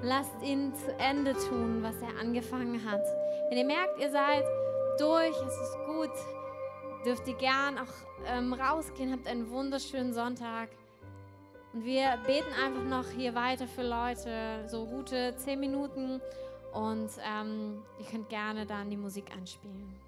Lasst 0.04 0.42
ihn 0.42 0.74
zu 0.74 0.92
Ende 0.98 1.32
tun, 1.32 1.82
was 1.82 1.94
er 2.02 2.20
angefangen 2.20 2.84
hat. 2.84 3.02
Wenn 3.48 3.56
ihr 3.56 3.64
merkt, 3.64 3.98
ihr 3.98 4.10
seid 4.10 4.44
durch, 4.98 5.34
es 5.34 5.56
ist 5.56 5.78
gut, 5.86 6.10
dürft 7.06 7.26
ihr 7.26 7.34
gern 7.36 7.78
auch 7.78 8.26
ähm, 8.26 8.52
rausgehen, 8.52 9.12
habt 9.12 9.26
einen 9.26 9.48
wunderschönen 9.48 10.12
Sonntag. 10.12 10.68
Und 11.72 11.86
wir 11.86 12.18
beten 12.26 12.52
einfach 12.62 12.84
noch 12.84 13.10
hier 13.16 13.34
weiter 13.34 13.66
für 13.66 13.82
Leute, 13.82 14.68
so 14.68 14.84
gute 14.84 15.36
zehn 15.38 15.58
Minuten. 15.58 16.20
Und 16.74 17.08
ähm, 17.26 17.82
ihr 17.98 18.04
könnt 18.04 18.28
gerne 18.28 18.66
dann 18.66 18.90
die 18.90 18.98
Musik 18.98 19.32
anspielen. 19.34 20.03